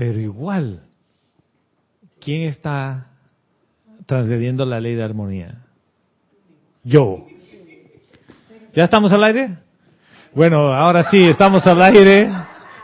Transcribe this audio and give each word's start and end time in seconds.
Pero 0.00 0.18
igual, 0.18 0.80
¿quién 2.22 2.44
está 2.44 3.08
transgrediendo 4.06 4.64
la 4.64 4.80
ley 4.80 4.94
de 4.94 5.02
armonía? 5.02 5.66
Yo. 6.82 7.26
¿Ya 8.74 8.84
estamos 8.84 9.12
al 9.12 9.24
aire? 9.24 9.58
Bueno, 10.34 10.72
ahora 10.72 11.02
sí, 11.10 11.22
estamos 11.28 11.66
al 11.66 11.82
aire. 11.82 12.32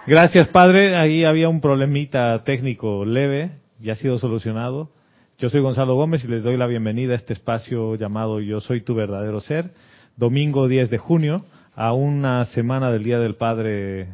Gracias, 0.07 0.49
Padre. 0.49 0.95
Ahí 0.95 1.25
había 1.25 1.49
un 1.49 1.63
problemita 1.63 2.45
técnico 2.45 3.07
leve, 3.07 3.51
ya 3.81 3.95
ha 3.95 3.97
sido 3.97 4.19
solucionado. 4.19 4.91
Yo 5.39 5.49
soy 5.49 5.63
Gonzalo 5.63 5.95
Gómez 5.95 6.23
y 6.23 6.29
les 6.29 6.43
doy 6.43 6.59
la 6.59 6.67
bienvenida 6.67 7.15
a 7.15 7.17
este 7.17 7.33
espacio 7.33 7.95
llamado 7.95 8.41
Yo 8.41 8.61
Soy 8.61 8.83
Tu 8.83 8.95
Verdadero 8.95 9.41
Ser, 9.41 9.71
domingo 10.19 10.69
10 10.69 10.91
de 10.91 10.99
junio, 10.99 11.47
a 11.75 11.95
una 11.95 12.45
semana 12.45 12.91
del 12.91 13.05
Día 13.05 13.19
del 13.19 13.37
Padre 13.37 14.09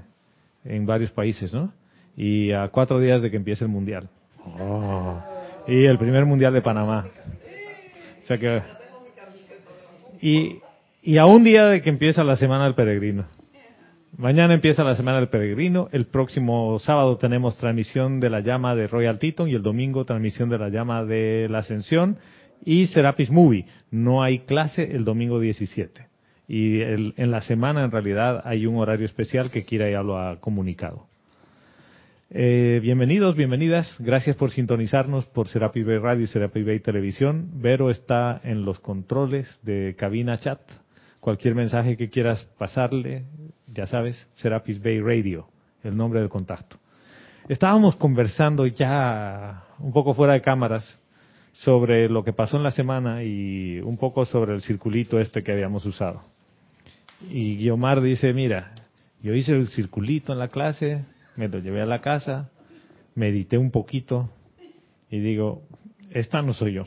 en 0.64 0.86
varios 0.86 1.10
países, 1.10 1.52
¿no? 1.52 1.72
Y 2.16 2.52
a 2.52 2.68
cuatro 2.68 3.00
días 3.00 3.22
de 3.22 3.30
que 3.30 3.36
empiece 3.36 3.64
el 3.64 3.70
Mundial. 3.70 4.08
Oh. 4.44 5.22
Y 5.66 5.84
el 5.84 5.98
primer 5.98 6.26
Mundial 6.26 6.52
de 6.52 6.62
Panamá. 6.62 7.06
O 8.22 8.26
sea 8.26 8.38
que... 8.38 8.62
Y, 10.20 10.58
y 11.02 11.18
a 11.18 11.26
un 11.26 11.42
día 11.42 11.66
de 11.66 11.82
que 11.82 11.90
empieza 11.90 12.22
la 12.22 12.36
Semana 12.36 12.64
del 12.64 12.74
Peregrino. 12.74 13.26
Mañana 14.16 14.52
empieza 14.52 14.84
la 14.84 14.94
Semana 14.94 15.18
del 15.18 15.28
Peregrino. 15.28 15.88
El 15.90 16.06
próximo 16.06 16.78
sábado 16.78 17.16
tenemos 17.16 17.56
transmisión 17.56 18.20
de 18.20 18.30
la 18.30 18.40
llama 18.40 18.74
de 18.74 18.86
Royal 18.86 19.18
Teton 19.18 19.48
y 19.48 19.54
el 19.54 19.62
domingo 19.62 20.04
transmisión 20.04 20.50
de 20.50 20.58
la 20.58 20.68
llama 20.68 21.04
de 21.04 21.46
la 21.48 21.58
Ascensión 21.58 22.18
y 22.64 22.86
Serapis 22.86 23.30
Movie. 23.30 23.66
No 23.90 24.22
hay 24.22 24.40
clase 24.40 24.94
el 24.94 25.04
domingo 25.04 25.40
17. 25.40 26.06
Y 26.46 26.82
en 26.82 27.30
la 27.30 27.40
semana 27.40 27.84
en 27.84 27.90
realidad 27.90 28.42
hay 28.44 28.66
un 28.66 28.76
horario 28.76 29.06
especial 29.06 29.50
que 29.50 29.64
Kira 29.64 29.90
ya 29.90 30.02
lo 30.02 30.18
ha 30.18 30.38
comunicado. 30.40 31.06
Eh, 32.34 32.80
bienvenidos, 32.82 33.36
bienvenidas. 33.36 33.94
Gracias 33.98 34.36
por 34.36 34.52
sintonizarnos 34.52 35.26
por 35.26 35.48
Serapis 35.48 35.84
Bay 35.84 35.98
Radio 35.98 36.24
y 36.24 36.26
Serapis 36.26 36.64
Bay 36.64 36.80
Televisión. 36.80 37.50
Vero 37.56 37.90
está 37.90 38.40
en 38.42 38.64
los 38.64 38.80
controles 38.80 39.60
de 39.62 39.94
cabina 39.98 40.38
chat. 40.38 40.58
Cualquier 41.20 41.54
mensaje 41.54 41.94
que 41.98 42.08
quieras 42.08 42.48
pasarle, 42.56 43.26
ya 43.66 43.86
sabes, 43.86 44.30
Serapis 44.32 44.82
Bay 44.82 44.98
Radio, 45.02 45.46
el 45.84 45.94
nombre 45.94 46.20
del 46.20 46.30
contacto. 46.30 46.78
Estábamos 47.50 47.96
conversando 47.96 48.66
ya 48.66 49.64
un 49.78 49.92
poco 49.92 50.14
fuera 50.14 50.32
de 50.32 50.40
cámaras 50.40 51.02
sobre 51.52 52.08
lo 52.08 52.24
que 52.24 52.32
pasó 52.32 52.56
en 52.56 52.62
la 52.62 52.70
semana 52.70 53.22
y 53.22 53.78
un 53.80 53.98
poco 53.98 54.24
sobre 54.24 54.54
el 54.54 54.62
circulito 54.62 55.20
este 55.20 55.42
que 55.42 55.52
habíamos 55.52 55.84
usado. 55.84 56.22
Y 57.30 57.58
Guiomar 57.58 58.00
dice, 58.00 58.32
mira, 58.32 58.72
yo 59.22 59.34
hice 59.34 59.52
el 59.52 59.66
circulito 59.66 60.32
en 60.32 60.38
la 60.38 60.48
clase, 60.48 61.04
me 61.36 61.48
lo 61.48 61.58
llevé 61.58 61.80
a 61.80 61.86
la 61.86 62.00
casa, 62.00 62.50
medité 63.14 63.58
un 63.58 63.70
poquito 63.70 64.30
y 65.10 65.20
digo, 65.20 65.62
esta 66.10 66.42
no 66.42 66.52
soy 66.52 66.74
yo. 66.74 66.84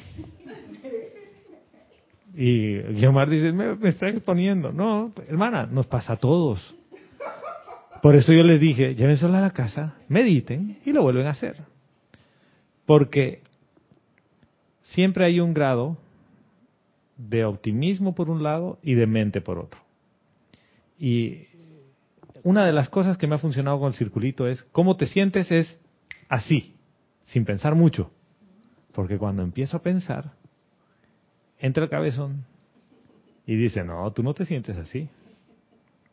Y 2.35 2.79
Guiomar 2.79 3.29
dice, 3.29 3.53
me, 3.53 3.75
me 3.75 3.89
está 3.89 4.09
exponiendo. 4.09 4.73
No, 4.73 5.13
hermana, 5.27 5.65
nos 5.65 5.87
pasa 5.87 6.13
a 6.13 6.17
todos. 6.17 6.75
Por 8.01 8.15
eso 8.15 8.33
yo 8.33 8.43
les 8.43 8.59
dije, 8.59 8.93
llévenselo 8.93 9.35
a 9.35 9.41
la 9.41 9.51
casa, 9.51 9.95
mediten 10.09 10.79
y 10.85 10.91
lo 10.91 11.01
vuelven 11.01 11.27
a 11.27 11.31
hacer. 11.31 11.55
Porque 12.85 13.41
siempre 14.81 15.25
hay 15.25 15.39
un 15.39 15.53
grado 15.53 15.97
de 17.17 17.45
optimismo 17.45 18.13
por 18.13 18.29
un 18.29 18.43
lado 18.43 18.79
y 18.83 18.95
de 18.95 19.07
mente 19.07 19.41
por 19.41 19.57
otro. 19.57 19.79
Y 20.99 21.47
una 22.45 22.63
de 22.63 22.73
las 22.73 22.89
cosas 22.89 23.17
que 23.17 23.25
me 23.25 23.33
ha 23.33 23.39
funcionado 23.39 23.79
con 23.79 23.87
el 23.87 23.95
circulito 23.95 24.47
es, 24.47 24.61
cómo 24.71 24.97
te 24.97 25.07
sientes 25.07 25.51
es 25.51 25.79
así, 26.29 26.75
sin 27.23 27.43
pensar 27.43 27.73
mucho. 27.73 28.11
Porque 28.93 29.17
cuando 29.17 29.41
empiezo 29.41 29.77
a 29.77 29.81
pensar, 29.81 30.33
entra 31.57 31.85
el 31.85 31.89
cabezón 31.89 32.45
y 33.47 33.55
dice, 33.55 33.83
no, 33.83 34.11
tú 34.13 34.21
no 34.21 34.35
te 34.35 34.45
sientes 34.45 34.77
así. 34.77 35.09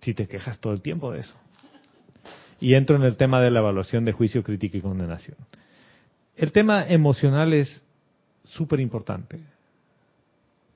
Si 0.00 0.15
te 0.15 0.26
quejas 0.26 0.59
todo 0.59 0.72
el 0.72 0.81
tiempo 0.81 1.12
de 1.12 1.21
eso. 1.21 1.37
Y 2.60 2.76
entro 2.76 2.97
en 2.97 3.03
el 3.03 3.19
tema 3.19 3.42
de 3.42 3.50
la 3.50 3.59
evaluación 3.59 4.06
de 4.06 4.12
juicio, 4.12 4.42
crítica 4.42 4.78
y 4.78 4.81
condenación. 4.81 5.37
El 6.34 6.50
tema 6.50 6.87
emocional 6.88 7.53
es 7.53 7.84
súper 8.44 8.81
importante. 8.81 9.38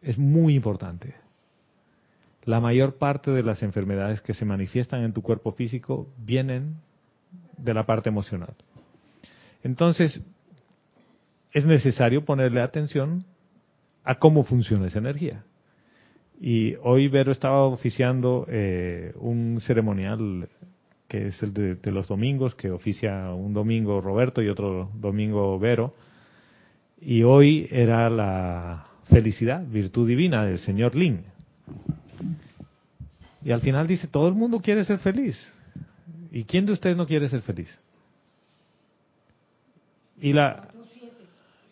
Es 0.02 0.18
muy 0.18 0.54
importante. 0.54 1.14
La 2.46 2.60
mayor 2.60 2.94
parte 2.94 3.30
de 3.30 3.42
las 3.42 3.62
enfermedades 3.62 4.22
que 4.22 4.32
se 4.32 4.44
manifiestan 4.44 5.02
en 5.02 5.12
tu 5.12 5.20
cuerpo 5.20 5.52
físico 5.52 6.08
vienen 6.16 6.76
de 7.58 7.74
la 7.74 7.84
parte 7.84 8.08
emocional. 8.08 8.54
Entonces, 9.62 10.22
es 11.52 11.66
necesario 11.66 12.24
ponerle 12.24 12.60
atención 12.60 13.24
a 14.04 14.14
cómo 14.14 14.44
funciona 14.44 14.86
esa 14.86 15.00
energía. 15.00 15.42
Y 16.40 16.74
hoy 16.82 17.08
Vero 17.08 17.32
estaba 17.32 17.64
oficiando 17.64 18.46
eh, 18.48 19.12
un 19.16 19.60
ceremonial 19.60 20.48
que 21.08 21.28
es 21.28 21.42
el 21.42 21.52
de, 21.52 21.92
los 21.92 22.08
domingos, 22.08 22.54
que 22.54 22.70
oficia 22.70 23.32
un 23.32 23.54
domingo 23.54 24.00
Roberto 24.00 24.42
y 24.42 24.48
otro 24.48 24.90
domingo 24.94 25.58
Vero. 25.58 25.94
Y 27.00 27.22
hoy 27.22 27.68
era 27.70 28.10
la 28.10 28.86
felicidad, 29.04 29.64
virtud 29.66 30.08
divina 30.08 30.44
del 30.44 30.58
señor 30.58 30.94
Lin. 30.94 31.24
Y 33.46 33.52
al 33.52 33.60
final 33.60 33.86
dice, 33.86 34.08
todo 34.08 34.26
el 34.26 34.34
mundo 34.34 34.58
quiere 34.58 34.82
ser 34.82 34.98
feliz. 34.98 35.38
¿Y 36.32 36.42
quién 36.42 36.66
de 36.66 36.72
ustedes 36.72 36.96
no 36.96 37.06
quiere 37.06 37.28
ser 37.28 37.42
feliz? 37.42 37.68
Y 40.20 40.32
la, 40.32 40.68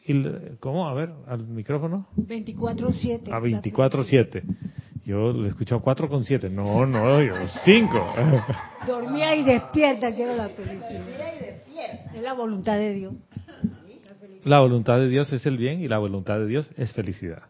y, 0.07 0.23
¿Cómo? 0.61 0.87
A 0.89 0.95
ver, 0.95 1.11
al 1.27 1.45
micrófono. 1.49 2.07
24-7. 2.17 3.29
A 3.33 3.41
24-7. 3.41 4.45
Yo 5.05 5.33
le 5.33 5.47
he 5.47 5.49
escuchado 5.49 5.81
4 5.81 6.09
con 6.09 6.23
7. 6.23 6.49
No, 6.49 6.87
no, 6.87 7.21
yo 7.21 7.35
5. 7.65 8.15
Dormía 8.87 9.35
y 9.35 9.43
despierta, 9.43 10.15
quiero 10.15 10.37
la 10.37 10.51
felicidad. 10.51 11.01
Dormía 11.01 11.35
y 11.35 11.45
despierta. 11.45 12.15
Es 12.15 12.23
la 12.23 12.35
voluntad 12.35 12.77
de 12.77 12.95
Dios. 12.95 13.15
La 14.45 14.61
voluntad 14.61 14.99
de 14.99 15.09
Dios 15.09 15.33
es 15.33 15.45
el 15.45 15.57
bien 15.57 15.81
y 15.81 15.89
la 15.89 15.99
voluntad 15.99 16.39
de 16.39 16.47
Dios 16.47 16.71
es 16.77 16.93
felicidad. 16.93 17.43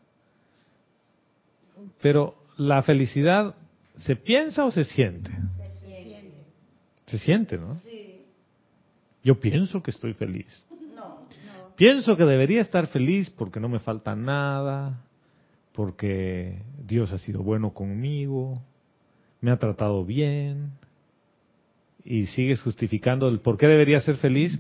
Pero 2.01 2.37
la 2.57 2.83
felicidad, 2.83 3.55
¿se 3.97 4.17
piensa 4.17 4.65
o 4.65 4.71
se 4.71 4.85
siente? 4.85 5.31
Se 5.31 5.87
siente. 5.87 6.33
Se 7.07 7.19
siente, 7.19 7.59
¿no? 7.59 7.77
Sí. 7.77 8.23
Yo 9.23 9.41
pienso 9.41 9.83
que 9.83 9.91
estoy 9.91 10.15
feliz. 10.15 10.65
Pienso 11.77 12.17
que 12.17 12.25
debería 12.25 12.61
estar 12.61 12.87
feliz 12.87 13.31
porque 13.31 13.59
no 13.59 13.69
me 13.69 13.81
falta 13.81 14.15
nada, 14.15 15.01
porque 15.73 16.63
Dios 16.87 17.13
ha 17.13 17.19
sido 17.19 17.43
bueno 17.43 17.75
conmigo, 17.75 18.63
me 19.41 19.51
ha 19.51 19.59
tratado 19.59 20.05
bien, 20.05 20.71
y 22.05 22.27
sigues 22.27 22.61
justificando 22.61 23.29
el 23.29 23.41
por 23.41 23.57
qué 23.57 23.67
debería 23.67 23.99
ser 24.01 24.17
feliz 24.17 24.59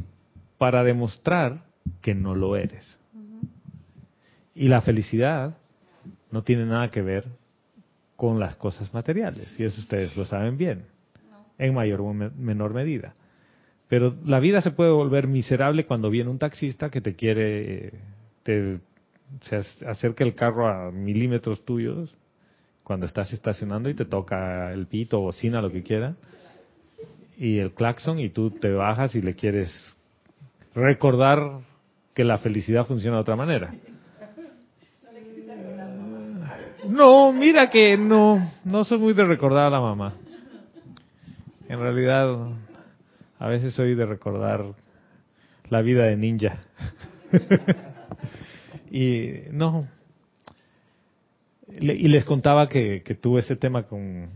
para 0.58 0.82
demostrar 0.82 1.64
que 2.00 2.14
no 2.14 2.34
lo 2.34 2.56
eres. 2.56 2.98
Y 4.54 4.68
la 4.68 4.80
felicidad 4.80 5.56
no 6.30 6.42
tiene 6.42 6.64
nada 6.64 6.90
que 6.90 7.02
ver 7.02 7.26
con 8.16 8.38
las 8.38 8.56
cosas 8.56 8.92
materiales, 8.94 9.58
y 9.58 9.64
eso 9.64 9.80
ustedes 9.80 10.16
lo 10.16 10.24
saben 10.24 10.56
bien, 10.56 10.84
en 11.58 11.74
mayor 11.74 12.00
o 12.00 12.12
menor 12.12 12.74
medida. 12.74 13.14
Pero 13.88 14.14
la 14.24 14.40
vida 14.40 14.60
se 14.60 14.70
puede 14.70 14.90
volver 14.90 15.26
miserable 15.26 15.86
cuando 15.86 16.10
viene 16.10 16.30
un 16.30 16.38
taxista 16.38 16.90
que 16.90 17.00
te 17.00 17.14
quiere, 17.14 17.92
te, 18.42 18.80
se 19.42 19.56
acerca 19.86 20.24
el 20.24 20.34
carro 20.34 20.68
a 20.68 20.90
milímetros 20.90 21.64
tuyos 21.64 22.14
cuando 22.82 23.06
estás 23.06 23.32
estacionando 23.32 23.88
y 23.88 23.94
te 23.94 24.04
toca 24.04 24.72
el 24.72 24.86
pito, 24.86 25.20
bocina, 25.20 25.60
lo 25.60 25.70
que 25.70 25.82
quiera, 25.82 26.16
y 27.36 27.58
el 27.58 27.72
claxon 27.72 28.20
y 28.20 28.30
tú 28.30 28.50
te 28.50 28.70
bajas 28.70 29.14
y 29.14 29.22
le 29.22 29.34
quieres 29.34 29.96
recordar 30.74 31.60
que 32.14 32.24
la 32.24 32.38
felicidad 32.38 32.86
funciona 32.86 33.16
de 33.16 33.22
otra 33.22 33.36
manera. 33.36 33.74
No, 36.88 37.32
mira 37.32 37.70
que 37.70 37.96
no, 37.96 38.50
no 38.64 38.84
soy 38.84 38.98
muy 38.98 39.14
de 39.14 39.24
recordar 39.24 39.66
a 39.66 39.70
la 39.70 39.80
mamá. 39.80 40.14
En 41.68 41.80
realidad, 41.80 42.36
a 43.38 43.48
veces 43.48 43.74
soy 43.74 43.94
de 43.94 44.06
recordar 44.06 44.64
la 45.70 45.82
vida 45.82 46.04
de 46.04 46.16
ninja. 46.16 46.62
y 48.90 49.32
no. 49.50 49.88
y 51.68 52.08
les 52.08 52.24
contaba 52.24 52.68
que, 52.68 53.02
que 53.02 53.14
tuve 53.14 53.40
ese 53.40 53.56
tema 53.56 53.84
con... 53.84 54.28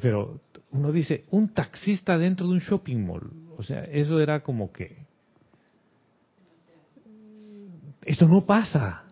Pero 0.00 0.40
uno 0.72 0.90
dice, 0.90 1.24
un 1.30 1.48
taxista 1.48 2.18
dentro 2.18 2.46
de 2.46 2.54
un 2.54 2.60
shopping 2.60 3.06
mall. 3.06 3.30
O 3.56 3.62
sea, 3.62 3.84
eso 3.84 4.20
era 4.20 4.40
como 4.40 4.72
que... 4.72 5.04
Esto 8.02 8.28
no 8.28 8.44
pasa. 8.44 9.03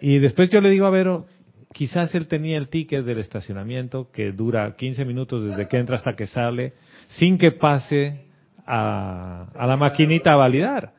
Y 0.00 0.18
después 0.18 0.50
yo 0.50 0.60
le 0.60 0.70
digo 0.70 0.86
a 0.86 0.90
Vero, 0.90 1.26
quizás 1.72 2.14
él 2.14 2.26
tenía 2.26 2.58
el 2.58 2.68
ticket 2.68 3.04
del 3.04 3.18
estacionamiento 3.18 4.10
que 4.10 4.32
dura 4.32 4.76
15 4.76 5.04
minutos 5.04 5.44
desde 5.44 5.68
que 5.68 5.78
entra 5.78 5.96
hasta 5.96 6.14
que 6.14 6.26
sale 6.26 6.74
sin 7.08 7.38
que 7.38 7.52
pase 7.52 8.26
a, 8.66 9.46
a 9.54 9.66
la 9.66 9.76
maquinita 9.76 10.32
a 10.32 10.36
validar. 10.36 10.94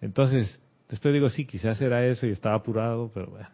Entonces, 0.00 0.60
después 0.88 1.14
digo, 1.14 1.30
sí, 1.30 1.44
quizás 1.46 1.80
era 1.80 2.04
eso 2.06 2.26
y 2.26 2.30
estaba 2.30 2.56
apurado, 2.56 3.10
pero 3.12 3.28
bueno. 3.28 3.48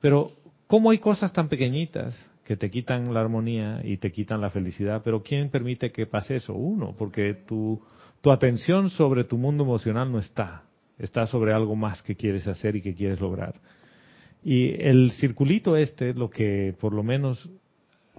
Pero, 0.00 0.32
¿cómo 0.66 0.90
hay 0.90 0.98
cosas 0.98 1.32
tan 1.32 1.48
pequeñitas 1.48 2.14
que 2.44 2.56
te 2.56 2.70
quitan 2.70 3.12
la 3.12 3.20
armonía 3.20 3.80
y 3.84 3.96
te 3.98 4.12
quitan 4.12 4.40
la 4.40 4.50
felicidad? 4.50 5.02
Pero 5.04 5.22
¿quién 5.22 5.50
permite 5.50 5.90
que 5.90 6.06
pase 6.06 6.36
eso? 6.36 6.54
Uno, 6.54 6.94
porque 6.96 7.34
tu, 7.34 7.82
tu 8.20 8.30
atención 8.30 8.90
sobre 8.90 9.24
tu 9.24 9.36
mundo 9.36 9.64
emocional 9.64 10.10
no 10.10 10.18
está. 10.18 10.62
Está 10.98 11.26
sobre 11.26 11.52
algo 11.52 11.76
más 11.76 12.02
que 12.02 12.16
quieres 12.16 12.46
hacer 12.46 12.76
y 12.76 12.82
que 12.82 12.94
quieres 12.94 13.20
lograr. 13.20 13.54
Y 14.42 14.80
el 14.82 15.12
circulito 15.12 15.76
este, 15.76 16.14
lo 16.14 16.30
que 16.30 16.74
por 16.80 16.92
lo 16.92 17.02
menos 17.02 17.48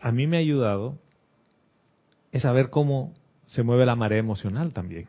a 0.02 0.12
mí 0.12 0.28
me 0.28 0.38
ha 0.38 0.40
ayudado, 0.40 0.98
es 2.32 2.44
saber 2.44 2.70
cómo 2.70 3.14
se 3.48 3.64
mueve 3.64 3.86
la 3.86 3.96
marea 3.96 4.20
emocional 4.20 4.74
también. 4.74 5.08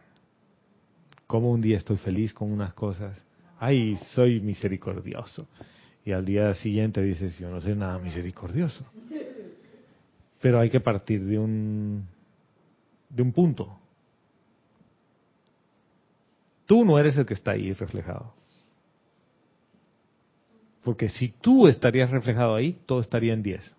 Cómo 1.26 1.50
un 1.50 1.60
día 1.60 1.76
estoy 1.76 1.96
feliz 1.98 2.32
con 2.32 2.50
unas 2.50 2.74
cosas, 2.74 3.24
ay, 3.58 3.96
soy 4.14 4.40
misericordioso. 4.40 5.46
Y 6.04 6.12
al 6.12 6.24
día 6.24 6.54
siguiente 6.54 7.02
dices, 7.02 7.38
yo 7.38 7.50
no 7.50 7.60
soy 7.60 7.76
nada 7.76 7.98
misericordioso. 7.98 8.84
Pero 10.40 10.58
hay 10.58 10.70
que 10.70 10.80
partir 10.80 11.22
de 11.24 11.38
un, 11.38 12.06
de 13.10 13.22
un 13.22 13.32
punto. 13.32 13.78
Tú 16.70 16.84
no 16.84 17.00
eres 17.00 17.18
el 17.18 17.26
que 17.26 17.34
está 17.34 17.50
ahí 17.50 17.72
reflejado. 17.72 18.32
Porque 20.84 21.08
si 21.08 21.30
tú 21.30 21.66
estarías 21.66 22.10
reflejado 22.10 22.54
ahí, 22.54 22.78
todo 22.86 23.00
estaría 23.00 23.32
en 23.32 23.42
10. 23.42 23.74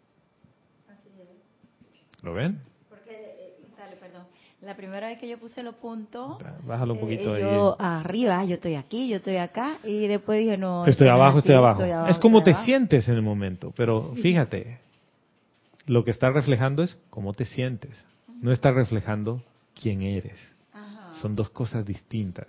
¿Lo 2.22 2.34
ven? 2.34 2.60
Porque, 2.90 3.12
eh, 3.14 3.56
sale, 3.78 3.96
perdón. 3.96 4.24
La 4.60 4.76
primera 4.76 5.08
vez 5.08 5.20
que 5.20 5.30
yo 5.30 5.40
puse 5.40 5.64
los 5.64 5.76
puntos, 5.76 6.36
Bájalo 6.66 6.96
un 6.96 7.10
eh, 7.10 7.18
ahí. 7.34 7.42
yo 7.42 7.78
arriba, 7.80 8.44
yo 8.44 8.56
estoy 8.56 8.76
aquí, 8.76 9.08
yo 9.08 9.16
estoy 9.16 9.38
acá, 9.38 9.78
y 9.86 10.08
después 10.08 10.40
dije, 10.42 10.58
no. 10.58 10.86
Estoy 10.86 11.08
abajo, 11.08 11.38
estoy 11.38 11.56
abajo. 11.56 11.82
estoy 11.86 12.12
Es 12.12 12.18
como 12.18 12.44
te 12.44 12.52
abajo. 12.52 12.66
sientes 12.66 13.08
en 13.08 13.16
el 13.16 13.22
momento, 13.22 13.72
pero 13.74 14.14
fíjate, 14.16 14.80
lo 15.86 16.04
que 16.04 16.12
está 16.12 16.30
reflejando 16.30 16.84
es 16.84 16.98
cómo 17.10 17.32
te 17.32 17.46
sientes. 17.46 18.06
No 18.42 18.52
está 18.52 18.72
reflejando 18.72 19.42
quién 19.82 20.02
eres. 20.02 20.38
Ajá, 20.74 21.14
Son 21.22 21.38
dos 21.38 21.50
cosas 21.52 21.86
distintas. 21.86 22.48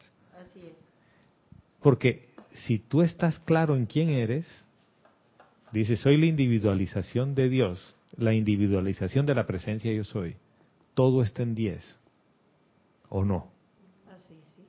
Porque 1.82 2.28
si 2.66 2.78
tú 2.78 3.02
estás 3.02 3.38
claro 3.40 3.76
en 3.76 3.86
quién 3.86 4.10
eres, 4.10 4.46
dice, 5.72 5.96
soy 5.96 6.16
la 6.16 6.26
individualización 6.26 7.34
de 7.34 7.48
Dios, 7.48 7.94
la 8.16 8.34
individualización 8.34 9.26
de 9.26 9.34
la 9.34 9.46
presencia 9.46 9.92
yo 9.92 10.04
soy. 10.04 10.36
Todo 10.94 11.22
está 11.22 11.42
en 11.42 11.54
10. 11.54 11.98
¿O 13.08 13.24
no? 13.24 13.50
Así, 14.14 14.34
sí. 14.54 14.62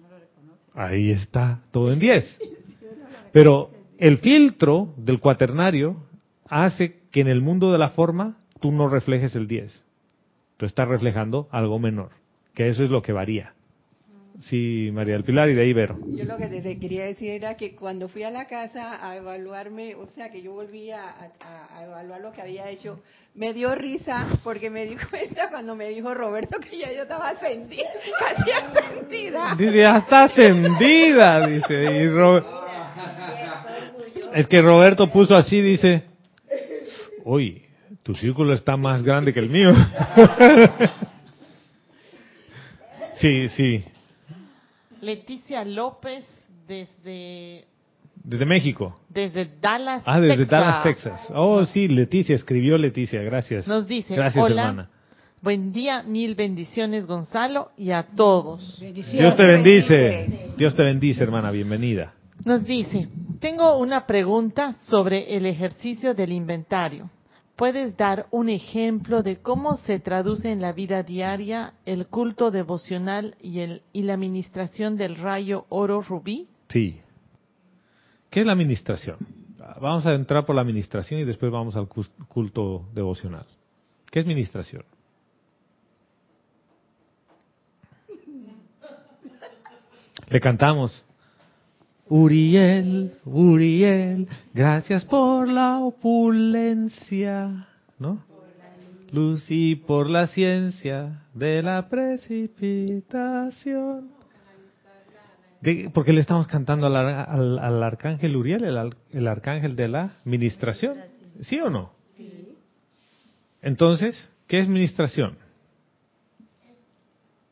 No 0.00 0.08
lo 0.08 0.18
reconoce. 0.18 0.60
Ahí 0.74 1.10
está, 1.10 1.62
todo 1.70 1.92
en 1.92 1.98
10. 2.00 2.38
Pero 3.32 3.70
el 3.98 4.18
filtro 4.18 4.94
del 4.96 5.20
cuaternario 5.20 5.96
hace 6.48 7.00
que 7.10 7.20
en 7.20 7.28
el 7.28 7.42
mundo 7.42 7.72
de 7.72 7.78
la 7.78 7.90
forma 7.90 8.38
tú 8.60 8.72
no 8.72 8.88
reflejes 8.88 9.34
el 9.34 9.48
10. 9.48 9.84
Tú 10.56 10.66
estás 10.66 10.88
reflejando 10.88 11.48
algo 11.50 11.78
menor, 11.78 12.10
que 12.54 12.68
eso 12.68 12.82
es 12.82 12.90
lo 12.90 13.02
que 13.02 13.12
varía. 13.12 13.54
Sí, 14.40 14.90
María 14.92 15.14
del 15.14 15.24
Pilar 15.24 15.48
y 15.48 15.54
de 15.54 15.62
ahí 15.62 15.72
Vero. 15.72 15.98
Yo 16.16 16.24
lo 16.24 16.38
que 16.38 16.46
te 16.46 16.78
quería 16.78 17.04
decir 17.04 17.30
era 17.30 17.56
que 17.56 17.74
cuando 17.74 18.08
fui 18.08 18.22
a 18.22 18.30
la 18.30 18.46
casa 18.46 19.04
a 19.06 19.16
evaluarme, 19.16 19.96
o 19.96 20.06
sea, 20.14 20.30
que 20.30 20.42
yo 20.42 20.52
volví 20.52 20.90
a, 20.92 21.02
a- 21.08 21.76
a 21.76 21.84
evaluar 21.84 22.20
lo 22.20 22.32
que 22.32 22.42
había 22.42 22.68
hecho, 22.70 23.00
me 23.34 23.52
dio 23.52 23.74
risa 23.74 24.26
porque 24.44 24.70
me 24.70 24.84
di 24.86 24.96
cuenta 25.10 25.50
cuando 25.50 25.74
me 25.74 25.88
dijo 25.88 26.14
Roberto 26.14 26.58
que 26.60 26.78
ya 26.78 26.92
yo 26.92 27.02
estaba 27.02 27.30
ascendida, 27.30 27.88
casi 28.18 28.50
ascendida. 28.50 29.54
Dice, 29.56 29.76
ya 29.78 29.96
está 29.98 30.24
ascendida, 30.24 31.46
dice. 31.46 32.04
Y 32.04 32.08
Es 34.38 34.46
que 34.46 34.62
Roberto 34.62 35.10
puso 35.10 35.34
así, 35.34 35.60
dice, 35.60 36.04
uy, 37.24 37.64
tu 38.04 38.14
círculo 38.14 38.54
está 38.54 38.76
más 38.76 39.02
grande 39.02 39.34
que 39.34 39.40
el 39.40 39.50
mío. 39.50 39.72
sí, 43.20 43.48
sí, 43.50 43.84
Leticia 45.00 45.64
López 45.64 46.24
desde, 46.66 47.64
desde 48.24 48.46
México. 48.46 48.98
desde 49.08 49.48
Dallas, 49.60 50.02
Ah, 50.06 50.20
desde 50.20 50.36
Texas. 50.38 50.50
Dallas, 50.50 50.82
Texas. 50.82 51.20
Oh, 51.34 51.64
sí, 51.66 51.88
Leticia, 51.88 52.34
escribió 52.34 52.76
Leticia, 52.78 53.22
gracias. 53.22 53.66
Nos 53.66 53.86
dice, 53.86 54.14
Gracias, 54.14 54.44
hola, 54.44 54.62
hermana. 54.68 54.90
buen 55.42 55.72
día, 55.72 56.02
mil 56.02 56.34
bendiciones 56.34 57.06
Gonzalo 57.06 57.70
y 57.76 57.90
a 57.92 58.02
todos. 58.14 58.78
Dios 58.80 59.36
te 59.36 59.44
bendice. 59.44 60.52
Dios 60.56 60.74
te 60.74 60.82
bendice, 60.82 61.22
hermana, 61.22 61.50
bienvenida. 61.50 62.12
Nos 62.44 62.64
dice, 62.64 63.08
tengo 63.40 63.78
una 63.78 64.06
pregunta 64.06 64.74
sobre 64.88 65.36
el 65.36 65.46
ejercicio 65.46 66.14
del 66.14 66.32
inventario. 66.32 67.10
¿Puedes 67.58 67.96
dar 67.96 68.28
un 68.30 68.50
ejemplo 68.50 69.24
de 69.24 69.38
cómo 69.38 69.78
se 69.78 69.98
traduce 69.98 70.52
en 70.52 70.60
la 70.60 70.72
vida 70.72 71.02
diaria 71.02 71.74
el 71.86 72.06
culto 72.06 72.52
devocional 72.52 73.34
y, 73.42 73.58
el, 73.58 73.82
y 73.92 74.02
la 74.02 74.14
administración 74.14 74.96
del 74.96 75.16
rayo 75.16 75.66
oro 75.68 76.00
rubí? 76.00 76.46
Sí. 76.68 77.00
¿Qué 78.30 78.42
es 78.42 78.46
la 78.46 78.52
administración? 78.52 79.16
Vamos 79.80 80.06
a 80.06 80.14
entrar 80.14 80.46
por 80.46 80.54
la 80.54 80.62
administración 80.62 81.18
y 81.18 81.24
después 81.24 81.50
vamos 81.50 81.74
al 81.74 81.88
culto 81.88 82.84
devocional. 82.94 83.46
¿Qué 84.08 84.20
es 84.20 84.24
administración? 84.24 84.84
Le 90.28 90.40
cantamos. 90.40 91.04
Uriel, 92.10 93.12
Uriel, 93.24 94.28
gracias 94.54 95.04
por 95.04 95.46
la 95.48 95.78
opulencia, 95.80 97.66
¿no? 97.98 98.24
Luz 99.12 99.44
y 99.50 99.76
por 99.76 100.08
la 100.10 100.26
ciencia 100.26 101.22
de 101.34 101.62
la 101.62 101.88
precipitación. 101.88 104.10
¿Qué- 105.62 105.90
¿Por 105.90 106.04
qué 106.04 106.12
le 106.12 106.20
estamos 106.20 106.46
cantando 106.46 106.86
al, 106.86 106.94
al- 106.96 107.58
al 107.58 107.82
arcángel 107.82 108.36
Uriel, 108.36 108.64
el, 108.64 108.94
el 109.12 109.26
arcángel 109.28 109.74
de 109.76 109.88
la 109.88 110.16
ministración? 110.24 110.98
¿Sí 111.40 111.58
o 111.60 111.70
no? 111.70 111.92
Entonces, 113.62 114.30
¿qué 114.46 114.60
es 114.60 114.68
ministración? 114.68 115.36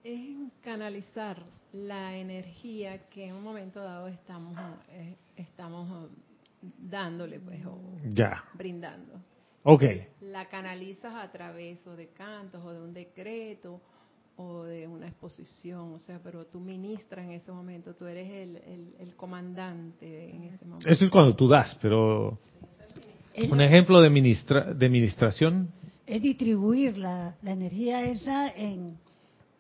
es 0.05 0.21
canalizar 0.63 1.39
la 1.77 2.17
energía 2.17 3.07
que 3.09 3.27
en 3.29 3.35
un 3.35 3.43
momento 3.45 3.81
dado 3.83 4.09
estamos 4.09 4.55
eh, 4.91 5.15
estamos 5.37 6.09
eh, 6.11 6.17
dándole 6.79 7.39
pues 7.41 7.65
o 7.67 7.79
Ya. 8.15 8.43
brindando 8.55 9.21
Ok. 9.63 9.83
la 10.21 10.47
canalizas 10.49 11.15
a 11.15 11.31
través 11.31 11.87
o 11.87 11.95
de 11.97 12.09
cantos 12.09 12.65
o 12.65 12.73
de 12.73 12.81
un 12.81 12.95
decreto 12.95 13.81
o 14.37 14.63
de 14.65 14.87
una 14.87 15.09
exposición 15.09 15.93
o 15.95 15.99
sea 15.99 16.19
pero 16.23 16.47
tú 16.47 16.61
ministras 16.61 17.25
en 17.25 17.33
ese 17.33 17.53
momento 17.53 17.95
tú 17.95 18.07
eres 18.07 18.31
el, 18.31 18.57
el- 18.57 18.95
el 18.99 19.15
comandante 19.17 20.31
en 20.31 20.45
ese 20.45 20.65
momento 20.65 20.89
Eso 20.89 21.05
es 21.05 21.11
cuando 21.11 21.35
tú 21.37 21.49
das, 21.49 21.77
pero 21.83 22.39
un 23.51 23.61
ejemplo 23.61 24.01
de, 24.01 24.09
ministra, 24.09 24.73
de 24.73 24.89
ministración, 24.89 25.71
Es 26.07 26.23
distribuir 26.23 26.97
la, 26.97 27.37
la 27.43 27.53
energía 27.53 28.03
esa 28.07 28.49
en, 28.49 28.97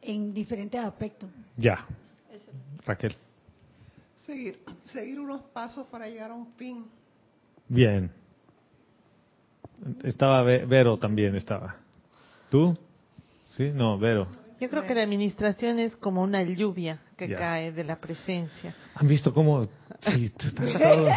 en 0.01 0.33
diferentes 0.33 0.81
aspectos. 0.81 1.29
ya. 1.59 1.87
Raquel. 2.87 3.15
Seguir, 4.25 4.59
seguir 4.85 5.21
unos 5.21 5.43
pasos 5.53 5.87
para 5.89 6.09
llegar 6.09 6.31
a 6.31 6.35
un 6.35 6.53
fin. 6.55 6.85
Bien. 7.69 8.11
Estaba 10.05 10.43
Ve- 10.43 10.65
Vero 10.67 10.97
también, 10.99 11.35
estaba. 11.37 11.77
¿Tú? 12.51 12.77
¿Sí? 13.57 13.71
No, 13.75 13.99
Vero. 13.99 14.29
Yo 14.61 14.71
creo 14.71 14.87
que 14.87 14.95
la 14.95 15.03
administración 15.03 15.79
es 15.79 15.95
como 15.97 16.23
una 16.23 16.43
lluvia 16.43 17.01
que 17.17 17.29
Ya. 17.29 17.37
cae 17.37 17.73
de 17.73 17.85
la 17.85 17.97
presencia. 18.01 18.75
¿Han 18.95 19.07
visto 19.07 19.35
cómo? 19.35 19.65
Sí, 20.01 20.31
tú 20.31 20.47
estás 20.49 20.73
todo- 20.73 21.09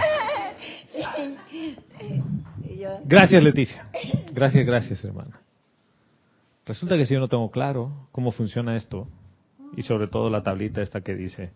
Y 2.64 2.80
yo, 2.80 3.00
Gracias, 3.06 3.42
Leticia. 3.44 3.88
Gracias, 4.34 4.66
gracias, 4.66 5.04
hermana. 5.06 5.40
Resulta 6.66 6.98
que 6.98 7.06
si 7.06 7.14
yo 7.14 7.20
no 7.20 7.28
tengo 7.28 7.50
claro 7.50 8.08
cómo 8.12 8.32
funciona 8.32 8.76
esto, 8.76 9.08
y 9.76 9.84
sobre 9.84 10.08
todo 10.08 10.30
la 10.30 10.44
tablita 10.44 10.82
esta 10.82 11.02
que 11.02 11.16
dice 11.16 11.52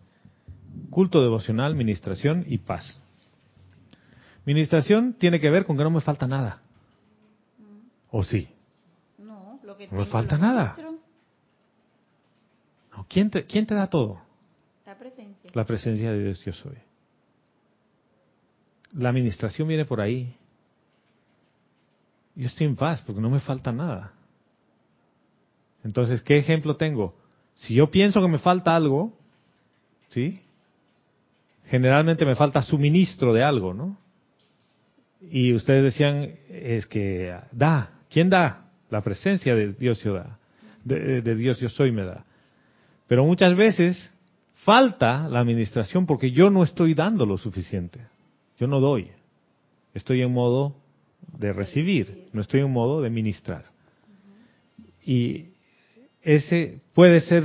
culto 0.90 1.22
devocional, 1.22 1.74
ministración 1.74 2.44
y 2.48 2.58
paz. 2.58 3.00
Ministración 4.44 5.14
tiene 5.14 5.40
que 5.40 5.50
ver 5.50 5.64
con 5.64 5.76
que 5.76 5.84
no 5.84 5.90
me 5.90 6.00
falta 6.00 6.26
nada. 6.26 6.60
¿O 8.10 8.22
sí? 8.22 8.48
no, 9.18 9.58
lo 9.64 9.76
que 9.76 9.88
No 9.88 9.98
me 9.98 10.06
falta 10.06 10.36
nada. 10.36 10.76
No, 12.92 13.06
¿Quién 13.08 13.30
te, 13.30 13.44
¿Quién 13.44 13.66
te 13.66 13.74
da 13.74 13.88
todo? 13.88 14.20
La 14.86 14.96
presencia. 14.96 15.50
La 15.54 15.64
presencia 15.64 16.12
de 16.12 16.22
Dios 16.22 16.44
yo 16.44 16.52
soy. 16.52 16.76
La 18.92 19.08
administración 19.08 19.66
viene 19.66 19.84
por 19.84 20.00
ahí. 20.00 20.36
Yo 22.36 22.46
estoy 22.46 22.66
en 22.66 22.76
paz 22.76 23.02
porque 23.02 23.20
no 23.20 23.30
me 23.30 23.40
falta 23.40 23.72
nada. 23.72 24.12
Entonces, 25.82 26.22
¿qué 26.22 26.38
ejemplo 26.38 26.76
tengo? 26.76 27.14
Si 27.54 27.74
yo 27.74 27.90
pienso 27.90 28.20
que 28.20 28.28
me 28.28 28.38
falta 28.38 28.74
algo, 28.74 29.16
¿sí? 30.08 30.40
Generalmente 31.66 32.24
me 32.24 32.34
falta 32.34 32.62
suministro 32.62 33.32
de 33.32 33.42
algo, 33.42 33.74
¿no? 33.74 33.96
Y 35.20 35.54
ustedes 35.54 35.84
decían, 35.84 36.34
es 36.50 36.86
que 36.86 37.34
da. 37.52 37.90
¿Quién 38.10 38.28
da? 38.28 38.70
La 38.90 39.00
presencia 39.00 39.54
de 39.54 39.72
Dios 39.72 40.02
yo 40.02 40.14
da. 40.14 40.38
De, 40.84 41.22
de 41.22 41.34
Dios 41.34 41.58
yo 41.60 41.68
soy 41.68 41.92
me 41.92 42.04
da. 42.04 42.24
Pero 43.06 43.24
muchas 43.24 43.56
veces 43.56 44.12
falta 44.64 45.28
la 45.28 45.40
administración 45.40 46.06
porque 46.06 46.30
yo 46.30 46.50
no 46.50 46.62
estoy 46.62 46.94
dando 46.94 47.24
lo 47.24 47.38
suficiente. 47.38 48.00
Yo 48.58 48.66
no 48.66 48.80
doy. 48.80 49.10
Estoy 49.94 50.22
en 50.22 50.32
modo 50.32 50.76
de 51.38 51.52
recibir, 51.52 52.28
no 52.32 52.40
estoy 52.40 52.60
en 52.60 52.70
modo 52.70 53.00
de 53.00 53.10
ministrar. 53.10 53.64
Y 55.04 55.53
ese 56.24 56.80
puede 56.94 57.20
ser 57.20 57.44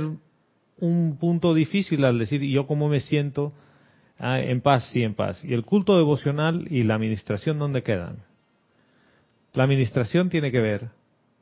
un 0.78 1.16
punto 1.18 1.54
difícil 1.54 2.04
al 2.04 2.18
decir, 2.18 2.42
¿y 2.42 2.52
yo 2.52 2.66
cómo 2.66 2.88
me 2.88 3.00
siento? 3.00 3.52
Ah, 4.18 4.40
en 4.40 4.60
paz, 4.60 4.90
sí, 4.90 5.02
en 5.02 5.14
paz. 5.14 5.44
¿Y 5.44 5.54
el 5.54 5.64
culto 5.64 5.96
devocional 5.96 6.66
y 6.70 6.82
la 6.82 6.94
administración 6.94 7.58
dónde 7.58 7.82
quedan? 7.82 8.24
La 9.52 9.64
administración 9.64 10.28
tiene 10.28 10.50
que 10.50 10.60
ver 10.60 10.90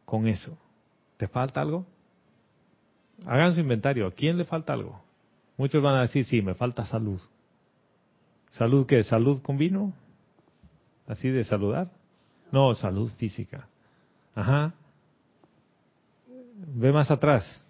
con 0.05 0.27
eso. 0.27 0.59
¿Te 1.17 1.29
falta 1.29 1.61
algo? 1.61 1.87
Hagan 3.27 3.55
su 3.55 3.61
inventario. 3.61 4.07
¿A 4.07 4.13
quién 4.13 4.39
le 4.39 4.45
falta 4.45 4.73
algo? 4.73 5.01
Muchos 5.57 5.83
van 5.83 5.97
a 5.97 6.03
decir, 6.03 6.25
sí, 6.25 6.41
me 6.41 6.55
falta 6.55 6.87
salud. 6.87 7.21
¿Salud 8.51 8.87
qué? 8.87 9.03
¿Salud 9.05 9.43
con 9.43 9.59
vino? 9.59 9.93
¿Así 11.07 11.29
de 11.29 11.45
saludar? 11.45 11.91
No, 12.53 12.75
salud 12.75 13.11
física. 13.19 13.69
Ajá. 14.35 14.75
Ve 16.67 16.93
más 16.93 17.11
atrás. 17.11 17.63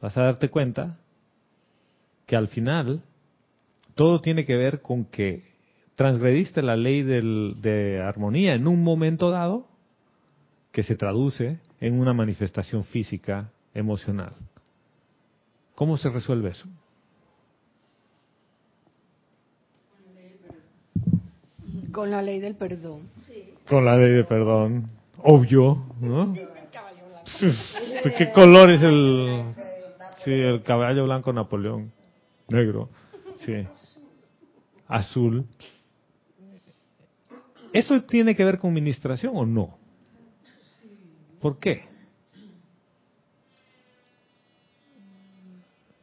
Vas 0.00 0.16
a 0.16 0.22
darte 0.22 0.48
cuenta 0.48 0.98
que 2.26 2.36
al 2.36 2.48
final 2.48 3.02
todo 3.94 4.20
tiene 4.20 4.44
que 4.44 4.56
ver 4.56 4.80
con 4.80 5.04
que 5.04 5.44
transgrediste 5.94 6.62
la 6.62 6.76
ley 6.76 7.02
del, 7.02 7.56
de 7.60 8.00
armonía 8.00 8.54
en 8.54 8.68
un 8.68 8.82
momento 8.84 9.30
dado 9.30 9.66
que 10.72 10.82
se 10.82 10.94
traduce 10.94 11.58
en 11.80 11.98
una 11.98 12.12
manifestación 12.12 12.84
física, 12.84 13.50
emocional. 13.74 14.34
¿Cómo 15.74 15.96
se 15.96 16.08
resuelve 16.08 16.50
eso? 16.50 16.68
Con 21.92 22.10
la 22.10 22.22
ley 22.22 22.38
del 22.38 22.54
perdón. 22.54 23.08
Con 23.68 23.84
la 23.84 23.96
ley 23.96 24.12
de 24.12 24.24
perdón. 24.24 24.90
Obvio, 25.22 25.84
¿no? 26.00 26.34
¿Qué 28.16 28.32
color 28.32 28.70
es 28.70 28.82
el... 28.82 29.54
Sí, 30.24 30.32
el 30.32 30.62
caballo 30.62 31.04
blanco 31.04 31.32
Napoleón. 31.32 31.92
Negro. 32.48 32.88
Sí. 33.40 33.64
Azul. 34.86 35.46
¿Eso 37.72 38.02
tiene 38.02 38.34
que 38.34 38.44
ver 38.44 38.58
con 38.58 38.70
administración 38.70 39.32
o 39.36 39.46
no? 39.46 39.78
¿Por 41.40 41.58
qué? 41.58 41.86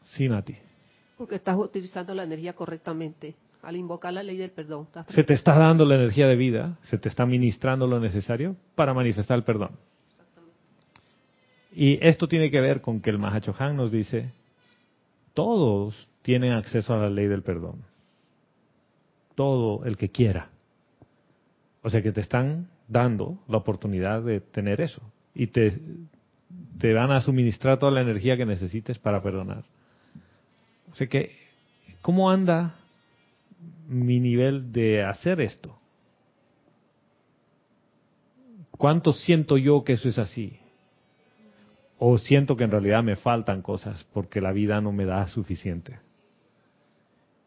Sí, 0.04 0.30
Nati. 0.30 0.56
Porque 1.18 1.36
estás 1.36 1.58
utilizando 1.58 2.14
la 2.14 2.24
energía 2.24 2.54
correctamente 2.54 3.36
al 3.62 3.76
invocar 3.76 4.14
la 4.14 4.24
ley 4.24 4.38
del 4.38 4.52
perdón. 4.52 4.88
Se 5.10 5.24
te 5.24 5.34
está 5.34 5.58
dando 5.58 5.86
la 5.86 5.96
energía 5.96 6.28
de 6.28 6.36
vida, 6.36 6.78
se 6.84 6.98
te 6.98 7.10
está 7.10 7.26
ministrando 7.26 7.88
lo 7.88 8.00
necesario 8.00 8.56
para 8.76 8.94
manifestar 8.94 9.38
el 9.38 9.44
perdón. 9.44 9.72
Y 11.76 12.00
esto 12.02 12.30
tiene 12.30 12.50
que 12.50 12.62
ver 12.62 12.80
con 12.80 13.02
que 13.02 13.10
el 13.10 13.20
Mahachohan 13.20 13.76
nos 13.76 13.92
dice, 13.92 14.32
todos 15.34 16.08
tienen 16.22 16.54
acceso 16.54 16.94
a 16.94 16.98
la 16.98 17.10
ley 17.10 17.28
del 17.28 17.44
perdón. 17.44 17.84
Todo 19.36 19.84
el 19.84 19.98
que 19.98 20.10
quiera. 20.10 20.50
O 21.82 21.90
sea 21.90 22.02
que 22.02 22.14
te 22.14 22.22
están 22.22 22.70
dando 22.88 23.38
la 23.50 23.58
oportunidad 23.58 24.22
de 24.22 24.40
tener 24.40 24.80
eso. 24.80 25.02
Y 25.34 25.48
te, 25.48 25.78
te 26.80 26.94
van 26.94 27.12
a 27.12 27.20
suministrar 27.20 27.78
toda 27.78 27.92
la 27.92 28.02
energía 28.02 28.38
que 28.38 28.46
necesites 28.46 28.98
para 28.98 29.22
perdonar. 29.22 29.66
O 30.94 30.96
sea 30.96 31.08
que, 31.08 31.36
¿cómo 32.02 32.32
anda 32.32 32.76
mi 33.90 34.22
nivel 34.22 34.72
de 34.72 35.04
hacer 35.04 35.42
esto? 35.42 35.78
¿Cuánto 38.72 39.12
siento 39.12 39.58
yo 39.58 39.84
que 39.84 39.94
eso 39.94 40.08
es 40.08 40.18
así? 40.18 40.58
¿O 42.08 42.20
siento 42.20 42.56
que 42.56 42.66
en 42.66 42.70
realidad 42.70 43.04
me 43.04 43.16
faltan 43.16 43.64
cosas 43.64 44.06
porque 44.14 44.40
la 44.40 44.52
vida 44.52 44.80
no 44.80 44.92
me 44.92 45.06
da 45.06 45.28
suficiente? 45.28 45.98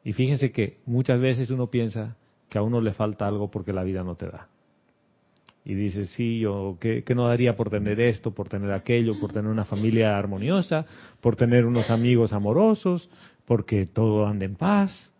Y 0.02 0.14
fíjense 0.14 0.50
que 0.50 0.78
muchas 0.84 1.20
veces 1.20 1.50
uno 1.50 1.68
piensa 1.68 2.16
que 2.48 2.58
a 2.58 2.62
uno 2.62 2.80
le 2.80 2.92
falta 2.92 3.28
algo 3.28 3.52
porque 3.52 3.72
la 3.72 3.84
vida 3.84 4.02
no 4.02 4.16
te 4.16 4.26
da. 4.26 4.48
Y 5.64 5.74
dice, 5.74 6.06
sí, 6.06 6.40
yo, 6.40 6.76
¿qué, 6.80 7.04
qué 7.04 7.14
no 7.14 7.28
daría 7.28 7.54
por 7.54 7.70
tener 7.70 8.00
esto, 8.00 8.32
por 8.32 8.48
tener 8.48 8.72
aquello, 8.72 9.20
por 9.20 9.32
tener 9.32 9.48
una 9.48 9.64
familia 9.64 10.18
armoniosa, 10.18 10.86
por 11.20 11.36
tener 11.36 11.64
unos 11.64 11.88
amigos 11.88 12.32
amorosos, 12.32 13.08
porque 13.44 13.86
todo 13.86 14.26
anda 14.26 14.44
en 14.44 14.56
paz? 14.56 15.12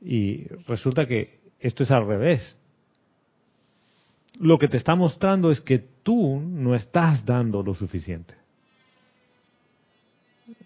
Y 0.00 0.44
resulta 0.66 1.06
que 1.06 1.40
esto 1.60 1.82
es 1.82 1.90
al 1.90 2.06
revés. 2.06 2.58
Lo 4.38 4.58
que 4.58 4.68
te 4.68 4.76
está 4.76 4.94
mostrando 4.94 5.50
es 5.50 5.60
que 5.60 5.78
tú 5.78 6.40
no 6.40 6.74
estás 6.74 7.24
dando 7.24 7.62
lo 7.62 7.74
suficiente. 7.74 8.34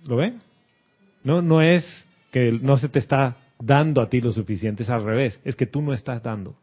¿Lo 0.05 0.17
ven? 0.17 0.41
No, 1.25 1.43
no 1.43 1.63
es 1.63 1.85
que 2.31 2.53
no 2.53 2.77
se 2.77 2.89
te 2.89 2.99
está 2.99 3.37
dando 3.59 4.01
a 4.03 4.09
ti 4.09 4.21
lo 4.21 4.33
suficiente, 4.33 4.83
es 4.83 4.91
al 4.91 5.05
revés, 5.05 5.41
es 5.45 5.55
que 5.55 5.67
tú 5.67 5.83
no 5.83 5.93
estás 5.93 6.23
dando. 6.23 6.55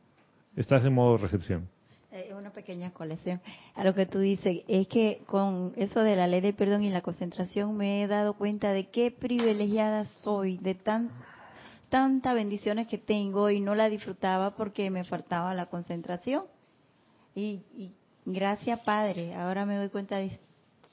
Estás 0.56 0.84
en 0.84 0.94
modo 0.94 1.18
recepción. 1.18 1.68
Eh, 2.12 2.34
una 2.38 2.50
pequeña 2.50 2.92
colección. 2.92 3.39
A 3.75 3.84
lo 3.84 3.94
que 3.94 4.06
tú 4.06 4.20
dices, 4.20 4.63
es 4.68 4.88
que 4.88 5.22
con 5.25 5.74
eso 5.78 6.01
de 6.01 6.16
la 6.16 6.28
ley 6.28 6.42
del 6.42 6.56
perdón 6.56 6.84
y 6.84 6.89
la 6.89 7.01
concentración 7.01 7.78
me 7.78 8.04
he 8.04 8.08
dado 8.08 8.34
cuenta 8.34 8.74
de 8.74 8.88
qué 8.89 9.12
privilegiada 9.12 10.06
soy, 10.22 10.58
de 10.58 10.75
tan 10.75 11.12
tantas 11.89 12.36
bendiciones 12.36 12.88
que 12.88 12.98
tengo 12.98 13.50
y 13.50 13.60
no 13.60 13.75
la 13.75 13.89
disfrutaba 13.89 14.56
porque 14.56 14.89
me 14.89 15.04
faltaba 15.04 15.54
la 15.54 15.68
concentración. 15.68 16.44
Y, 17.39 17.63
y 17.77 17.91
gracias 18.25 18.79
Padre, 18.81 19.34
ahora 19.36 19.65
me 19.65 19.75
doy 19.75 19.89
cuenta 19.89 20.17
de 20.17 20.39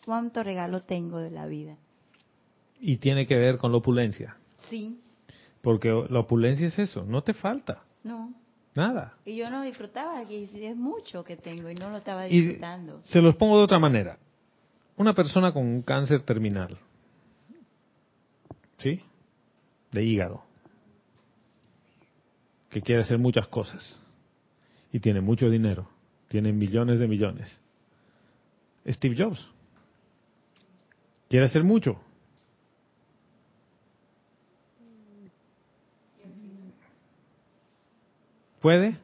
cuánto 0.05 0.43
regalo 0.43 0.83
tengo 0.83 1.19
de 1.19 1.31
la 1.31 1.47
vida. 1.47 1.76
Y 2.81 2.99
tiene 2.99 3.26
que 3.26 3.35
ver 3.37 3.57
con 3.57 3.73
la 3.73 3.79
opulencia. 3.79 4.37
Sí. 4.69 5.00
Porque 5.62 5.88
la 6.11 6.21
opulencia 6.21 6.67
es 6.69 6.79
eso, 6.79 7.05
no 7.05 7.23
te 7.23 7.33
falta. 7.33 7.83
No. 8.05 8.33
Nada. 8.75 9.15
Y 9.25 9.37
yo 9.37 9.49
no 9.50 9.62
disfrutaba, 9.62 10.23
y 10.25 10.49
es 10.53 10.76
mucho 10.76 11.25
que 11.25 11.37
tengo 11.37 11.71
y 11.71 11.75
no 11.75 11.91
lo 11.91 11.97
estaba 11.97 12.29
Y 12.29 12.41
disfrutando. 12.41 13.00
se 13.03 13.23
los 13.23 13.35
pongo 13.37 13.57
de 13.59 13.65
otra 13.65 13.79
manera. 13.79 14.19
Una 14.99 15.15
persona 15.15 15.53
con 15.53 15.65
un 15.67 15.83
cáncer 15.83 16.21
terminal, 16.21 16.76
¿sí? 18.79 19.00
De 19.93 20.05
hígado, 20.05 20.43
que 22.71 22.81
quiere 22.83 23.03
hacer 23.03 23.19
muchas 23.19 23.49
cosas 23.49 23.99
y 24.93 25.00
tiene 25.00 25.21
mucho 25.21 25.49
dinero, 25.50 25.88
tiene 26.37 26.52
millones 26.52 26.99
de 26.99 27.09
millones. 27.09 27.59
Steve 28.87 29.14
Jobs 29.16 29.49
quiere 31.31 31.47
hacer 31.47 31.64
mucho. 31.64 31.99
¿Puede? 38.61 38.99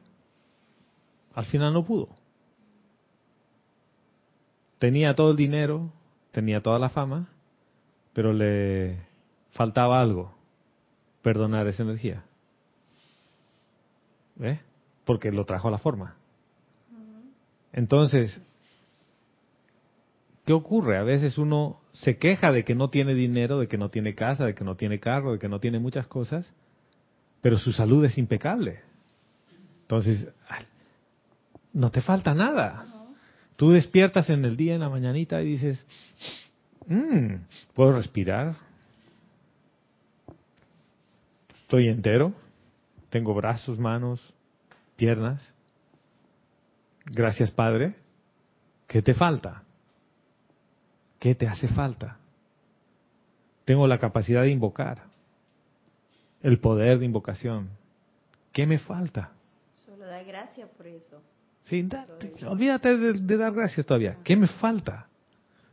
Al 1.33 1.45
final 1.45 1.73
no 1.73 1.83
pudo. 1.83 2.09
Tenía 4.77 5.15
todo 5.15 5.31
el 5.31 5.37
dinero, 5.37 5.91
tenía 6.33 6.61
toda 6.61 6.77
la 6.77 6.89
fama, 6.89 7.29
pero 8.13 8.31
le 8.31 9.07
faltaba 9.53 9.99
algo, 9.99 10.35
perdonar 11.23 11.65
esa 11.65 11.81
energía. 11.81 12.25
¿Ve? 14.35 14.59
Porque 15.03 15.31
lo 15.31 15.45
trajo 15.45 15.69
a 15.69 15.71
la 15.71 15.79
forma. 15.79 16.17
Entonces, 17.73 18.39
¿qué 20.45 20.53
ocurre? 20.53 20.97
A 20.97 21.03
veces 21.03 21.37
uno 21.37 21.81
se 21.91 22.17
queja 22.17 22.51
de 22.51 22.63
que 22.63 22.75
no 22.75 22.89
tiene 22.89 23.15
dinero, 23.15 23.59
de 23.59 23.67
que 23.67 23.77
no 23.77 23.89
tiene 23.89 24.15
casa, 24.15 24.45
de 24.45 24.55
que 24.55 24.63
no 24.63 24.75
tiene 24.75 24.99
carro, 24.99 25.33
de 25.33 25.39
que 25.39 25.49
no 25.49 25.59
tiene 25.59 25.79
muchas 25.79 26.07
cosas, 26.07 26.53
pero 27.41 27.57
su 27.57 27.71
salud 27.73 28.05
es 28.05 28.17
impecable. 28.17 28.81
Entonces, 29.81 30.29
no 31.73 31.91
te 31.91 32.01
falta 32.01 32.33
nada. 32.33 32.85
Tú 33.55 33.71
despiertas 33.71 34.29
en 34.29 34.45
el 34.45 34.55
día, 34.55 34.75
en 34.75 34.81
la 34.81 34.89
mañanita, 34.89 35.41
y 35.41 35.45
dices, 35.47 35.85
"Mm, 36.87 37.35
puedo 37.73 37.93
respirar, 37.93 38.55
estoy 41.63 41.87
entero, 41.87 42.33
tengo 43.09 43.33
brazos, 43.33 43.79
manos, 43.79 44.33
piernas. 44.95 45.52
Gracias, 47.05 47.51
Padre. 47.51 47.95
¿Qué 48.87 49.01
te 49.01 49.13
falta? 49.13 49.63
¿Qué 51.19 51.35
te 51.35 51.47
hace 51.47 51.67
falta? 51.67 52.17
Tengo 53.65 53.87
la 53.87 53.97
capacidad 53.97 54.41
de 54.41 54.49
invocar, 54.49 55.03
el 56.41 56.59
poder 56.59 56.99
de 56.99 57.05
invocación. 57.05 57.69
¿Qué 58.51 58.67
me 58.67 58.77
falta? 58.77 59.31
Solo 59.85 60.05
da 60.05 60.21
gracias 60.23 60.69
por 60.71 60.85
eso. 60.87 61.21
Sí, 61.63 61.81
da- 61.83 62.05
olvídate 62.47 62.97
de, 62.97 63.13
de 63.13 63.37
dar 63.37 63.53
gracias 63.53 63.85
todavía. 63.85 64.17
¿Qué 64.23 64.35
me 64.35 64.47
falta? 64.47 65.07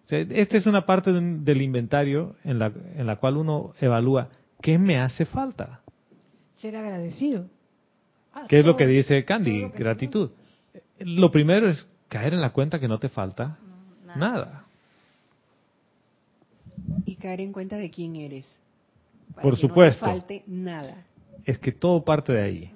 O 0.06 0.08
sea, 0.08 0.20
esta 0.20 0.56
es 0.56 0.66
una 0.66 0.86
parte 0.86 1.12
de 1.12 1.20
del 1.20 1.62
inventario 1.62 2.36
en 2.44 2.58
la, 2.60 2.72
en 2.94 3.06
la 3.06 3.16
cual 3.16 3.36
uno 3.36 3.72
evalúa 3.80 4.28
qué 4.62 4.78
me 4.78 4.98
hace 4.98 5.24
falta. 5.26 5.80
Ser 6.58 6.76
agradecido. 6.76 7.46
Ah, 8.32 8.44
¿Qué 8.48 8.60
es 8.60 8.66
lo 8.66 8.76
que 8.76 8.86
dice 8.86 9.24
Candy? 9.24 9.68
Gratitud. 9.76 10.30
Lo 11.00 11.30
primero 11.30 11.68
es 11.68 11.86
caer 12.08 12.34
en 12.34 12.40
la 12.40 12.50
cuenta 12.50 12.78
que 12.78 12.88
no 12.88 12.98
te 12.98 13.08
falta 13.08 13.56
nada. 14.16 14.64
Y 17.04 17.16
caer 17.16 17.40
en 17.40 17.52
cuenta 17.52 17.76
de 17.76 17.90
quién 17.90 18.16
eres. 18.16 18.44
Para 19.34 19.42
Por 19.42 19.56
que 19.56 19.62
no 19.62 19.68
te 19.68 19.68
supuesto. 19.68 20.06
falte 20.06 20.42
nada. 20.46 21.04
Es 21.44 21.58
que 21.58 21.72
todo 21.72 22.04
parte 22.04 22.32
de 22.32 22.42
ahí. 22.42 22.70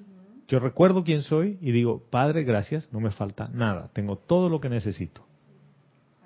Yo 0.48 0.58
recuerdo 0.58 1.04
quién 1.04 1.22
soy 1.22 1.58
y 1.60 1.72
digo, 1.72 2.02
Padre, 2.10 2.44
gracias, 2.44 2.88
no 2.92 3.00
me 3.00 3.10
falta 3.10 3.48
nada. 3.52 3.88
Tengo 3.92 4.16
todo 4.16 4.48
lo 4.48 4.60
que 4.60 4.68
necesito. 4.68 5.24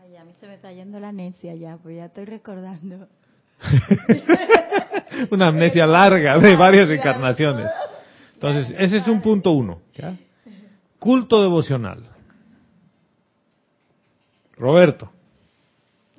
Ay, 0.00 0.16
a 0.16 0.24
mí 0.24 0.32
se 0.40 0.46
me 0.46 0.54
está 0.54 0.72
yendo 0.72 0.98
la 0.98 1.12
necia 1.12 1.54
ya, 1.54 1.76
pues 1.76 1.96
ya 1.96 2.06
estoy 2.06 2.24
recordando. 2.24 3.08
Una 5.30 5.48
amnesia 5.48 5.86
larga 5.86 6.38
de 6.38 6.56
varias 6.56 6.90
encarnaciones. 6.90 7.70
Entonces, 8.34 8.74
ese 8.78 8.98
es 8.98 9.08
un 9.08 9.20
punto 9.20 9.52
uno. 9.52 9.80
¿ya? 9.94 10.14
Culto 10.98 11.42
devocional. 11.42 12.02
Roberto, 14.56 15.10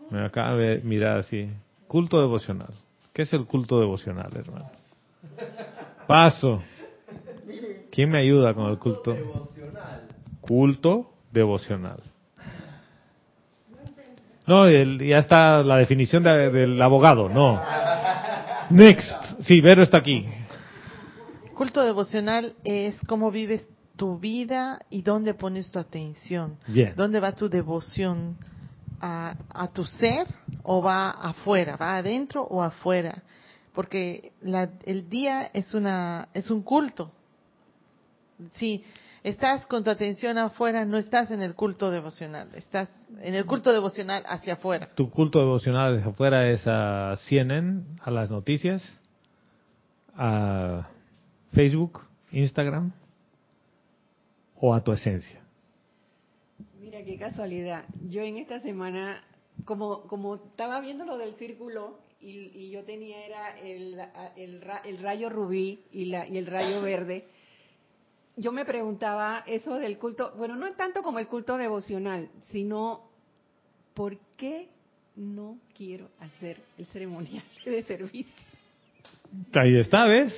me 0.10 0.26
acaba 0.26 0.56
de 0.56 0.80
mirar 0.82 1.18
así. 1.20 1.50
Culto 1.88 2.20
devocional. 2.22 2.74
¿Qué 3.14 3.24
es 3.24 3.34
el 3.34 3.46
culto 3.46 3.80
devocional, 3.80 4.30
hermano? 4.36 4.72
Paso. 6.08 6.62
¿Quién 7.92 8.10
me 8.12 8.20
ayuda 8.20 8.54
con 8.54 8.70
el 8.70 8.78
culto? 8.78 9.16
Culto 10.40 11.12
devocional. 11.32 12.00
No, 14.48 14.66
el- 14.66 15.00
ya 15.06 15.20
está 15.20 15.62
la 15.64 15.78
definición 15.78 16.24
de- 16.24 16.50
del 16.50 16.82
abogado, 16.82 17.28
no. 17.30 17.62
Next. 18.70 19.12
Sí, 19.42 19.62
Vero 19.62 19.84
está 19.84 19.98
aquí. 19.98 20.26
Culto 21.56 21.84
devocional 21.84 22.56
es 22.64 22.96
cómo 23.08 23.32
vives 23.32 23.68
tu 24.00 24.18
vida 24.18 24.80
y 24.90 25.02
dónde 25.02 25.34
pones 25.34 25.70
tu 25.72 25.78
atención. 25.78 26.56
Bien. 26.68 26.94
¿Dónde 26.96 27.20
va 27.20 27.34
tu 27.34 27.50
devoción? 27.50 28.38
¿A, 29.02 29.36
a 29.54 29.68
tu 29.68 29.84
ser 29.86 30.26
o 30.64 30.82
va 30.82 31.10
afuera? 31.12 31.76
¿Va 31.78 31.98
adentro 31.98 32.42
o 32.44 32.62
afuera? 32.64 33.24
Porque 33.74 34.32
la- 34.42 34.70
el 34.86 35.10
día 35.10 35.50
es, 35.54 35.74
una, 35.74 36.30
es 36.34 36.50
un 36.50 36.64
culto. 36.64 37.12
Si 38.54 38.84
estás 39.24 39.66
con 39.68 39.84
tu 39.84 39.90
atención 39.90 40.38
afuera, 40.38 40.86
no 40.86 40.98
estás 40.98 41.30
en 41.32 41.42
el 41.42 41.54
culto 41.56 41.92
devocional. 41.92 42.48
Estás 42.56 42.90
en 43.22 43.36
el 43.36 43.46
culto 43.46 43.72
devocional 43.74 44.24
hacia 44.28 44.54
afuera. 44.54 44.90
Tu 44.96 45.10
culto 45.10 45.40
devocional 45.40 45.96
desde 45.98 46.10
afuera 46.10 46.50
es 46.50 46.64
a 46.68 47.16
CNN, 47.28 47.84
a 48.04 48.12
las 48.12 48.32
noticias, 48.32 48.82
a 50.18 50.88
Facebook, 51.54 52.02
Instagram 52.32 52.92
o 54.60 54.74
a 54.74 54.84
tu 54.84 54.92
esencia. 54.92 55.42
Mira 56.80 57.04
qué 57.04 57.18
casualidad. 57.18 57.86
Yo 58.08 58.22
en 58.22 58.38
esta 58.38 58.60
semana, 58.62 59.24
como 59.66 60.02
como 60.08 60.36
estaba 60.36 60.82
viendo 60.82 61.06
lo 61.06 61.18
del 61.18 61.36
círculo 61.36 62.00
y, 62.22 62.52
y 62.54 62.72
yo 62.72 62.84
tenía 62.84 63.26
era 63.26 63.60
el, 63.60 64.00
el, 64.36 64.62
el 64.86 64.98
rayo 64.98 65.30
rubí 65.30 65.80
y, 65.92 66.06
la, 66.06 66.28
y 66.28 66.38
el 66.38 66.48
rayo 66.48 66.82
verde, 66.82 67.26
yo 68.36 68.52
me 68.52 68.66
preguntaba 68.66 69.44
eso 69.48 69.78
del 69.80 69.98
culto, 69.98 70.34
bueno, 70.38 70.56
no 70.56 70.72
tanto 70.74 71.02
como 71.02 71.20
el 71.20 71.28
culto 71.28 71.58
devocional, 71.58 72.30
sino 72.52 73.10
¿por 73.94 74.18
qué 74.38 74.70
no 75.16 75.58
quiero 75.76 76.10
hacer 76.20 76.58
el 76.78 76.86
ceremonial 76.88 77.44
de 77.66 77.84
servicio? 77.84 78.36
Ahí 79.54 79.78
está, 79.78 80.06
¿ves? 80.06 80.34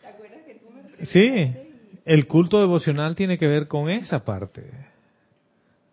¿Te 0.00 0.06
acuerdas 0.06 0.42
que 0.44 0.54
tú 0.54 0.70
me 0.70 1.06
Sí, 1.06 1.71
el 2.04 2.26
culto 2.26 2.60
devocional 2.60 3.14
tiene 3.14 3.38
que 3.38 3.46
ver 3.46 3.68
con 3.68 3.90
esa 3.90 4.24
parte 4.24 4.64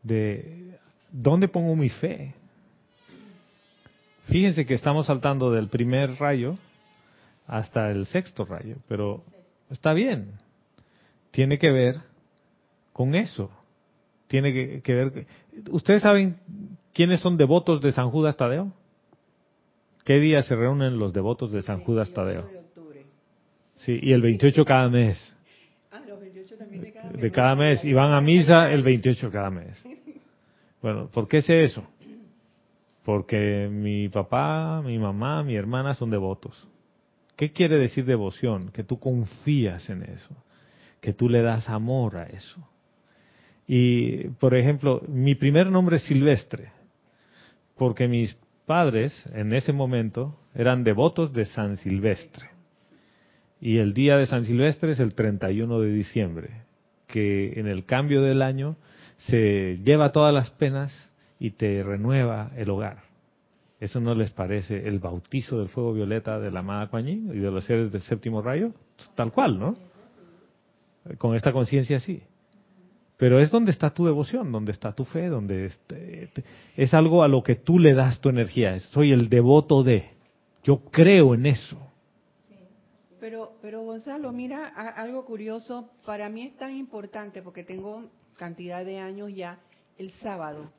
de 0.04 0.78
dónde 1.12 1.48
pongo 1.48 1.76
mi 1.76 1.90
fe. 1.90 2.34
Fíjense 4.24 4.66
que 4.66 4.74
estamos 4.74 5.08
saltando 5.08 5.52
del 5.52 5.68
primer 5.68 6.16
rayo 6.20 6.58
hasta 7.48 7.92
el 7.92 8.06
sexto 8.06 8.46
rayo, 8.46 8.78
pero 8.88 9.24
está 9.70 9.94
bien. 9.94 10.34
Tiene 11.32 11.58
que 11.58 11.72
ver 11.72 11.96
con 12.94 13.16
eso. 13.16 13.52
Tiene 14.28 14.54
que, 14.54 14.82
que 14.82 14.94
ver. 14.94 15.28
¿Ustedes 15.72 16.04
saben 16.04 16.38
quiénes 16.94 17.22
son 17.22 17.38
devotos 17.38 17.82
de 17.82 17.92
San 17.92 18.12
Judas 18.12 18.38
Tadeo? 18.38 18.72
¿Qué 20.06 20.20
día 20.20 20.44
se 20.44 20.56
reúnen 20.56 20.98
los 20.98 21.14
devotos 21.14 21.52
de 21.52 21.62
San 21.62 21.82
Judas 21.82 22.12
Tadeo? 22.12 22.48
de 22.48 22.58
octubre. 22.58 23.06
Sí, 23.78 24.00
y 24.02 24.12
el 24.12 24.22
28 24.22 24.66
cada 24.66 24.90
mes 24.90 25.36
Ah, 25.92 26.02
los 26.08 26.20
28 26.20 26.56
también 26.58 26.94
de 27.20 27.32
cada 27.32 27.56
mes. 27.56 27.84
y 27.84 27.94
van 27.94 28.14
a 28.14 28.22
misa 28.22 28.72
el 28.72 28.84
28 28.84 29.32
cada 29.32 29.50
mes. 29.50 29.84
Bueno, 30.82 31.10
¿por 31.12 31.28
qué 31.28 31.42
sé 31.42 31.64
eso? 31.64 31.84
Porque 33.04 33.70
mi 33.72 34.10
papá, 34.10 34.82
mi 34.84 34.98
mamá, 34.98 35.44
mi 35.44 35.56
hermana 35.56 35.94
son 35.94 36.10
devotos. 36.10 36.68
¿Qué 37.36 37.52
quiere 37.52 37.78
decir 37.78 38.06
devoción? 38.06 38.70
Que 38.72 38.84
tú 38.84 39.00
confías 39.00 39.90
en 39.90 40.04
eso, 40.04 40.36
que 41.00 41.14
tú 41.14 41.30
le 41.30 41.42
das 41.42 41.70
amor 41.70 42.18
a 42.18 42.24
eso. 42.24 42.68
Y, 43.66 44.30
por 44.40 44.56
ejemplo, 44.56 45.02
mi 45.08 45.36
primer 45.36 45.68
nombre 45.68 45.98
es 45.98 46.04
Silvestre, 46.04 46.72
porque 47.78 48.08
mis 48.08 48.36
padres 48.66 49.26
en 49.34 49.54
ese 49.54 49.74
momento 49.74 50.38
eran 50.54 50.84
devotos 50.84 51.34
de 51.34 51.46
San 51.46 51.78
Silvestre. 51.78 52.50
Y 53.62 53.78
el 53.80 53.94
día 53.94 54.18
de 54.18 54.26
San 54.26 54.46
Silvestre 54.46 54.92
es 54.92 55.00
el 55.00 55.16
31 55.16 55.80
de 55.80 55.92
diciembre, 55.92 56.64
que 57.10 57.60
en 57.60 57.68
el 57.68 57.86
cambio 57.86 58.22
del 58.22 58.42
año 58.42 58.78
se 59.18 59.80
lleva 59.84 60.12
todas 60.12 60.34
las 60.34 60.52
penas 60.52 60.94
y 61.40 61.52
te 61.52 61.84
renueva 61.84 62.52
el 62.56 62.70
hogar. 62.70 63.00
¿Eso 63.80 64.00
no 64.00 64.14
les 64.14 64.30
parece 64.32 64.88
el 64.88 65.00
bautizo 65.00 65.58
del 65.60 65.70
fuego 65.70 65.94
violeta 65.94 66.40
de 66.40 66.52
la 66.52 66.60
amada 66.60 66.88
Kuan 66.88 67.06
Yin 67.06 67.32
y 67.34 67.40
de 67.40 67.52
los 67.52 67.66
seres 67.66 67.92
del 67.92 68.02
séptimo 68.02 68.42
rayo? 68.42 68.72
Tal 69.16 69.32
cual, 69.32 69.60
¿no? 69.60 69.76
Con 71.18 71.36
esta 71.36 71.52
conciencia 71.52 71.98
así. 71.98 72.22
Pero 73.18 73.40
es 73.40 73.52
donde 73.52 73.72
está 73.72 73.90
tu 73.90 74.06
devoción, 74.06 74.52
donde 74.52 74.72
está 74.72 74.94
tu 74.94 75.06
fe, 75.06 75.28
donde 75.28 75.66
este- 75.66 76.30
es 76.78 76.94
algo 76.94 77.24
a 77.24 77.28
lo 77.28 77.42
que 77.42 77.56
tú 77.56 77.80
le 77.80 77.94
das 77.94 78.20
tu 78.22 78.30
energía. 78.30 78.80
Soy 78.80 79.12
el 79.12 79.30
devoto 79.30 79.84
de. 79.84 80.10
Yo 80.64 80.82
creo 80.92 81.34
en 81.34 81.46
eso. 81.46 81.78
Gonzalo, 83.90 84.32
mira 84.32 84.68
algo 84.68 85.26
curioso. 85.26 85.90
Para 86.06 86.30
mí 86.30 86.44
es 86.44 86.56
tan 86.58 86.76
importante 86.76 87.42
porque 87.42 87.64
tengo 87.64 88.04
cantidad 88.38 88.86
de 88.86 89.00
años 89.00 89.34
ya 89.34 89.58
el 89.98 90.12
sábado. 90.22 90.72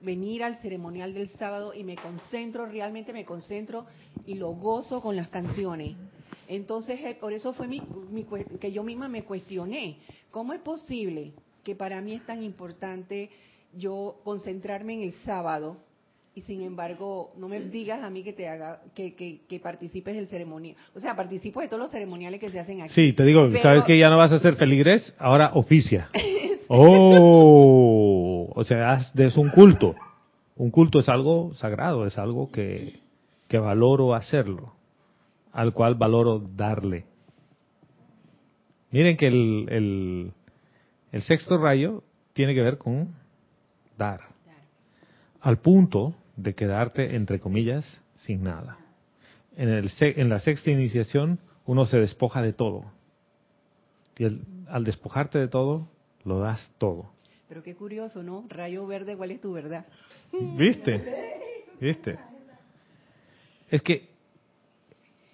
venir 0.00 0.42
al 0.42 0.56
ceremonial 0.62 1.12
del 1.12 1.28
sábado 1.32 1.74
y 1.74 1.84
me 1.84 1.96
concentro, 1.96 2.64
realmente 2.64 3.12
me 3.12 3.26
concentro 3.26 3.84
y 4.24 4.32
lo 4.36 4.52
gozo 4.52 5.02
con 5.02 5.14
las 5.14 5.28
canciones. 5.28 5.94
Entonces, 6.48 7.00
eh, 7.04 7.18
por 7.20 7.34
eso 7.34 7.52
fue 7.52 7.68
mi, 7.68 7.82
mi 8.10 8.24
que 8.58 8.72
yo 8.72 8.82
misma 8.82 9.08
me 9.08 9.24
cuestioné, 9.24 9.98
¿cómo 10.30 10.54
es 10.54 10.60
posible 10.62 11.34
que 11.62 11.76
para 11.76 12.00
mí 12.00 12.14
es 12.14 12.24
tan 12.24 12.42
importante 12.42 13.28
yo 13.74 14.22
concentrarme 14.24 14.94
en 14.94 15.02
el 15.02 15.12
sábado 15.26 15.76
y 16.36 16.42
sin 16.42 16.60
embargo 16.60 17.30
no 17.38 17.48
me 17.48 17.58
digas 17.60 18.02
a 18.02 18.10
mí 18.10 18.22
que 18.22 18.34
te 18.34 18.46
haga 18.46 18.82
que, 18.94 19.14
que, 19.14 19.40
que 19.48 19.58
participes 19.58 20.14
del 20.14 20.28
ceremonial? 20.28 20.76
O 20.94 21.00
sea, 21.00 21.16
participo 21.16 21.62
de 21.62 21.68
todos 21.68 21.80
los 21.80 21.90
ceremoniales 21.90 22.38
que 22.38 22.50
se 22.50 22.60
hacen 22.60 22.82
aquí. 22.82 22.92
Sí, 22.92 23.12
te 23.14 23.24
digo, 23.24 23.48
Pero- 23.50 23.62
¿sabes 23.62 23.84
que 23.84 23.98
ya 23.98 24.10
no 24.10 24.18
vas 24.18 24.32
a 24.32 24.38
ser 24.38 24.54
feligres? 24.56 25.14
Ahora 25.18 25.50
oficia. 25.54 26.08
Oh, 26.68 28.50
o 28.52 28.64
sea, 28.64 28.98
es 29.16 29.36
un 29.36 29.50
culto. 29.50 29.94
Un 30.56 30.72
culto 30.72 30.98
es 30.98 31.08
algo 31.08 31.54
sagrado, 31.54 32.06
es 32.06 32.18
algo 32.18 32.50
que, 32.50 32.98
que 33.48 33.56
valoro 33.58 34.14
hacerlo, 34.14 34.72
al 35.52 35.72
cual 35.72 35.94
valoro 35.94 36.40
darle. 36.40 37.04
Miren 38.90 39.16
que 39.16 39.28
el, 39.28 39.66
el, 39.70 40.32
el 41.12 41.22
sexto 41.22 41.56
rayo 41.56 42.02
tiene 42.32 42.52
que 42.52 42.62
ver 42.62 42.78
con 42.78 43.14
dar, 43.96 44.22
al 45.40 45.58
punto 45.58 46.14
de 46.36 46.54
quedarte, 46.54 47.16
entre 47.16 47.40
comillas, 47.40 48.00
sin 48.14 48.42
nada. 48.42 48.78
En, 49.56 49.68
el, 49.68 49.90
en 50.00 50.28
la 50.28 50.38
sexta 50.38 50.70
iniciación 50.70 51.38
uno 51.64 51.86
se 51.86 51.98
despoja 51.98 52.42
de 52.42 52.52
todo. 52.52 52.84
Y 54.18 54.24
el- 54.24 54.42
al 54.68 54.84
despojarte 54.84 55.38
de 55.38 55.48
todo, 55.48 55.88
lo 56.24 56.38
das 56.40 56.72
todo. 56.78 57.10
Pero 57.48 57.62
qué 57.62 57.74
curioso, 57.74 58.22
¿no? 58.22 58.44
Rayo 58.48 58.86
verde, 58.86 59.16
¿cuál 59.16 59.30
es 59.30 59.40
tu 59.40 59.52
verdad? 59.52 59.86
¿Viste? 60.56 61.00
¿Viste? 61.80 62.18
Es 63.70 63.82
que, 63.82 64.08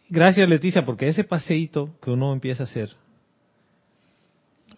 gracias 0.09 0.49
Leticia, 0.49 0.85
porque 0.85 1.09
ese 1.09 1.25
paseíto 1.25 1.91
que 2.03 2.11
uno 2.11 2.33
empieza 2.33 2.65
a 2.65 2.67
hacer, 2.67 2.91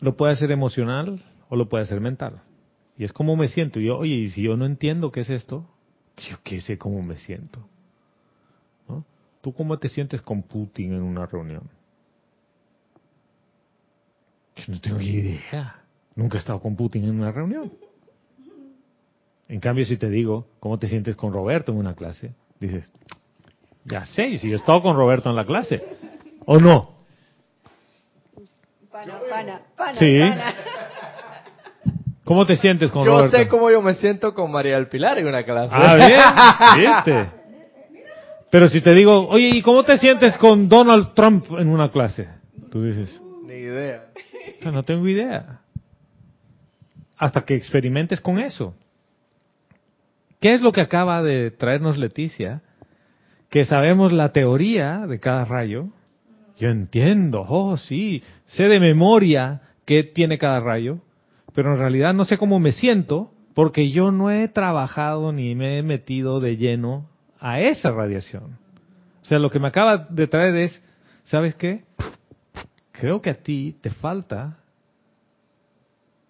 lo 0.00 0.16
puede 0.16 0.32
hacer 0.32 0.50
emocional 0.52 1.22
o 1.48 1.56
lo 1.56 1.68
puede 1.68 1.84
hacer 1.84 2.00
mental. 2.00 2.42
Y 2.96 3.04
es 3.04 3.12
como 3.12 3.34
me 3.36 3.48
siento. 3.48 3.80
Y 3.80 3.86
yo, 3.86 3.98
oye, 3.98 4.14
y 4.14 4.30
si 4.30 4.42
yo 4.42 4.56
no 4.56 4.66
entiendo 4.66 5.10
qué 5.10 5.20
es 5.20 5.30
esto, 5.30 5.68
yo 6.16 6.36
qué 6.42 6.60
sé 6.60 6.78
cómo 6.78 7.02
me 7.02 7.16
siento. 7.18 7.60
¿No? 8.88 9.04
¿Tú 9.40 9.52
cómo 9.52 9.78
te 9.78 9.88
sientes 9.88 10.22
con 10.22 10.42
Putin 10.42 10.92
en 10.92 11.02
una 11.02 11.26
reunión? 11.26 11.68
Yo 14.56 14.64
no 14.68 14.80
tengo 14.80 15.00
idea. 15.00 15.82
Nunca 16.16 16.36
he 16.36 16.40
estado 16.40 16.60
con 16.60 16.76
Putin 16.76 17.04
en 17.04 17.18
una 17.18 17.32
reunión. 17.32 17.72
En 19.48 19.60
cambio, 19.60 19.84
si 19.84 19.96
te 19.96 20.08
digo 20.08 20.46
cómo 20.60 20.78
te 20.78 20.88
sientes 20.88 21.16
con 21.16 21.32
Roberto 21.32 21.72
en 21.72 21.78
una 21.78 21.94
clase, 21.94 22.34
dices, 22.60 22.90
ya 23.84 24.06
sé, 24.06 24.38
si 24.38 24.48
yo 24.48 24.54
he 24.56 24.58
estado 24.58 24.82
con 24.82 24.96
Roberto 24.96 25.28
en 25.28 25.36
la 25.36 25.44
clase. 25.44 25.82
¿O 26.46 26.58
no? 26.58 26.94
Pana, 28.90 29.20
pana, 29.28 29.62
pana, 29.76 29.98
Sí. 29.98 30.18
pana. 30.20 30.54
¿Cómo 32.24 32.46
te 32.46 32.56
sientes 32.56 32.90
con 32.90 33.04
Yo 33.04 33.18
Roberto? 33.18 33.36
sé 33.36 33.48
cómo 33.48 33.70
yo 33.70 33.82
me 33.82 33.94
siento 33.94 34.32
con 34.34 34.50
María 34.50 34.76
del 34.76 34.88
Pilar 34.88 35.18
en 35.18 35.26
una 35.26 35.42
clase. 35.44 35.74
Ah, 35.76 35.96
bien, 35.96 36.94
¿viste? 37.04 37.28
Pero 38.50 38.68
si 38.68 38.80
te 38.80 38.94
digo, 38.94 39.28
oye, 39.28 39.48
¿y 39.48 39.62
cómo 39.62 39.82
te 39.84 39.96
sientes 39.98 40.36
con 40.38 40.68
Donald 40.68 41.12
Trump 41.14 41.44
en 41.58 41.68
una 41.68 41.90
clase? 41.90 42.28
Tú 42.70 42.82
dices, 42.84 43.20
Ni 43.46 43.54
idea. 43.54 44.04
"Ah, 44.64 44.70
no 44.70 44.82
tengo 44.82 45.06
idea. 45.08 45.60
Hasta 47.18 47.42
que 47.44 47.54
experimentes 47.54 48.20
con 48.20 48.38
eso. 48.38 48.74
¿Qué 50.40 50.54
es 50.54 50.60
lo 50.60 50.72
que 50.72 50.80
acaba 50.82 51.22
de 51.22 51.50
traernos 51.50 51.96
Leticia? 51.98 52.62
Que 53.50 53.64
sabemos 53.64 54.12
la 54.12 54.30
teoría 54.30 55.06
de 55.06 55.20
cada 55.20 55.44
rayo. 55.44 55.88
Yo 56.58 56.68
entiendo, 56.68 57.44
oh 57.48 57.76
sí, 57.76 58.22
sé 58.46 58.64
de 58.68 58.78
memoria 58.80 59.60
qué 59.84 60.02
tiene 60.04 60.38
cada 60.38 60.60
rayo, 60.60 60.98
pero 61.54 61.72
en 61.72 61.78
realidad 61.78 62.12
no 62.12 62.24
sé 62.24 62.36
cómo 62.36 62.58
me 62.58 62.72
siento 62.72 63.30
porque 63.54 63.90
yo 63.90 64.10
no 64.10 64.30
he 64.30 64.48
trabajado 64.48 65.32
ni 65.32 65.54
me 65.54 65.78
he 65.78 65.82
metido 65.82 66.40
de 66.40 66.56
lleno 66.56 67.08
a 67.38 67.60
esa 67.60 67.90
radiación. 67.92 68.58
O 69.22 69.26
sea, 69.26 69.38
lo 69.38 69.50
que 69.50 69.60
me 69.60 69.68
acaba 69.68 69.98
de 69.98 70.26
traer 70.26 70.56
es, 70.56 70.82
¿sabes 71.22 71.54
qué? 71.54 71.84
Creo 72.92 73.22
que 73.22 73.30
a 73.30 73.42
ti 73.42 73.76
te 73.80 73.90
falta 73.90 74.58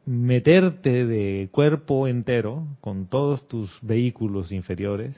meterte 0.07 1.07
de 1.07 1.49
cuerpo 1.51 2.07
entero 2.07 2.67
con 2.83 3.07
todos 3.07 3.49
tus 3.49 3.79
vehículos 3.81 4.53
inferiores 4.53 5.17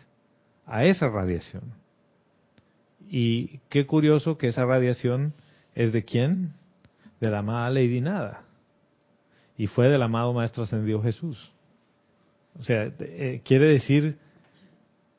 a 0.65 0.85
esa 0.85 1.09
radiación. 1.09 1.65
Y 3.09 3.59
qué 3.69 3.87
curioso 3.87 4.39
que 4.39 4.49
esa 4.49 4.65
radiación 4.65 5.35
es 5.75 5.93
de 5.93 6.05
quién? 6.05 6.53
De 7.21 7.31
la 7.31 7.39
amada 7.39 7.71
Lady 7.71 8.01
Nada. 8.01 8.46
Y 9.59 9.67
fue 9.67 9.89
del 9.89 10.03
amado 10.03 10.33
Maestro 10.33 10.65
Ascendido 10.65 11.03
Jesús. 11.03 11.53
O 12.59 12.63
sea, 12.63 12.91
eh, 12.99 13.41
quiere 13.45 13.67
decir 13.69 14.19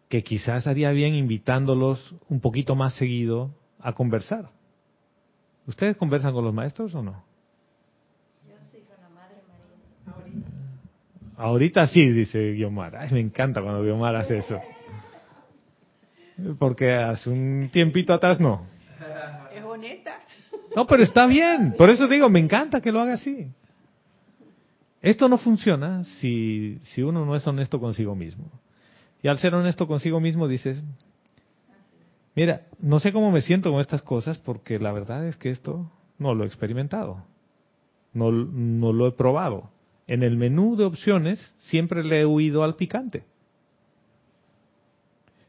que 0.10 0.24
quizás 0.24 0.68
haría 0.68 0.92
bien 0.92 1.16
invitándolos 1.16 2.16
un 2.30 2.40
poquito 2.40 2.76
más 2.76 2.94
seguido 2.96 3.52
a 3.80 3.94
conversar. 3.94 4.50
¿Ustedes 5.66 5.98
conversan 5.98 6.34
con 6.34 6.46
los 6.46 6.54
maestros 6.54 6.96
o 6.96 7.04
no? 7.04 7.24
Ahorita 11.38 11.86
sí, 11.86 12.10
dice 12.10 12.54
Guiomar. 12.54 12.96
Ay, 12.96 13.10
me 13.12 13.20
encanta 13.20 13.62
cuando 13.62 13.84
Guiomar 13.84 14.16
hace 14.16 14.40
eso. 14.40 14.60
Porque 16.58 16.94
hace 16.94 17.30
un 17.30 17.70
tiempito 17.72 18.12
atrás 18.14 18.40
no. 18.40 18.66
Es 19.54 19.64
honesta. 19.64 20.20
No, 20.76 20.88
pero 20.88 21.04
está 21.04 21.28
bien. 21.28 21.76
Por 21.78 21.92
eso 21.92 22.08
digo, 22.08 22.28
me 22.30 22.40
encanta 22.40 22.82
que 22.82 22.92
lo 22.92 23.02
haga 23.02 23.14
así. 23.14 23.52
Esto 25.02 25.30
no 25.30 25.38
funciona 25.38 26.04
si, 26.04 26.80
si 26.84 27.04
uno 27.04 27.26
no 27.26 27.36
es 27.36 27.46
honesto 27.46 27.80
consigo 27.80 28.16
mismo. 28.16 28.52
Y 29.22 29.28
al 29.28 29.38
ser 29.38 29.54
honesto 29.56 29.88
consigo 29.88 30.20
mismo 30.20 30.48
dices, 30.48 30.84
mira, 32.36 32.68
no 32.80 33.00
sé 33.00 33.12
cómo 33.12 33.32
me 33.32 33.42
siento 33.42 33.72
con 33.72 33.82
estas 33.82 34.02
cosas 34.02 34.38
porque 34.38 34.80
la 34.80 34.92
verdad 34.92 35.26
es 35.28 35.38
que 35.38 35.50
esto 35.50 35.92
no 36.18 36.34
lo 36.34 36.44
he 36.44 36.48
experimentado. 36.48 37.24
No, 38.14 38.32
no 38.32 38.94
lo 38.94 39.08
he 39.08 39.12
probado. 39.12 39.70
En 40.08 40.24
el 40.24 40.38
menú 40.38 40.76
de 40.76 40.86
opciones 40.86 41.54
siempre 41.58 42.04
le 42.04 42.22
he 42.22 42.26
huido 42.26 42.64
al 42.64 42.76
picante. 42.76 43.26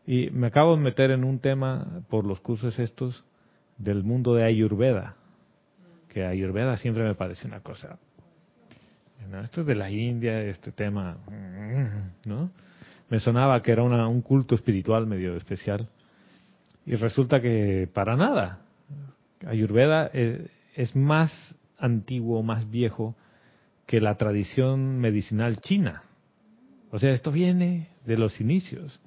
Y 0.07 0.31
me 0.31 0.47
acabo 0.47 0.75
de 0.75 0.83
meter 0.83 1.11
en 1.11 1.25
un 1.25 1.39
tema 1.39 2.03
por 2.09 2.25
los 2.25 2.41
cursos 2.41 2.79
estos 2.79 3.25
del 3.77 4.03
mundo 4.03 4.35
de 4.35 4.45
Ayurveda. 4.45 5.17
Que 6.09 6.25
Ayurveda 6.25 6.77
siempre 6.79 7.05
me 7.05 7.15
parece 7.15 7.47
una 7.47 7.61
cosa. 7.61 7.99
Esto 9.43 9.61
es 9.63 9.67
de 9.67 9.75
la 9.75 9.91
India, 9.91 10.41
este 10.43 10.73
tema, 10.73 11.19
¿no? 12.25 12.51
Me 13.11 13.21
sonaba 13.21 13.63
que 13.63 13.73
era 13.73 13.83
una- 13.83 14.09
un 14.09 14.23
culto 14.23 14.55
espiritual 14.55 15.07
medio 15.07 15.37
especial. 15.37 15.89
Y 16.87 16.95
resulta 16.95 17.41
que 17.41 17.89
para 17.93 18.17
nada. 18.17 18.61
Ayurveda 19.47 20.07
es, 20.09 20.51
es 20.75 20.97
más 20.97 21.57
antiguo, 21.79 22.43
más 22.43 22.71
viejo 22.71 23.15
que 23.87 24.01
la 24.01 24.17
tradición 24.17 24.99
medicinal 24.99 25.61
china. 25.61 26.03
O 26.91 26.99
sea, 26.99 27.11
esto 27.11 27.31
viene 27.31 27.89
de 28.05 28.17
los 28.19 28.41
inicios. 28.41 29.01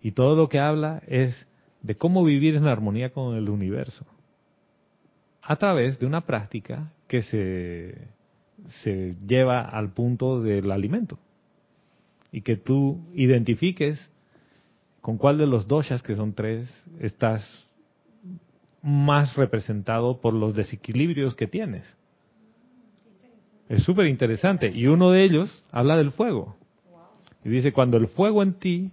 Y 0.00 0.12
todo 0.12 0.36
lo 0.36 0.48
que 0.48 0.58
habla 0.58 1.02
es 1.06 1.46
de 1.82 1.96
cómo 1.96 2.24
vivir 2.24 2.56
en 2.56 2.66
armonía 2.66 3.10
con 3.10 3.36
el 3.36 3.48
universo. 3.48 4.04
A 5.42 5.56
través 5.56 5.98
de 5.98 6.06
una 6.06 6.22
práctica 6.22 6.92
que 7.08 7.22
se, 7.22 8.08
se 8.66 9.16
lleva 9.26 9.62
al 9.62 9.92
punto 9.92 10.40
del 10.40 10.70
alimento. 10.70 11.18
Y 12.30 12.42
que 12.42 12.56
tú 12.56 13.00
identifiques 13.14 14.10
con 15.00 15.18
cuál 15.18 15.38
de 15.38 15.46
los 15.46 15.66
doshas, 15.66 16.02
que 16.02 16.14
son 16.14 16.32
tres, 16.32 16.72
estás 17.00 17.68
más 18.82 19.36
representado 19.36 20.20
por 20.20 20.32
los 20.32 20.54
desequilibrios 20.54 21.34
que 21.34 21.46
tienes. 21.46 21.96
Es 23.68 23.84
súper 23.84 24.06
interesante. 24.06 24.70
Y 24.70 24.86
uno 24.86 25.10
de 25.10 25.24
ellos 25.24 25.64
habla 25.70 25.96
del 25.96 26.10
fuego. 26.10 26.56
Y 27.44 27.48
dice, 27.48 27.72
cuando 27.72 27.96
el 27.96 28.08
fuego 28.08 28.42
en 28.42 28.54
ti 28.54 28.90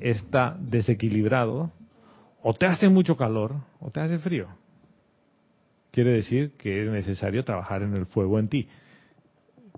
está 0.00 0.56
desequilibrado, 0.60 1.72
o 2.42 2.54
te 2.54 2.66
hace 2.66 2.88
mucho 2.88 3.16
calor 3.16 3.56
o 3.80 3.90
te 3.90 4.00
hace 4.00 4.18
frío. 4.18 4.48
Quiere 5.90 6.12
decir 6.12 6.52
que 6.56 6.82
es 6.82 6.88
necesario 6.88 7.44
trabajar 7.44 7.82
en 7.82 7.94
el 7.94 8.06
fuego 8.06 8.38
en 8.38 8.48
ti. 8.48 8.68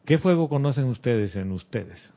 ¿Qué 0.05 0.19
fuego 0.19 0.49
conocen 0.49 0.85
ustedes 0.87 1.37
en 1.37 1.53
ustedes? 1.53 2.13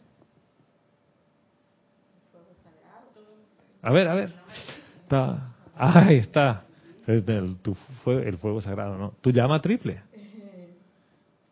A 3.82 3.92
ver, 3.92 4.08
a 4.08 4.16
ver. 4.16 4.34
Está, 5.04 5.54
ahí 5.76 6.18
está. 6.18 6.66
Es 7.06 7.26
del- 7.26 7.58
tu 7.58 7.76
fue- 8.04 8.28
el 8.28 8.38
fuego 8.38 8.62
sagrado, 8.62 8.98
¿no? 8.98 9.14
Tu 9.22 9.32
llama 9.32 9.62
triple. 9.62 10.02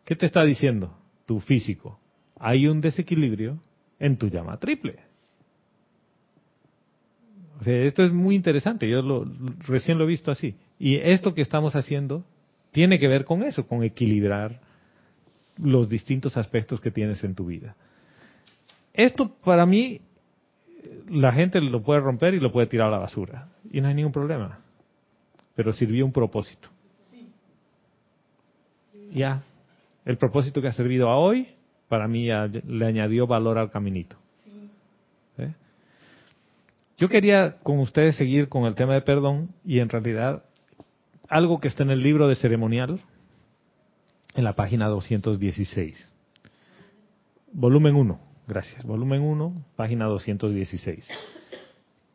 ¿Qué 0.04 0.16
te 0.16 0.26
está 0.26 0.42
diciendo 0.44 0.92
tu 1.26 1.40
físico? 1.40 1.98
Hay 2.38 2.66
un 2.66 2.80
desequilibrio 2.80 3.58
en 4.00 4.16
tu 4.18 4.28
llama 4.28 4.58
triple. 4.58 4.96
O 7.60 7.62
sea, 7.62 7.74
esto 7.84 8.02
es 8.04 8.12
muy 8.12 8.34
interesante. 8.34 8.88
Yo 8.90 9.24
recién 9.66 9.96
lo 9.96 10.04
he 10.04 10.08
visto 10.08 10.32
así. 10.32 10.56
Y 10.78 10.96
esto 10.96 11.32
que 11.34 11.40
estamos 11.42 11.76
haciendo 11.76 12.24
tiene 12.72 12.98
que 12.98 13.06
ver 13.06 13.24
con 13.24 13.44
eso, 13.44 13.66
con 13.68 13.84
equilibrar 13.84 14.60
los 15.58 15.88
distintos 15.88 16.36
aspectos 16.36 16.80
que 16.80 16.90
tienes 16.90 17.22
en 17.24 17.34
tu 17.34 17.46
vida. 17.46 17.76
Esto 18.92 19.28
para 19.44 19.66
mí, 19.66 20.00
la 21.08 21.32
gente 21.32 21.60
lo 21.60 21.82
puede 21.82 22.00
romper 22.00 22.34
y 22.34 22.40
lo 22.40 22.52
puede 22.52 22.66
tirar 22.66 22.88
a 22.88 22.92
la 22.92 22.98
basura. 22.98 23.48
Y 23.70 23.80
no 23.80 23.88
hay 23.88 23.94
ningún 23.94 24.12
problema. 24.12 24.60
Pero 25.54 25.72
sirvió 25.72 26.04
un 26.04 26.12
propósito. 26.12 26.68
Ya. 29.12 29.42
El 30.04 30.16
propósito 30.16 30.60
que 30.60 30.68
ha 30.68 30.72
servido 30.72 31.08
a 31.08 31.16
hoy, 31.16 31.48
para 31.88 32.08
mí 32.08 32.26
ya 32.26 32.46
le 32.46 32.86
añadió 32.86 33.26
valor 33.26 33.58
al 33.58 33.70
caminito. 33.70 34.16
¿Eh? 35.38 35.52
Yo 36.98 37.08
quería 37.08 37.56
con 37.62 37.78
ustedes 37.78 38.16
seguir 38.16 38.48
con 38.48 38.64
el 38.64 38.74
tema 38.74 38.94
de 38.94 39.00
perdón 39.00 39.50
y 39.64 39.80
en 39.80 39.88
realidad 39.88 40.44
algo 41.28 41.60
que 41.60 41.68
está 41.68 41.82
en 41.82 41.90
el 41.90 42.02
libro 42.02 42.28
de 42.28 42.34
ceremonial, 42.34 43.00
en 44.34 44.44
la 44.44 44.54
página 44.54 44.88
216. 44.88 46.10
Volumen 47.52 47.94
1, 47.94 48.20
gracias. 48.48 48.84
Volumen 48.84 49.22
1, 49.22 49.64
página 49.76 50.06
216. 50.06 51.08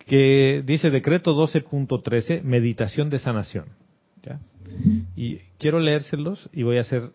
Que 0.05 0.63
dice 0.65 0.89
decreto 0.89 1.35
12.13, 1.35 2.41
meditación 2.41 3.09
de 3.09 3.19
sanación. 3.19 3.65
Y 5.15 5.37
quiero 5.57 5.79
leérselos 5.79 6.49
y 6.53 6.63
voy 6.63 6.77
a 6.77 6.81
hacer 6.81 7.11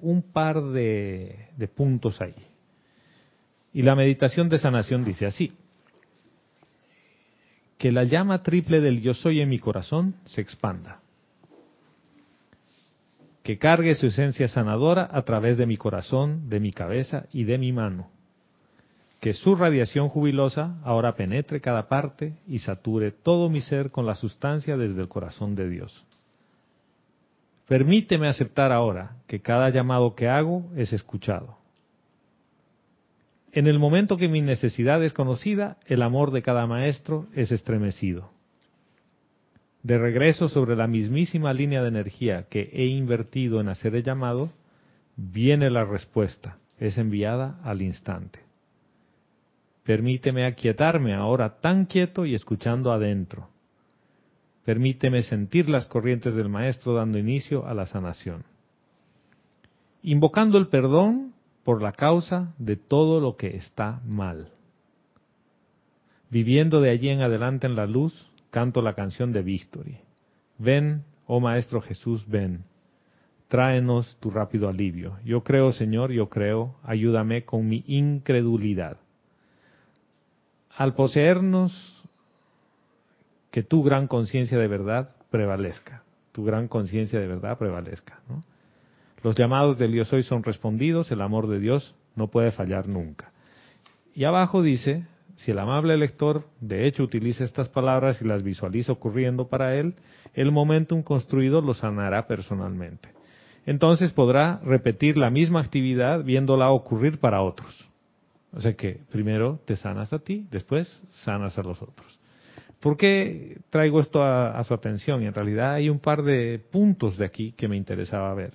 un 0.00 0.22
par 0.22 0.62
de 0.62 1.70
puntos 1.74 2.20
ahí. 2.20 2.34
Y 3.72 3.82
la 3.82 3.94
meditación 3.94 4.48
de 4.48 4.58
sanación 4.58 5.04
dice 5.04 5.26
así. 5.26 5.52
que 7.78 7.92
la 7.92 8.04
llama 8.04 8.42
triple 8.42 8.80
del 8.80 9.00
yo 9.00 9.14
soy 9.14 9.40
en 9.40 9.48
mi 9.48 9.60
corazón 9.60 10.16
se 10.26 10.40
expanda. 10.40 11.00
Que 13.48 13.56
cargue 13.56 13.94
su 13.94 14.08
esencia 14.08 14.46
sanadora 14.46 15.08
a 15.10 15.22
través 15.22 15.56
de 15.56 15.64
mi 15.64 15.78
corazón, 15.78 16.50
de 16.50 16.60
mi 16.60 16.70
cabeza 16.70 17.24
y 17.32 17.44
de 17.44 17.56
mi 17.56 17.72
mano. 17.72 18.10
Que 19.20 19.32
su 19.32 19.54
radiación 19.54 20.10
jubilosa 20.10 20.76
ahora 20.84 21.14
penetre 21.14 21.62
cada 21.62 21.88
parte 21.88 22.34
y 22.46 22.58
sature 22.58 23.10
todo 23.10 23.48
mi 23.48 23.62
ser 23.62 23.90
con 23.90 24.04
la 24.04 24.16
sustancia 24.16 24.76
desde 24.76 25.00
el 25.00 25.08
corazón 25.08 25.54
de 25.54 25.66
Dios. 25.66 26.04
Permíteme 27.66 28.28
aceptar 28.28 28.70
ahora 28.70 29.16
que 29.26 29.40
cada 29.40 29.70
llamado 29.70 30.14
que 30.14 30.28
hago 30.28 30.70
es 30.76 30.92
escuchado. 30.92 31.56
En 33.52 33.66
el 33.66 33.78
momento 33.78 34.18
que 34.18 34.28
mi 34.28 34.42
necesidad 34.42 35.02
es 35.02 35.14
conocida, 35.14 35.78
el 35.86 36.02
amor 36.02 36.32
de 36.32 36.42
cada 36.42 36.66
maestro 36.66 37.28
es 37.34 37.50
estremecido. 37.50 38.28
De 39.82 39.98
regreso 39.98 40.48
sobre 40.48 40.76
la 40.76 40.86
mismísima 40.86 41.52
línea 41.52 41.82
de 41.82 41.88
energía 41.88 42.44
que 42.48 42.70
he 42.72 42.86
invertido 42.86 43.60
en 43.60 43.68
hacer 43.68 43.94
el 43.94 44.02
llamado, 44.02 44.50
viene 45.16 45.70
la 45.70 45.84
respuesta, 45.84 46.58
es 46.78 46.98
enviada 46.98 47.60
al 47.62 47.82
instante. 47.82 48.40
Permíteme 49.84 50.44
aquietarme 50.44 51.14
ahora 51.14 51.60
tan 51.60 51.86
quieto 51.86 52.26
y 52.26 52.34
escuchando 52.34 52.92
adentro. 52.92 53.48
Permíteme 54.64 55.22
sentir 55.22 55.70
las 55.70 55.86
corrientes 55.86 56.34
del 56.34 56.50
Maestro 56.50 56.92
dando 56.92 57.18
inicio 57.18 57.66
a 57.66 57.72
la 57.72 57.86
sanación. 57.86 58.44
Invocando 60.02 60.58
el 60.58 60.68
perdón 60.68 61.32
por 61.64 61.80
la 61.82 61.92
causa 61.92 62.52
de 62.58 62.76
todo 62.76 63.20
lo 63.20 63.36
que 63.36 63.56
está 63.56 64.02
mal. 64.06 64.50
Viviendo 66.28 66.82
de 66.82 66.90
allí 66.90 67.08
en 67.08 67.22
adelante 67.22 67.66
en 67.66 67.74
la 67.74 67.86
luz, 67.86 68.27
canto 68.50 68.82
la 68.82 68.94
canción 68.94 69.32
de 69.32 69.42
Victory. 69.42 69.98
Ven, 70.58 71.04
oh 71.26 71.40
Maestro 71.40 71.80
Jesús, 71.80 72.26
ven. 72.26 72.64
Tráenos 73.48 74.16
tu 74.20 74.30
rápido 74.30 74.68
alivio. 74.68 75.16
Yo 75.24 75.42
creo, 75.42 75.72
Señor, 75.72 76.12
yo 76.12 76.28
creo. 76.28 76.76
Ayúdame 76.82 77.44
con 77.44 77.66
mi 77.66 77.82
incredulidad. 77.86 78.98
Al 80.76 80.94
poseernos, 80.94 81.98
que 83.50 83.62
tu 83.62 83.82
gran 83.82 84.06
conciencia 84.06 84.58
de 84.58 84.68
verdad 84.68 85.16
prevalezca. 85.30 86.02
Tu 86.32 86.44
gran 86.44 86.68
conciencia 86.68 87.18
de 87.18 87.26
verdad 87.26 87.58
prevalezca. 87.58 88.20
Los 89.22 89.36
llamados 89.36 89.78
del 89.78 89.92
Yo 89.92 90.04
Soy 90.04 90.22
son 90.22 90.42
respondidos, 90.42 91.10
el 91.10 91.22
amor 91.22 91.48
de 91.48 91.58
Dios 91.58 91.94
no 92.14 92.28
puede 92.28 92.52
fallar 92.52 92.86
nunca. 92.88 93.32
Y 94.14 94.24
abajo 94.24 94.62
dice, 94.62 95.06
si 95.38 95.52
el 95.52 95.58
amable 95.60 95.96
lector 95.96 96.42
de 96.60 96.88
hecho 96.88 97.04
utiliza 97.04 97.44
estas 97.44 97.68
palabras 97.68 98.20
y 98.20 98.24
las 98.24 98.42
visualiza 98.42 98.90
ocurriendo 98.90 99.46
para 99.46 99.76
él, 99.76 99.94
el 100.34 100.50
momentum 100.50 101.04
construido 101.04 101.60
lo 101.60 101.74
sanará 101.74 102.26
personalmente. 102.26 103.10
Entonces 103.64 104.10
podrá 104.10 104.60
repetir 104.64 105.16
la 105.16 105.30
misma 105.30 105.60
actividad 105.60 106.24
viéndola 106.24 106.70
ocurrir 106.70 107.20
para 107.20 107.40
otros. 107.40 107.88
O 108.52 108.60
sea 108.60 108.74
que 108.74 108.98
primero 109.12 109.60
te 109.64 109.76
sanas 109.76 110.12
a 110.12 110.18
ti, 110.18 110.44
después 110.50 110.88
sanas 111.22 111.56
a 111.56 111.62
los 111.62 111.80
otros. 111.82 112.18
¿Por 112.80 112.96
qué 112.96 113.60
traigo 113.70 114.00
esto 114.00 114.24
a, 114.24 114.58
a 114.58 114.64
su 114.64 114.74
atención? 114.74 115.22
Y 115.22 115.26
en 115.26 115.34
realidad 115.34 115.74
hay 115.74 115.88
un 115.88 116.00
par 116.00 116.24
de 116.24 116.58
puntos 116.58 117.16
de 117.16 117.24
aquí 117.24 117.52
que 117.52 117.68
me 117.68 117.76
interesaba 117.76 118.34
ver. 118.34 118.54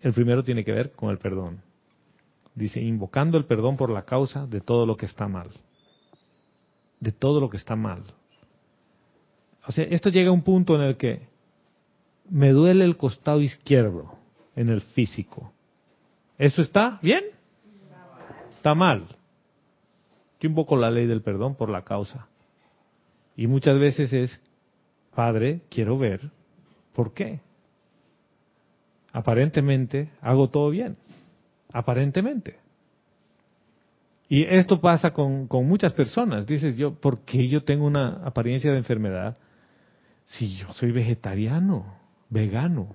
El 0.00 0.12
primero 0.12 0.42
tiene 0.42 0.64
que 0.64 0.72
ver 0.72 0.90
con 0.90 1.10
el 1.10 1.18
perdón. 1.18 1.60
Dice, 2.56 2.80
invocando 2.80 3.38
el 3.38 3.44
perdón 3.44 3.76
por 3.76 3.90
la 3.90 4.02
causa 4.02 4.48
de 4.48 4.60
todo 4.60 4.84
lo 4.84 4.96
que 4.96 5.06
está 5.06 5.28
mal. 5.28 5.50
De 7.00 7.12
todo 7.12 7.40
lo 7.40 7.48
que 7.50 7.56
está 7.56 7.76
mal. 7.76 8.02
O 9.66 9.72
sea, 9.72 9.84
esto 9.84 10.08
llega 10.08 10.30
a 10.30 10.32
un 10.32 10.42
punto 10.42 10.74
en 10.74 10.82
el 10.82 10.96
que 10.96 11.28
me 12.30 12.50
duele 12.50 12.84
el 12.84 12.96
costado 12.96 13.40
izquierdo 13.40 14.14
en 14.56 14.68
el 14.68 14.80
físico. 14.80 15.52
¿Eso 16.38 16.62
está 16.62 16.98
bien? 17.02 17.24
Está 18.56 18.74
mal. 18.74 19.06
Yo 20.40 20.48
invoco 20.48 20.76
la 20.76 20.90
ley 20.90 21.06
del 21.06 21.22
perdón 21.22 21.54
por 21.54 21.70
la 21.70 21.82
causa. 21.82 22.28
Y 23.36 23.46
muchas 23.46 23.78
veces 23.78 24.12
es, 24.12 24.40
Padre, 25.14 25.62
quiero 25.68 25.98
ver 25.98 26.30
por 26.92 27.12
qué 27.12 27.40
aparentemente 29.12 30.10
hago 30.20 30.48
todo 30.48 30.70
bien. 30.70 30.96
Aparentemente. 31.72 32.58
Y 34.28 34.44
esto 34.44 34.80
pasa 34.80 35.12
con, 35.12 35.46
con, 35.46 35.66
muchas 35.66 35.92
personas. 35.94 36.46
Dices 36.46 36.76
yo, 36.76 36.94
¿por 36.94 37.20
qué 37.24 37.48
yo 37.48 37.64
tengo 37.64 37.86
una 37.86 38.20
apariencia 38.24 38.70
de 38.70 38.78
enfermedad 38.78 39.38
si 40.26 40.56
yo 40.56 40.72
soy 40.74 40.92
vegetariano, 40.92 41.94
vegano, 42.28 42.94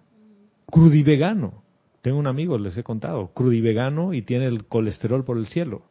crudivegano? 0.67 1.63
Tengo 2.04 2.19
un 2.19 2.28
amigo, 2.28 2.58
les 2.58 2.78
he 2.78 2.84
contado, 2.84 3.34
crudivegano 3.34 4.13
y 4.13 4.22
tiene 4.22 4.46
el 4.46 4.65
colesterol 4.65 5.24
por 5.24 5.38
el 5.38 5.48
cielo. 5.48 5.84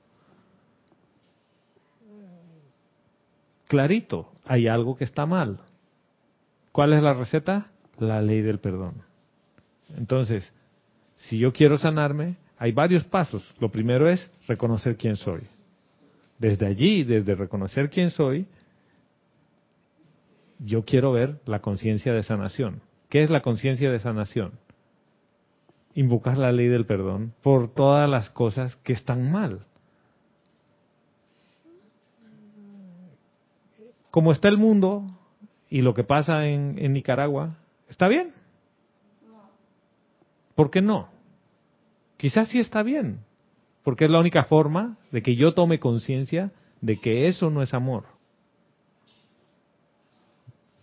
Clarito, 3.67 4.31
hay 4.45 4.69
algo 4.69 4.97
que 4.97 5.05
está 5.05 5.25
mal. 5.25 5.61
¿Cuál 6.73 6.93
es 6.93 7.03
la 7.03 7.15
receta? 7.15 7.73
La 7.99 8.21
ley 8.21 8.43
del 8.43 8.59
perdón. 8.59 9.03
Entonces, 9.97 10.53
si 11.17 11.39
yo 11.39 11.55
quiero 11.55 11.79
sanarme, 11.79 12.37
hay 12.63 12.71
varios 12.71 13.03
pasos. 13.03 13.43
Lo 13.59 13.71
primero 13.71 14.09
es 14.09 14.31
reconocer 14.47 14.97
quién 14.97 15.17
soy. 15.17 15.41
Desde 16.39 16.65
allí, 16.65 17.03
desde 17.03 17.35
reconocer 17.35 17.91
quién 17.91 18.11
soy, 18.11 18.47
yo 20.61 20.85
quiero 20.85 21.11
ver 21.11 21.41
la 21.45 21.59
conciencia 21.59 22.13
de 22.13 22.23
sanación. 22.23 22.81
¿Qué 23.09 23.25
es 23.25 23.31
la 23.31 23.43
conciencia 23.43 23.91
de 23.91 23.99
sanación? 23.99 24.53
Invocar 25.97 26.39
la 26.39 26.53
ley 26.53 26.69
del 26.69 26.87
perdón 26.87 27.35
por 27.43 27.75
todas 27.75 28.09
las 28.09 28.31
cosas 28.31 28.77
que 28.77 28.93
están 28.93 29.33
mal. 29.33 29.67
Como 34.13 34.31
está 34.31 34.47
el 34.47 34.57
mundo 34.57 35.05
y 35.69 35.83
lo 35.83 35.95
que 35.95 36.05
pasa 36.05 36.47
en, 36.47 36.79
en 36.79 36.93
Nicaragua, 36.93 37.57
¿está 37.89 38.07
bien? 38.07 38.31
¿Por 40.55 40.71
qué 40.71 40.81
no? 40.81 41.12
Quizás 42.23 42.47
sí 42.47 42.61
está 42.61 42.85
bien, 42.85 43.19
porque 43.83 44.05
es 44.05 44.11
la 44.13 44.21
única 44.21 44.45
forma 44.45 44.97
de 45.11 45.25
que 45.25 45.35
yo 45.35 45.55
tome 45.55 45.81
conciencia 45.81 46.53
de 46.81 46.99
que 46.99 47.27
eso 47.27 47.51
no 47.51 47.63
es 47.63 47.75
amor. 47.75 48.05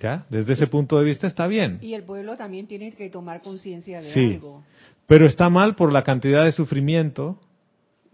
¿Ya? 0.01 0.25
Desde 0.29 0.51
ese 0.51 0.67
punto 0.67 0.99
de 0.99 1.05
vista 1.05 1.27
está 1.27 1.47
bien. 1.47 1.79
Y 1.81 1.93
el 1.93 2.03
pueblo 2.03 2.35
también 2.35 2.67
tiene 2.67 2.91
que 2.91 3.09
tomar 3.09 3.41
conciencia 3.41 4.01
de 4.01 4.11
sí, 4.11 4.33
algo. 4.33 4.65
Pero 5.07 5.25
está 5.25 5.49
mal 5.49 5.75
por 5.75 5.93
la 5.93 6.03
cantidad 6.03 6.43
de 6.43 6.51
sufrimiento 6.51 7.39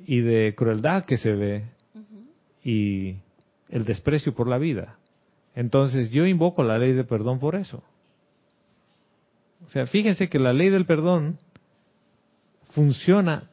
y 0.06 0.22
de 0.22 0.54
crueldad 0.56 1.06
que 1.06 1.18
se 1.18 1.32
ve 1.32 1.64
uh 1.96 1.98
-huh. 1.98 2.28
y 2.64 3.16
el 3.70 3.86
desprecio 3.86 4.36
por 4.36 4.48
la 4.48 4.60
vida. 4.60 5.00
Entonces 5.56 6.12
yo 6.12 6.28
invoco 6.28 6.62
la 6.62 6.78
ley 6.78 6.94
de 6.94 7.04
perdón 7.06 7.40
por 7.40 7.56
eso. 7.56 7.82
O 9.66 9.70
sea, 9.70 9.88
fíjense 9.88 10.30
que 10.30 10.38
la 10.38 10.54
ley 10.54 10.70
del 10.70 10.86
perdón 10.86 11.40
funciona 12.76 13.50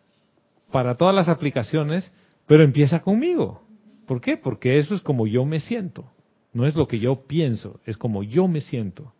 para 0.70 0.96
todas 0.96 1.14
las 1.14 1.28
aplicaciones, 1.28 2.12
pero 2.46 2.64
empieza 2.64 3.00
conmigo. 3.00 3.62
¿Por 4.06 4.20
qué? 4.20 4.36
Porque 4.36 4.78
eso 4.78 4.94
es 4.94 5.00
como 5.00 5.26
yo 5.26 5.44
me 5.44 5.60
siento. 5.60 6.10
No 6.52 6.66
es 6.66 6.74
lo 6.74 6.86
que 6.86 6.98
yo 6.98 7.26
pienso, 7.26 7.80
es 7.86 7.96
como 7.96 8.22
yo 8.22 8.48
me 8.48 8.60
siento. 8.60 9.14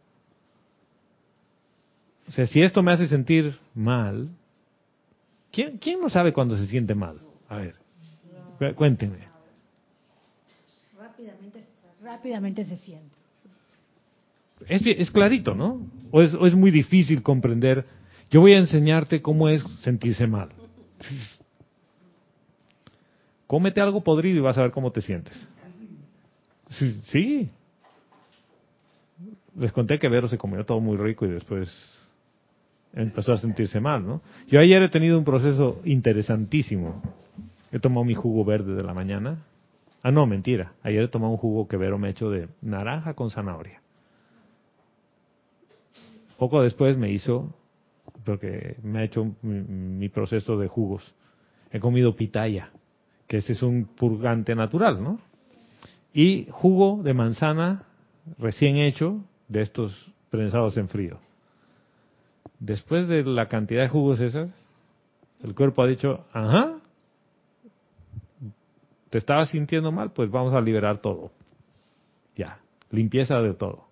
O 2.29 2.33
sea, 2.33 2.47
si 2.47 2.61
esto 2.61 2.83
me 2.83 2.93
hace 2.93 3.09
sentir 3.09 3.59
mal, 3.75 4.29
¿quién, 5.51 5.79
quién 5.79 6.01
no 6.01 6.11
sabe 6.11 6.33
cuando 6.33 6.57
se 6.59 6.67
siente 6.67 6.95
mal? 6.95 7.21
A 7.49 7.57
ver, 7.57 7.77
cuéntenme. 8.75 9.29
Rápidamente, 10.99 11.65
rápidamente 12.03 12.65
se 12.65 12.77
siente. 12.79 13.17
Es, 14.69 14.83
es 14.85 15.11
clarito, 15.11 15.55
¿no? 15.55 15.81
O 16.11 16.23
es, 16.23 16.35
o 16.35 16.47
es 16.47 16.55
muy 16.55 16.71
difícil 16.71 17.23
comprender. 17.23 17.87
Yo 18.33 18.41
voy 18.41 18.55
a 18.55 18.59
enseñarte 18.59 19.21
cómo 19.21 19.51
es 19.51 19.63
sentirse 19.83 20.27
mal. 20.27 20.49
Cómete 23.47 23.83
algo 23.83 24.03
podrido 24.03 24.39
y 24.39 24.41
vas 24.41 24.57
a 24.57 24.63
ver 24.63 24.71
cómo 24.71 24.91
te 24.91 25.03
sientes. 25.03 25.37
Sí, 26.71 27.01
sí. 27.05 27.51
Les 29.55 29.71
conté 29.71 29.99
que 29.99 30.09
Vero 30.09 30.29
se 30.29 30.39
comió 30.39 30.65
todo 30.65 30.81
muy 30.81 30.97
rico 30.97 31.27
y 31.27 31.31
después 31.31 31.71
empezó 32.95 33.35
a 33.35 33.39
sentirse 33.39 33.79
mal, 33.81 34.07
¿no? 34.07 34.23
Yo 34.49 34.59
ayer 34.61 34.83
he 34.83 34.89
tenido 34.89 35.19
un 35.19 35.25
proceso 35.25 35.83
interesantísimo. 35.85 37.03
He 37.71 37.79
tomado 37.79 38.05
mi 38.05 38.15
jugo 38.15 38.47
verde 38.47 38.75
de 38.75 38.83
la 38.83 38.95
mañana. 38.95 39.45
Ah, 40.03 40.11
no, 40.11 40.27
mentira. 40.27 40.73
Ayer 40.83 41.03
he 41.03 41.09
tomado 41.09 41.33
un 41.33 41.39
jugo 41.39 41.69
que 41.69 41.77
Vero 41.77 41.99
me 41.99 42.09
ha 42.09 42.11
hecho 42.13 42.31
de 42.31 42.49
naranja 42.63 43.13
con 43.13 43.31
zanahoria. 43.31 43.83
Poco 46.39 46.63
después 46.63 46.97
me 46.97 47.11
hizo, 47.11 47.55
porque 48.25 48.77
me 48.83 49.01
ha 49.01 49.05
hecho 49.05 49.35
mi, 49.43 50.09
proceso 50.09 50.57
de 50.57 50.69
jugos. 50.69 51.15
He 51.71 51.81
comido 51.81 52.15
pitaya, 52.15 52.71
que 53.27 53.39
este 53.39 53.53
es 53.53 53.63
un 53.63 53.85
purgante 53.85 54.55
natural, 54.55 55.03
¿no? 55.03 55.21
Y 56.13 56.47
jugo 56.51 57.03
de 57.03 57.15
manzana 57.15 57.85
recién 58.39 58.77
hecho 58.77 59.25
de 59.49 59.63
estos 59.63 60.13
prensados 60.31 60.77
en 60.77 60.89
frío. 60.89 61.19
Después 62.59 63.09
de 63.09 63.25
la 63.25 63.49
cantidad 63.49 63.83
de 63.83 63.89
jugos 63.89 64.21
esas, 64.21 64.51
el 65.43 65.55
cuerpo 65.55 65.83
ha 65.83 65.87
dicho, 65.87 66.25
ajá, 66.33 66.79
te 69.11 69.19
estabas 69.19 69.51
sintiendo 69.51 69.91
mal, 69.93 70.13
pues 70.13 70.31
vamos 70.31 70.55
a 70.55 70.61
liberar 70.61 71.01
todo. 71.01 71.33
Ya, 72.37 72.61
limpieza 72.91 73.39
de 73.41 73.55
todo. 73.55 73.92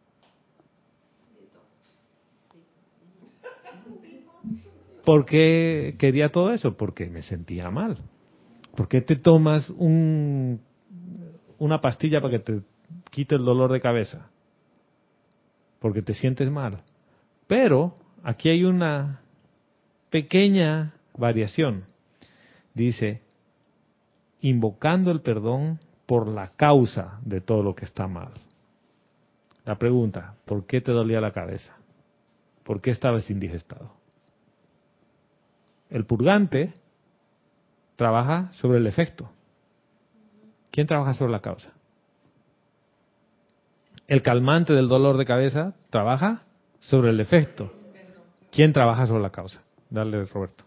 ¿Por 5.04 5.24
qué 5.24 5.96
quería 5.98 6.30
todo 6.30 6.52
eso? 6.52 6.76
Porque 6.76 7.06
me 7.06 7.22
sentía 7.22 7.70
mal. 7.70 7.98
¿Por 8.76 8.88
qué 8.88 9.00
te 9.00 9.16
tomas 9.16 9.68
un, 9.70 10.60
una 11.58 11.80
pastilla 11.80 12.20
para 12.20 12.32
que 12.32 12.38
te 12.38 12.60
quite 13.10 13.34
el 13.34 13.44
dolor 13.44 13.72
de 13.72 13.80
cabeza? 13.80 14.30
Porque 15.78 16.02
te 16.02 16.14
sientes 16.14 16.50
mal. 16.50 16.82
Pero 17.46 17.94
aquí 18.22 18.48
hay 18.48 18.64
una 18.64 19.22
pequeña 20.10 20.94
variación. 21.16 21.84
Dice, 22.74 23.22
invocando 24.40 25.10
el 25.10 25.20
perdón 25.20 25.80
por 26.06 26.28
la 26.28 26.48
causa 26.56 27.20
de 27.24 27.40
todo 27.40 27.62
lo 27.62 27.74
que 27.74 27.84
está 27.84 28.06
mal. 28.06 28.32
La 29.64 29.78
pregunta, 29.78 30.34
¿por 30.44 30.66
qué 30.66 30.80
te 30.80 30.92
dolía 30.92 31.20
la 31.20 31.32
cabeza? 31.32 31.76
¿Por 32.64 32.80
qué 32.80 32.90
estabas 32.90 33.30
indigestado? 33.30 33.99
El 35.90 36.07
purgante 36.07 36.72
trabaja 37.96 38.53
sobre 38.53 38.79
el 38.79 38.87
efecto. 38.87 39.31
¿Quién 40.70 40.87
trabaja 40.87 41.14
sobre 41.14 41.33
la 41.33 41.40
causa? 41.40 41.72
El 44.07 44.22
calmante 44.22 44.72
del 44.72 44.88
dolor 44.88 45.16
de 45.16 45.24
cabeza 45.24 45.74
trabaja 45.90 46.44
sobre 46.79 47.11
el 47.11 47.20
efecto. 47.20 47.72
¿Quién 48.50 48.72
trabaja 48.72 49.07
sobre 49.07 49.22
la 49.22 49.31
causa? 49.31 49.62
Dale, 49.90 50.24
Roberto. 50.24 50.64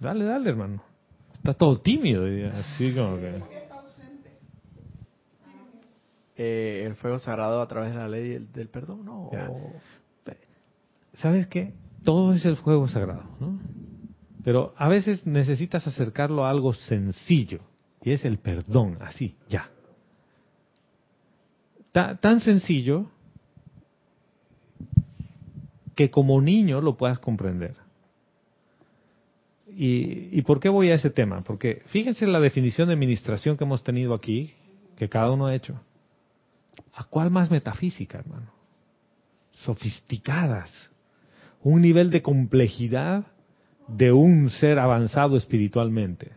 Dale, 0.00 0.24
dale, 0.24 0.50
hermano. 0.50 0.82
Está 1.34 1.52
todo 1.52 1.78
tímido, 1.80 2.24
así 2.58 2.94
como 2.94 3.16
que... 3.16 3.42
Eh, 6.36 6.84
el 6.86 6.94
fuego 6.94 7.18
sagrado 7.18 7.60
a 7.60 7.66
través 7.66 7.90
de 7.90 7.98
la 7.98 8.08
ley 8.08 8.28
del, 8.28 8.52
del 8.52 8.68
perdón. 8.68 9.04
¿Sabes 11.14 11.48
qué? 11.48 11.74
Todo 12.04 12.32
es 12.32 12.44
el 12.44 12.56
fuego 12.56 12.88
sagrado, 12.88 13.24
¿no? 13.40 13.58
Pero 14.44 14.72
a 14.76 14.88
veces 14.88 15.26
necesitas 15.26 15.86
acercarlo 15.86 16.44
a 16.46 16.50
algo 16.50 16.72
sencillo, 16.72 17.60
y 18.02 18.12
es 18.12 18.24
el 18.24 18.38
perdón, 18.38 18.96
así, 19.00 19.34
ya. 19.48 19.70
Ta- 21.92 22.16
tan 22.16 22.40
sencillo 22.40 23.06
que 25.94 26.10
como 26.10 26.40
niño 26.40 26.80
lo 26.80 26.96
puedas 26.96 27.18
comprender. 27.18 27.74
¿Y, 29.70 30.36
¿Y 30.38 30.42
por 30.42 30.60
qué 30.60 30.68
voy 30.68 30.90
a 30.90 30.94
ese 30.94 31.10
tema? 31.10 31.42
Porque 31.42 31.82
fíjense 31.86 32.26
la 32.26 32.40
definición 32.40 32.88
de 32.88 32.94
administración 32.94 33.56
que 33.56 33.64
hemos 33.64 33.82
tenido 33.82 34.14
aquí, 34.14 34.54
que 34.96 35.08
cada 35.08 35.30
uno 35.30 35.46
ha 35.46 35.54
hecho. 35.54 35.80
¿A 36.94 37.04
cuál 37.04 37.30
más 37.30 37.50
metafísica, 37.50 38.18
hermano? 38.18 38.50
Sofisticadas. 39.52 40.70
Un 41.62 41.82
nivel 41.82 42.10
de 42.10 42.22
complejidad 42.22 43.26
de 43.88 44.12
un 44.12 44.50
ser 44.50 44.78
avanzado 44.78 45.36
espiritualmente. 45.36 46.32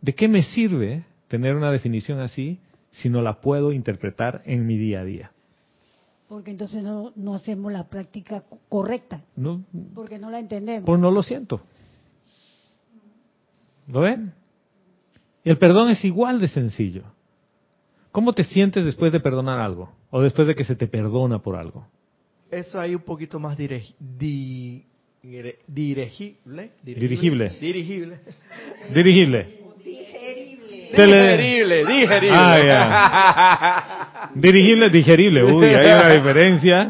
¿De 0.00 0.14
qué 0.14 0.28
me 0.28 0.42
sirve 0.42 1.04
tener 1.28 1.54
una 1.56 1.70
definición 1.70 2.20
así 2.20 2.58
si 2.90 3.08
no 3.08 3.22
la 3.22 3.40
puedo 3.40 3.72
interpretar 3.72 4.42
en 4.44 4.66
mi 4.66 4.76
día 4.76 5.00
a 5.00 5.04
día? 5.04 5.32
Porque 6.28 6.50
entonces 6.50 6.82
no, 6.82 7.12
no 7.14 7.34
hacemos 7.34 7.72
la 7.72 7.88
práctica 7.88 8.40
co- 8.42 8.58
correcta, 8.68 9.22
No, 9.36 9.62
porque 9.94 10.18
no 10.18 10.30
la 10.30 10.38
entendemos. 10.40 10.84
pues 10.86 11.00
no 11.00 11.10
lo 11.10 11.22
siento. 11.22 11.60
¿Lo 13.86 14.00
ven? 14.00 14.32
El 15.44 15.58
perdón 15.58 15.90
es 15.90 16.04
igual 16.04 16.40
de 16.40 16.48
sencillo. 16.48 17.02
¿Cómo 18.12 18.32
te 18.32 18.44
sientes 18.44 18.84
después 18.84 19.12
de 19.12 19.20
perdonar 19.20 19.58
algo? 19.58 19.92
O 20.10 20.20
después 20.20 20.46
de 20.46 20.54
que 20.54 20.64
se 20.64 20.76
te 20.76 20.86
perdona 20.86 21.40
por 21.40 21.56
algo. 21.56 21.86
Eso 22.52 22.78
ahí 22.78 22.94
un 22.94 23.00
poquito 23.00 23.40
más 23.40 23.56
dirigi- 23.56 23.94
di- 23.98 24.84
dire- 25.22 25.58
dirigible. 25.66 26.72
Dirigible. 26.84 27.48
Dirigible. 27.58 28.20
Dirigible. 28.92 29.46
Digerible, 30.92 31.86
digerible. 31.86 32.36
Ah, 32.38 34.30
Dirigible, 34.34 34.90
digerible. 34.90 35.44
Uy, 35.44 35.64
hay 35.64 35.86
una 35.86 36.08
diferencia. 36.10 36.88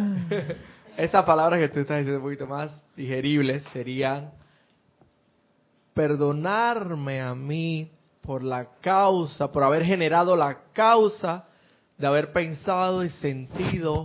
Esas 0.97 1.25
palabras 1.25 1.61
que 1.61 1.69
tú 1.69 1.79
estás 1.79 1.99
diciendo 1.99 2.19
un 2.19 2.25
poquito 2.25 2.49
más 2.49 2.69
digeribles 2.97 3.63
serían 3.73 4.33
perdonarme 5.95 7.21
a 7.21 7.35
mí 7.37 7.89
por 8.23 8.43
la 8.43 8.67
causa, 8.81 9.53
por 9.53 9.63
haber 9.63 9.85
generado 9.85 10.35
la 10.35 10.59
causa 10.73 11.47
de 11.99 12.07
haber 12.09 12.33
pensado 12.33 13.05
y 13.05 13.11
sentido 13.11 14.03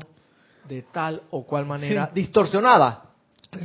de 0.68 0.84
tal 0.92 1.22
o 1.32 1.46
cual 1.46 1.66
manera 1.66 2.08
Sí. 2.08 2.22
distorsionada. 2.22 3.04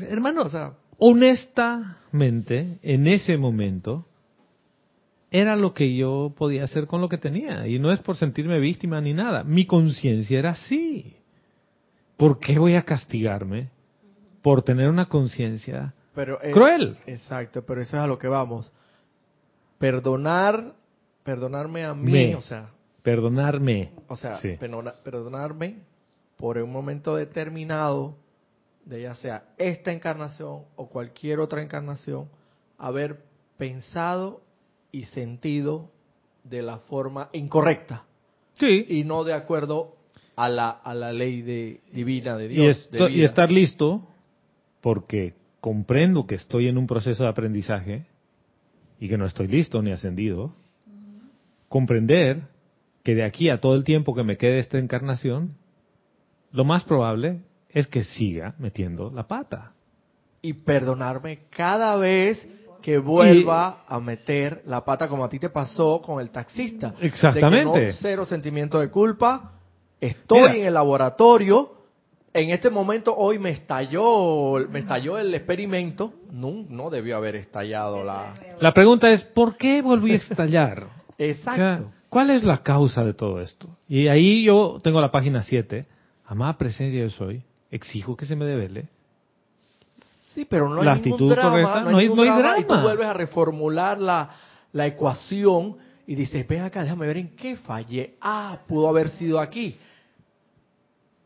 Hermano, 0.08 0.42
o 0.42 0.48
sea, 0.48 0.72
Honestamente, 0.98 2.78
en 2.82 3.06
ese 3.08 3.36
momento, 3.36 4.06
era 5.30 5.56
lo 5.56 5.74
que 5.74 5.94
yo 5.96 6.32
podía 6.36 6.64
hacer 6.64 6.86
con 6.86 7.00
lo 7.00 7.08
que 7.08 7.18
tenía. 7.18 7.66
Y 7.66 7.78
no 7.78 7.90
es 7.90 7.98
por 8.00 8.16
sentirme 8.16 8.58
víctima 8.60 9.00
ni 9.00 9.12
nada. 9.14 9.42
Mi 9.44 9.66
conciencia 9.66 10.38
era 10.38 10.50
así. 10.50 11.16
¿Por 12.16 12.38
qué 12.38 12.58
voy 12.58 12.76
a 12.76 12.82
castigarme 12.82 13.70
por 14.42 14.62
tener 14.62 14.88
una 14.88 15.06
conciencia 15.06 15.94
eh, 16.14 16.50
cruel? 16.52 16.98
Exacto, 17.06 17.64
pero 17.66 17.80
eso 17.82 17.96
es 17.96 18.02
a 18.02 18.06
lo 18.06 18.18
que 18.18 18.28
vamos. 18.28 18.70
Perdonar, 19.78 20.74
perdonarme 21.24 21.84
a 21.84 21.94
mí, 21.94 22.12
Me. 22.12 22.36
o 22.36 22.42
sea, 22.42 22.68
Perdonarme. 23.02 23.90
o 24.06 24.16
sea, 24.16 24.38
Sí. 24.40 24.50
perdona- 24.60 24.94
perdonarme 25.02 25.78
por 26.42 26.58
un 26.58 26.72
momento 26.72 27.14
determinado 27.14 28.16
de 28.84 29.02
ya 29.02 29.14
sea 29.14 29.44
esta 29.58 29.92
encarnación 29.92 30.62
o 30.74 30.88
cualquier 30.88 31.38
otra 31.38 31.62
encarnación, 31.62 32.26
haber 32.78 33.20
pensado 33.58 34.42
y 34.90 35.04
sentido 35.04 35.92
de 36.42 36.62
la 36.62 36.78
forma 36.78 37.28
incorrecta 37.32 38.06
Sí. 38.54 38.84
y 38.88 39.04
no 39.04 39.22
de 39.22 39.34
acuerdo 39.34 39.94
a 40.34 40.48
la, 40.48 40.70
a 40.70 40.94
la 40.94 41.12
ley 41.12 41.42
de, 41.42 41.80
divina 41.92 42.36
de 42.36 42.46
Y, 42.46 42.48
Dios. 42.48 42.90
de 42.90 43.08
y 43.12 43.22
estar 43.22 43.52
listo 43.52 44.08
porque 44.80 45.34
comprendo 45.60 46.26
que 46.26 46.34
estoy 46.34 46.66
en 46.66 46.76
un 46.76 46.88
proceso 46.88 47.22
de 47.22 47.28
aprendizaje 47.28 48.04
y 48.98 49.08
que 49.08 49.16
no 49.16 49.26
estoy 49.26 49.46
listo 49.46 49.80
ni 49.80 49.92
ascendido. 49.92 50.52
Comprender 51.68 52.48
que 53.04 53.14
de 53.14 53.22
aquí 53.22 53.48
a 53.48 53.60
todo 53.60 53.76
el 53.76 53.84
tiempo 53.84 54.12
que 54.16 54.24
me 54.24 54.36
quede 54.38 54.58
esta 54.58 54.80
encarnación, 54.80 55.61
lo 56.52 56.64
más 56.64 56.84
probable 56.84 57.40
es 57.68 57.86
que 57.86 58.04
siga 58.04 58.54
metiendo 58.58 59.10
la 59.10 59.26
pata. 59.26 59.72
y 60.44 60.54
perdonarme 60.54 61.46
cada 61.50 61.96
vez 61.96 62.44
que 62.82 62.98
vuelva 62.98 63.84
a 63.86 64.00
meter 64.00 64.62
la 64.66 64.84
pata 64.84 65.06
como 65.06 65.24
a 65.24 65.28
ti 65.28 65.38
te 65.38 65.50
pasó 65.50 66.02
con 66.02 66.20
el 66.20 66.30
taxista. 66.30 66.94
Exactamente. 67.00 67.78
De 67.78 67.86
que 67.86 67.92
no, 67.92 67.98
cero 68.00 68.26
sentimiento 68.26 68.80
de 68.80 68.90
culpa. 68.90 69.52
Estoy 70.00 70.40
Mira. 70.40 70.54
en 70.56 70.64
el 70.64 70.74
laboratorio. 70.74 71.74
En 72.34 72.50
este 72.50 72.70
momento 72.70 73.14
hoy 73.16 73.38
me 73.38 73.50
estalló, 73.50 74.54
me 74.68 74.80
estalló 74.80 75.16
el 75.16 75.32
experimento. 75.32 76.12
No, 76.32 76.64
no 76.68 76.90
debió 76.90 77.16
haber 77.16 77.36
estallado 77.36 78.02
la. 78.02 78.34
La 78.60 78.74
pregunta 78.74 79.12
es, 79.12 79.22
¿por 79.22 79.56
qué 79.56 79.80
volví 79.80 80.12
a 80.12 80.16
estallar? 80.16 80.88
Exacto. 81.18 81.52
O 81.52 81.90
sea, 81.90 82.02
¿Cuál 82.08 82.30
es 82.30 82.42
la 82.42 82.62
causa 82.62 83.04
de 83.04 83.14
todo 83.14 83.40
esto? 83.40 83.68
Y 83.88 84.08
ahí 84.08 84.44
yo 84.44 84.80
tengo 84.82 85.00
la 85.00 85.10
página 85.10 85.42
7. 85.42 85.86
Amada 86.32 86.56
presencia 86.56 86.98
yo 86.98 87.10
soy. 87.10 87.42
Exijo 87.70 88.16
que 88.16 88.24
se 88.24 88.34
me 88.34 88.46
devele. 88.46 88.88
Sí, 90.34 90.46
pero 90.46 90.66
no 90.66 90.80
hay 90.80 90.86
La 90.86 90.94
ningún 90.94 91.12
actitud 91.12 91.30
drama, 91.30 91.50
correcta, 91.50 91.80
no 91.82 91.90
no 91.90 91.98
hay, 91.98 92.08
no 92.08 92.22
hay 92.22 92.28
drama, 92.30 92.58
y 92.58 92.64
tú 92.64 92.74
vuelves 92.80 93.06
a 93.06 93.12
reformular 93.12 93.98
la, 93.98 94.30
la 94.72 94.86
ecuación 94.86 95.76
y 96.06 96.14
dices, 96.14 96.48
ven 96.48 96.62
acá, 96.62 96.84
déjame 96.84 97.06
ver 97.06 97.18
en 97.18 97.36
qué 97.36 97.56
fallé. 97.56 98.14
Ah, 98.22 98.60
pudo 98.66 98.88
haber 98.88 99.10
sido 99.10 99.40
aquí. 99.40 99.76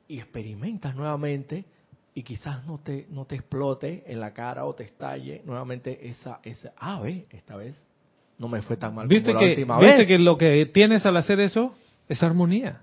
Y 0.08 0.18
experimentas 0.18 0.96
nuevamente 0.96 1.64
y 2.12 2.24
quizás 2.24 2.66
no 2.66 2.78
te 2.78 3.06
no 3.10 3.26
te 3.26 3.36
explote 3.36 4.02
en 4.08 4.18
la 4.18 4.32
cara 4.32 4.64
o 4.64 4.74
te 4.74 4.82
estalle 4.82 5.40
nuevamente 5.44 6.08
esa 6.08 6.40
esa 6.42 6.72
ah, 6.78 6.98
ve, 7.00 7.26
esta 7.30 7.56
vez 7.56 7.76
no 8.38 8.48
me 8.48 8.60
fue 8.60 8.76
tan 8.76 8.92
mal 8.94 9.06
¿Viste 9.06 9.30
como 9.30 9.40
la 9.40 9.46
que, 9.46 9.50
última 9.50 9.78
¿viste 9.78 9.98
vez. 9.98 10.06
que 10.08 10.18
lo 10.18 10.36
que 10.36 10.66
tienes 10.66 11.06
al 11.06 11.16
hacer 11.16 11.38
eso 11.38 11.76
es 12.08 12.20
armonía? 12.24 12.80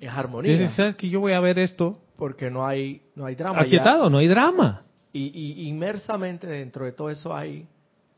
Es 0.00 0.10
armonía, 0.10 0.52
Dices, 0.52 0.72
¿sabes 0.76 0.96
que 0.96 1.08
yo 1.08 1.20
voy 1.20 1.32
a 1.32 1.40
ver 1.40 1.58
esto 1.58 2.00
porque 2.16 2.50
no 2.50 2.66
hay 2.66 3.02
no 3.14 3.26
hay 3.26 3.34
drama 3.34 3.60
ya. 3.60 3.66
aquietado? 3.66 4.10
No 4.10 4.18
hay 4.18 4.28
drama. 4.28 4.82
Y, 5.12 5.26
y 5.62 5.68
inmersamente 5.68 6.46
dentro 6.46 6.84
de 6.84 6.92
todo 6.92 7.10
eso 7.10 7.34
hay 7.34 7.66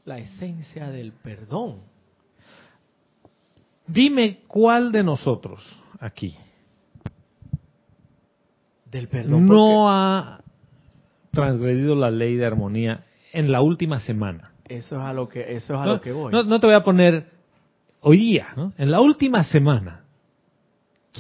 la 0.05 0.19
esencia 0.19 0.89
del 0.91 1.13
perdón. 1.13 1.81
Dime 3.87 4.41
cuál 4.47 4.93
de 4.93 5.03
nosotros 5.03 5.63
aquí. 5.99 6.37
Del 8.91 9.09
perdón. 9.09 9.47
no 9.47 9.89
ha 9.91 10.41
transgredido 11.31 11.95
la 11.95 12.11
ley 12.11 12.37
de 12.37 12.45
armonía 12.47 13.05
en 13.33 13.53
la 13.53 13.61
última 13.63 14.01
semana. 14.01 14.53
Eso 14.69 14.97
es 14.97 15.03
a 15.03 15.13
lo 15.13 15.29
que, 15.29 15.41
eso 15.55 15.75
es 15.75 15.81
a 15.81 15.85
no, 15.87 15.93
lo 15.95 16.01
que 16.01 16.13
voy. 16.13 16.33
no- 16.33 16.43
no 16.43 16.59
te 16.61 16.67
voy 16.67 16.75
a 16.75 16.83
poner 16.85 17.31
hoy 18.01 18.17
día, 18.19 18.49
¿no? 18.57 18.73
En 18.79 18.91
la 18.91 19.01
última 19.01 19.43
semana, 19.45 20.05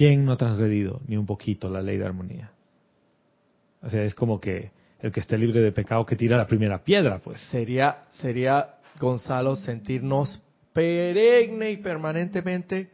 ¿quién 0.00 0.24
no 0.24 0.32
ha 0.32 0.36
transgredido 0.38 1.02
ni 1.08 1.18
un 1.18 1.26
poquito 1.26 1.68
la 1.68 1.82
ley 1.82 1.98
de 1.98 2.06
armonía? 2.06 2.52
O 3.82 3.90
sea, 3.90 4.02
es 4.02 4.14
como 4.14 4.40
que 4.40 4.70
el 5.02 5.12
que 5.12 5.20
esté 5.20 5.36
libre 5.36 5.60
de 5.60 5.72
pecado 5.72 6.06
que 6.06 6.16
tira 6.16 6.38
la 6.38 6.46
primera 6.46 6.82
piedra, 6.82 7.18
pues. 7.22 7.38
Sería, 7.50 8.04
sería, 8.12 8.76
Gonzalo, 8.98 9.56
sentirnos 9.56 10.40
perenne 10.72 11.72
y 11.72 11.76
permanentemente 11.76 12.88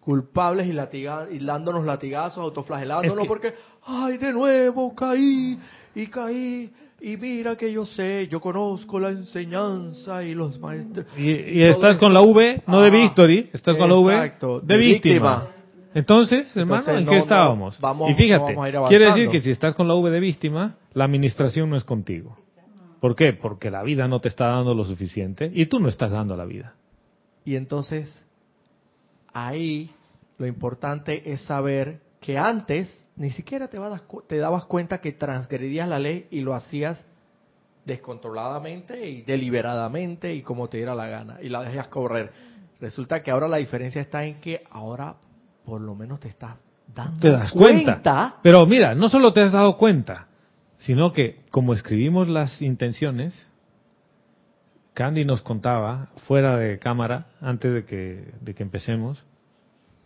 culpables 0.00 0.66
y, 0.66 0.72
latiga- 0.72 1.28
y 1.30 1.38
dándonos 1.38 1.84
latigazos, 1.84 2.38
autoflagelándonos 2.42 3.16
Es 3.18 3.22
que- 3.22 3.28
porque, 3.28 3.54
ay, 3.86 4.18
de 4.18 4.32
nuevo 4.32 4.92
caí 4.92 5.56
y 5.94 6.06
caí 6.08 6.68
y 7.00 7.16
mira 7.16 7.54
que 7.54 7.70
yo 7.72 7.86
sé, 7.86 8.26
yo 8.28 8.40
conozco 8.40 8.98
la 8.98 9.10
enseñanza 9.10 10.24
y 10.24 10.34
los 10.34 10.58
maestros. 10.58 11.06
Y, 11.16 11.62
estás 11.62 11.96
con 11.98 12.12
la 12.12 12.22
V, 12.22 12.62
no 12.66 12.80
de 12.80 12.90
victory, 12.90 13.50
estás 13.52 13.76
con 13.76 13.88
la 13.88 13.94
V 13.94 14.12
de, 14.14 14.74
de 14.74 14.76
víctima. 14.80 15.44
víctima. 15.44 15.59
Entonces, 15.94 16.56
hermano, 16.56 16.80
Entonces, 16.80 16.98
¿en 17.00 17.04
no, 17.04 17.10
qué 17.10 17.16
no, 17.16 17.22
estábamos? 17.22 17.80
vamos- 17.80 18.10
y 18.10 18.14
fíjate, 18.14 18.54
no 18.54 18.86
quiere 18.88 19.06
decir 19.06 19.28
que 19.28 19.40
si 19.40 19.50
estás 19.50 19.74
con 19.74 19.88
la 19.88 19.94
V 19.94 20.10
de 20.10 20.20
víctima, 20.20 20.76
la 20.94 21.04
administración 21.04 21.68
no 21.70 21.76
es 21.76 21.84
contigo. 21.84 22.36
¿Por 23.00 23.16
qué? 23.16 23.32
Porque 23.32 23.70
la 23.70 23.82
vida 23.82 24.06
no 24.08 24.20
te 24.20 24.28
está 24.28 24.46
dando 24.48 24.74
lo 24.74 24.84
suficiente 24.84 25.50
y 25.52 25.66
tú 25.66 25.80
no 25.80 25.88
estás 25.88 26.12
dando 26.12 26.36
la 26.36 26.44
vida. 26.44 26.74
Y 27.44 27.56
entonces, 27.56 28.24
ahí 29.32 29.90
lo 30.38 30.46
importante 30.46 31.32
es 31.32 31.40
saber 31.42 32.00
que 32.20 32.38
antes 32.38 33.04
ni 33.16 33.30
siquiera 33.30 33.68
te, 33.68 33.78
te 34.28 34.36
dabas 34.38 34.64
cuenta 34.64 35.00
que 35.00 35.12
transgredías 35.12 35.88
la 35.88 35.98
ley 35.98 36.26
y 36.30 36.40
lo 36.40 36.54
hacías 36.54 37.02
descontroladamente 37.84 39.08
y 39.08 39.22
deliberadamente 39.22 40.34
y 40.34 40.42
como 40.42 40.68
te 40.68 40.76
diera 40.76 40.94
la 40.94 41.06
gana 41.06 41.38
y 41.42 41.48
la 41.48 41.62
dejas 41.62 41.88
correr. 41.88 42.30
Resulta 42.80 43.22
que 43.22 43.30
ahora 43.30 43.48
la 43.48 43.56
diferencia 43.56 44.00
está 44.00 44.24
en 44.24 44.40
que 44.40 44.62
ahora 44.70 45.16
por 45.64 45.80
lo 45.80 45.94
menos 45.94 46.20
te 46.20 46.28
estás 46.28 46.56
dando 46.94 47.20
Te 47.20 47.30
das 47.30 47.52
cuenta. 47.52 48.36
Pero 48.42 48.66
mira, 48.66 48.94
no 48.94 49.08
solo 49.08 49.32
te 49.32 49.40
has 49.42 49.52
dado 49.52 49.76
cuenta, 49.76 50.26
sino 50.78 51.12
que 51.12 51.40
como 51.50 51.74
escribimos 51.74 52.28
las 52.28 52.62
intenciones, 52.62 53.46
Candy 54.94 55.24
nos 55.24 55.42
contaba, 55.42 56.08
fuera 56.26 56.56
de 56.56 56.78
cámara, 56.78 57.26
antes 57.40 57.72
de 57.72 57.84
que, 57.84 58.32
de 58.40 58.54
que 58.54 58.62
empecemos, 58.62 59.24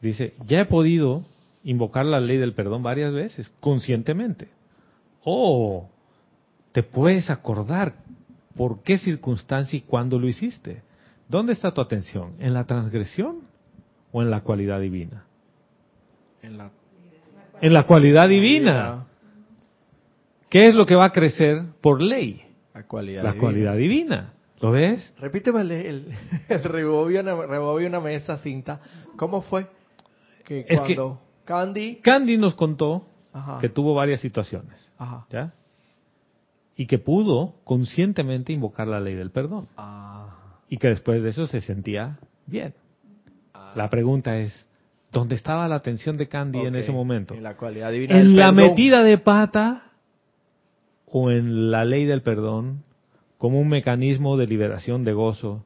dice, 0.01 0.35
ya 0.47 0.61
he 0.61 0.65
podido 0.67 1.25
invocar 1.65 2.05
la 2.05 2.21
ley 2.21 2.37
del 2.37 2.53
perdón 2.53 2.83
varias 2.83 3.13
veces, 3.13 3.51
conscientemente. 3.61 4.49
Oh, 5.25 5.89
te 6.73 6.83
puedes 6.83 7.31
acordar 7.31 7.95
por 8.57 8.83
qué 8.83 8.99
circunstancia 8.99 9.79
y 9.79 9.83
cuándo 9.83 10.19
lo 10.19 10.29
hiciste. 10.29 10.83
¿Dónde 11.29 11.55
está 11.55 11.73
tu 11.73 11.81
atención? 11.81 12.35
¿En 12.39 12.53
la 12.53 12.65
transgresión 12.65 13.41
o 14.13 14.23
en 14.23 14.31
la 14.31 14.43
cualidad 14.43 14.81
divina? 14.81 15.25
En 16.45 16.59
la 16.59 16.70
En 17.61 17.72
la 17.72 17.84
cualidad 17.86 18.28
divina. 18.28 19.07
¿Qué 20.51 20.68
es 20.68 20.74
lo 20.74 20.86
que 20.86 20.95
va 20.95 21.07
a 21.07 21.12
crecer 21.12 21.62
por 21.80 22.01
ley? 22.01 22.42
La 22.74 22.84
cualidad. 22.86 23.22
La 23.22 23.30
divina. 23.30 23.40
cualidad 23.40 23.76
divina. 23.76 24.32
¿Lo 24.61 24.70
ves? 24.70 25.12
Repíteme 25.18 25.61
el, 25.62 25.70
el, 25.72 26.09
el 26.49 26.62
rebobina, 26.64 27.34
rebobíname 27.34 28.14
esa 28.14 28.38
cinta. 28.38 28.80
¿Cómo 29.16 29.42
fue? 29.42 29.66
Que 30.45 30.61
Es 30.68 30.80
que- 30.82 30.95
cuando 30.95 31.20
Candy... 31.45 31.97
Candy 31.97 32.36
nos 32.38 32.55
contó 32.55 33.07
Ajá, 33.32 33.59
que 33.61 33.68
tuvo 33.68 33.95
varias 33.95 34.20
situaciones, 34.20 34.90
ajá. 34.97 35.26
¿ya? 35.30 35.53
Y 36.76 36.86
que 36.86 36.99
pudo 36.99 37.55
conscientemente 37.64 38.53
invocar 38.53 38.86
la 38.88 39.01
ley 39.01 39.14
del 39.14 39.30
perdón. 39.30 39.68
Ah, 39.76 40.36
Y 40.68 40.78
que 40.78 40.88
después 40.88 41.22
de 41.22 41.30
eso 41.30 41.47
se 41.47 41.61
sentía 41.61 42.18
bien. 42.47 42.74
La 43.74 43.90
pregunta 43.90 44.38
es, 44.38 44.64
¿dónde 45.15 45.35
estaba 45.37 45.67
la 45.69 45.77
atención 45.77 46.17
de 46.17 46.29
Candy 46.29 46.61
en 46.61 46.75
ese 46.77 46.93
momento? 46.93 47.35
En 47.35 47.43
la 47.43 47.57
cualidad 47.57 47.91
divina. 47.91 48.17
del 48.17 48.27
¿En 48.27 48.37
la 48.37 48.53
perdón. 48.53 48.57
metida 48.57 49.03
de 49.03 49.19
pata 49.19 49.93
o 51.07 51.31
en 51.31 51.71
la 51.71 51.85
ley 51.85 52.05
del 52.05 52.21
perdón 52.23 52.85
como 53.39 53.61
un 53.61 53.69
mecanismo 53.69 54.37
de 54.37 54.47
liberación 54.47 55.05
de 55.05 55.12
gozo 55.12 55.65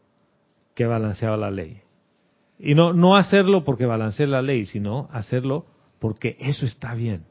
que 0.75 0.87
balanceaba 0.87 1.37
la 1.37 1.51
ley? 1.51 1.81
Y 2.61 2.75
no, 2.75 2.93
no 2.93 3.17
hacerlo 3.17 3.65
porque 3.65 3.87
balancee 3.87 4.27
la 4.27 4.43
ley, 4.43 4.67
sino 4.67 5.09
hacerlo 5.13 5.67
porque 5.99 6.37
eso 6.41 6.67
está 6.67 6.95
bien. 6.95 7.25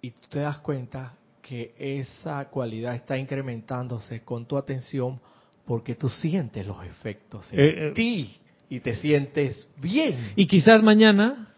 Y 0.00 0.10
tú 0.10 0.28
te 0.30 0.40
das 0.40 0.58
cuenta 0.58 1.14
que 1.42 1.74
esa 1.78 2.46
cualidad 2.50 2.94
está 2.94 3.16
incrementándose 3.16 4.22
con 4.22 4.46
tu 4.46 4.56
atención 4.58 5.18
porque 5.64 5.94
tú 5.94 6.08
sientes 6.08 6.66
los 6.66 6.84
efectos 6.84 7.50
en 7.52 7.60
Eh, 7.60 7.88
eh. 7.88 7.92
ti 7.94 8.36
y 8.70 8.80
te 8.80 8.94
sientes 8.96 9.68
bien. 9.80 10.32
Y 10.36 10.46
quizás 10.46 10.82
mañana 10.82 11.48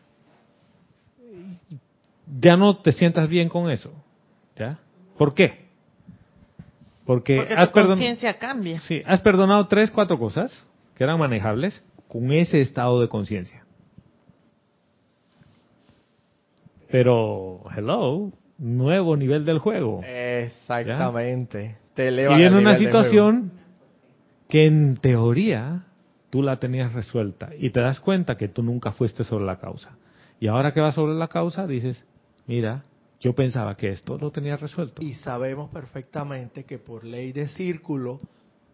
ya 2.41 2.57
no 2.57 2.77
te 2.79 2.93
sientas 2.93 3.29
bien 3.29 3.49
con 3.49 3.71
eso. 3.71 3.93
¿Ya? 4.57 4.79
¿Por 5.19 5.35
qué? 5.35 5.69
Porque, 7.05 7.37
Porque 7.39 7.55
has, 7.55 7.73
tu 7.73 7.79
perdon- 7.81 7.89
conciencia 7.89 8.39
cambia. 8.39 8.81
sí, 8.83 9.03
has 9.05 9.21
perdonado 9.21 9.67
tres, 9.67 9.91
cuatro 9.91 10.19
cosas 10.19 10.65
que 10.95 11.03
eran 11.05 11.19
manejables 11.19 11.83
con 12.09 12.31
ese 12.33 12.61
estado 12.61 13.01
de 13.01 13.09
conciencia. 13.09 13.65
Pero, 16.91 17.63
hello, 17.77 18.33
nuevo 18.59 19.17
nivel 19.17 19.45
del 19.45 19.59
juego. 19.59 20.03
Exactamente. 20.05 21.77
Te 21.95 22.05
Y 22.05 22.09
eleva 22.09 22.37
al 22.37 22.55
una 22.55 22.77
situación 22.79 23.53
que 24.49 24.67
en 24.67 24.97
teoría 24.97 25.85
tú 26.31 26.43
la 26.43 26.59
tenías 26.59 26.93
resuelta 26.93 27.51
y 27.59 27.70
te 27.70 27.81
das 27.81 28.01
cuenta 28.01 28.37
que 28.37 28.49
tú 28.49 28.62
nunca 28.62 28.93
fuiste 28.93 29.24
sobre 29.24 29.45
la 29.45 29.59
causa. 29.59 29.97
Y 30.39 30.47
ahora 30.47 30.72
que 30.72 30.81
vas 30.81 30.95
sobre 30.95 31.14
la 31.14 31.28
causa 31.28 31.66
dices, 31.66 32.05
mira, 32.47 32.83
yo 33.20 33.35
pensaba 33.35 33.76
que 33.76 33.91
esto 33.91 34.16
lo 34.16 34.31
tenía 34.31 34.57
resuelto. 34.57 35.03
Y 35.03 35.14
sabemos 35.14 35.68
perfectamente 35.70 36.64
que 36.64 36.78
por 36.78 37.05
ley 37.05 37.33
de 37.33 37.49
círculo, 37.49 38.18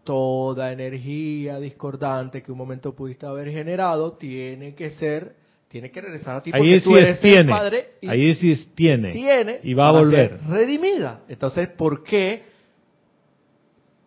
toda 0.03 0.71
energía 0.71 1.59
discordante 1.59 2.41
que 2.41 2.51
un 2.51 2.57
momento 2.57 2.95
pudiste 2.95 3.25
haber 3.25 3.49
generado 3.51 4.13
tiene 4.13 4.73
que 4.73 4.91
ser, 4.91 5.35
tiene 5.67 5.91
que 5.91 5.99
regresar 5.99 6.37
a 6.37 6.41
ti 6.43 6.51
porque 6.51 6.63
Ahí 6.75 6.79
tú 6.79 6.91
sí 6.91 6.95
eres 6.95 7.09
es 7.09 7.15
el 7.25 7.29
tiene. 7.31 7.49
padre 7.51 7.87
y 7.99 8.07
Ahí 8.07 8.35
sí 8.35 8.51
es 8.53 8.67
tiene. 8.73 9.11
tiene 9.11 9.59
Y 9.63 9.73
va 9.73 9.89
a 9.89 9.91
volver. 9.91 10.39
redimida. 10.47 11.23
Entonces, 11.27 11.67
¿por 11.69 12.03
qué 12.05 12.43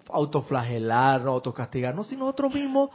autoflagelarnos, 0.08 1.28
autocastigarnos 1.34 2.06
si 2.08 2.16
nosotros 2.16 2.54
mismos 2.54 2.90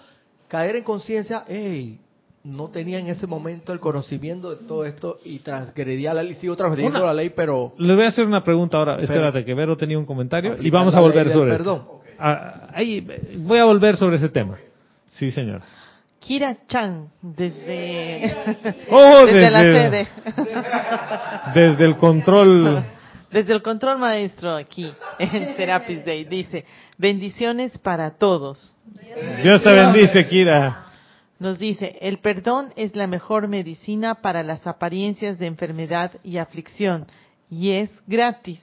caer 0.56 0.78
en 0.78 0.84
conciencia, 0.84 1.44
hey, 1.48 2.00
no 2.46 2.68
tenía 2.70 3.00
en 3.00 3.08
ese 3.08 3.28
momento 3.28 3.74
el 3.74 3.80
conocimiento 3.80 4.52
de 4.52 4.66
todo 4.68 4.86
esto 4.86 5.18
y 5.26 5.40
transgredía 5.40 6.14
la 6.14 6.24
ley, 6.24 6.36
sigo 6.36 6.56
transgrediendo 6.56 7.00
Una- 7.00 7.08
la 7.08 7.14
ley, 7.14 7.30
pero 7.36 7.74
Le 7.78 7.94
voy 7.96 8.06
a 8.06 8.08
hacer 8.08 8.26
una 8.26 8.44
pregunta 8.44 8.78
ahora. 8.78 8.96
Pero- 8.96 9.08
Espérate, 9.12 9.44
que 9.44 9.54
Vero 9.54 9.76
tenía 9.76 9.98
un 10.00 10.06
comentario 10.06 10.52
y 10.52 10.54
Aplicar 10.54 10.80
vamos 10.80 10.96
a 10.96 11.00
volver 11.02 11.32
sobre 11.32 11.52
perdón. 11.52 11.84
Ah, 12.20 12.70
ahí, 12.74 13.06
voy 13.40 13.58
a 13.60 13.66
volver 13.66 13.98
sobre 13.98 14.16
ese 14.18 14.30
tema. 14.30 14.58
Sí, 15.10 15.32
señor. 15.32 15.62
Kira 16.20 16.56
Chan, 16.68 17.10
desde, 17.22 18.34
Oh, 18.90 19.26
desde 19.26 19.52
la 19.52 19.62
desde- 19.64 19.90
sede, 19.90 20.08
Desde 21.54 21.86
el 21.86 21.98
control. 21.98 22.84
Desde 23.32 23.54
el 23.54 23.62
control 23.62 24.00
maestro 24.00 24.56
aquí 24.56 24.92
en 25.20 25.56
Serapis 25.58 26.06
Day, 26.06 26.26
dice, 26.26 26.66
bendiciones 26.98 27.78
para 27.78 28.12
todos. 28.12 28.76
Dios 29.44 29.62
te 29.62 29.74
bendice, 29.74 30.28
Kira. 30.28 30.84
Nos 31.40 31.60
dice, 31.60 31.98
el 32.02 32.20
perdón 32.20 32.72
es 32.76 32.96
la 32.96 33.08
mejor 33.08 33.48
medicina 33.48 34.16
para 34.16 34.42
las 34.44 34.66
apariencias 34.68 35.38
de 35.38 35.48
enfermedad 35.48 36.12
y 36.24 36.38
aflicción 36.38 37.08
y 37.50 37.72
es 37.72 37.92
gratis. 38.08 38.62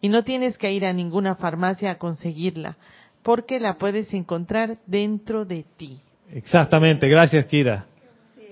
Y 0.00 0.08
no 0.08 0.22
tienes 0.22 0.56
que 0.58 0.72
ir 0.72 0.86
a 0.86 0.92
ninguna 0.92 1.34
farmacia 1.34 1.90
a 1.90 1.98
conseguirla, 1.98 2.76
porque 3.22 3.58
la 3.58 3.78
puedes 3.78 4.14
encontrar 4.14 4.78
dentro 4.86 5.44
de 5.44 5.64
ti. 5.76 6.00
Exactamente, 6.32 7.08
gracias 7.08 7.46
Kira. 7.46 7.86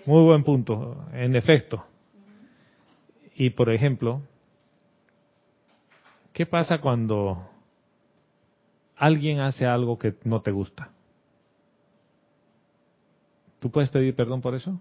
Muy 0.07 0.23
buen 0.23 0.43
punto, 0.43 1.05
en 1.13 1.37
efecto. 1.37 1.85
Y 3.37 3.51
por 3.51 3.71
ejemplo, 3.71 4.23
¿qué 6.37 6.45
pasa 6.45 6.83
cuando 6.83 7.49
alguien 8.95 9.41
hace 9.41 9.65
algo 9.65 9.99
que 9.99 10.17
no 10.25 10.43
te 10.43 10.51
gusta? 10.51 10.91
¿Tú 13.59 13.71
puedes 13.71 13.89
pedir 13.89 14.15
perdón 14.15 14.43
por 14.43 14.55
eso? 14.55 14.79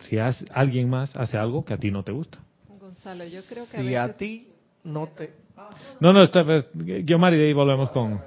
Si 0.00 0.18
hace- 0.18 0.44
alguien 0.52 0.90
más 0.90 1.16
hace 1.16 1.38
algo 1.38 1.64
que 1.64 1.72
a 1.72 1.78
ti 1.78 1.90
no 1.90 2.02
te 2.04 2.12
gusta. 2.12 2.38
Gonzalo, 2.78 3.24
yo 3.24 3.40
creo 3.48 3.66
que 3.66 3.78
a 3.78 3.80
si 3.80 3.86
veces 3.86 3.98
a 3.98 4.16
ti 4.18 4.48
no 4.84 5.08
te... 5.08 5.32
No, 6.00 6.12
no, 6.12 6.22
está, 6.22 6.44
yo 6.74 7.18
Mari, 7.18 7.38
de 7.38 7.46
ahí 7.46 7.52
volvemos 7.54 7.88
con... 7.88 8.20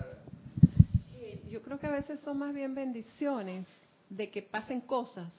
yo 1.52 1.62
creo 1.62 1.80
que 1.80 1.86
a 1.86 1.92
veces 1.92 2.20
son 2.22 2.40
más 2.40 2.56
bien 2.56 2.74
bendiciones 2.74 3.68
de 4.10 4.32
que 4.32 4.42
pasen 4.42 4.82
cosas 4.82 5.32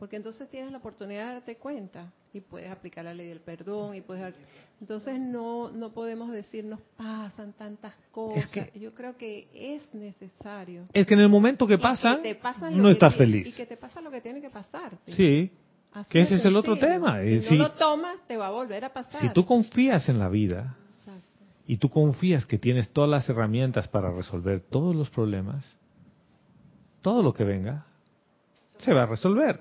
porque 0.00 0.16
entonces 0.16 0.48
tienes 0.48 0.72
la 0.72 0.78
oportunidad 0.78 1.26
de 1.28 1.32
darte 1.34 1.56
cuenta 1.56 2.10
y 2.32 2.40
puedes 2.40 2.70
aplicar 2.72 3.04
la 3.04 3.14
ley 3.14 3.28
del 3.28 3.40
perdón 3.40 3.94
y 3.94 4.00
puedes 4.00 4.34
entonces 4.80 5.20
no 5.20 5.70
no 5.70 5.90
podemos 5.90 6.32
decir 6.32 6.64
nos 6.64 6.80
pasan 6.96 7.52
tantas 7.52 7.94
cosas. 8.10 8.50
que- 8.50 8.72
Yo 8.80 8.94
creo 8.94 9.16
que 9.16 9.46
es 9.54 9.94
necesario. 9.94 10.86
Es 10.92 11.06
que 11.06 11.14
en 11.14 11.20
el 11.20 11.28
momento 11.28 11.66
que 11.66 11.76
pasa, 11.78 12.18
pasan 12.42 12.76
no 12.78 12.84
que 12.88 12.92
estás 12.92 13.14
tiene- 13.16 13.32
feliz. 13.32 13.46
Y 13.48 13.52
que 13.52 13.66
te 13.66 13.76
pasa 13.76 14.00
lo 14.00 14.10
que 14.10 14.20
tiene 14.20 14.40
que 14.40 14.50
pasar. 14.50 14.92
Sí, 15.06 15.52
Así 15.92 16.10
que 16.10 16.20
ese 16.22 16.36
es 16.36 16.44
el 16.44 16.56
otro 16.56 16.76
tema. 16.78 17.20
Si 17.20 17.34
no 17.34 17.40
si- 17.42 17.56
lo 17.56 17.72
tomas, 17.72 18.20
te 18.26 18.36
va 18.36 18.46
a 18.46 18.50
volver 18.50 18.84
a 18.86 18.92
pasar. 18.92 19.20
si 19.20 19.28
tú 19.34 19.44
confías 19.44 20.08
en 20.08 20.18
la 20.18 20.28
vida 20.30 20.76
Exacto. 21.00 21.44
y 21.66 21.76
tú 21.76 21.90
confías 21.90 22.46
que 22.46 22.58
tienes 22.58 22.90
todas 22.90 23.10
las 23.10 23.28
herramientas 23.28 23.86
para 23.88 24.10
resolver 24.12 24.60
todos 24.60 24.96
los 24.96 25.10
problemas, 25.10 25.76
todo 27.02 27.22
lo 27.22 27.34
que 27.34 27.44
venga, 27.44 27.84
se 28.78 28.94
va 28.94 29.02
a 29.02 29.06
resolver. 29.06 29.60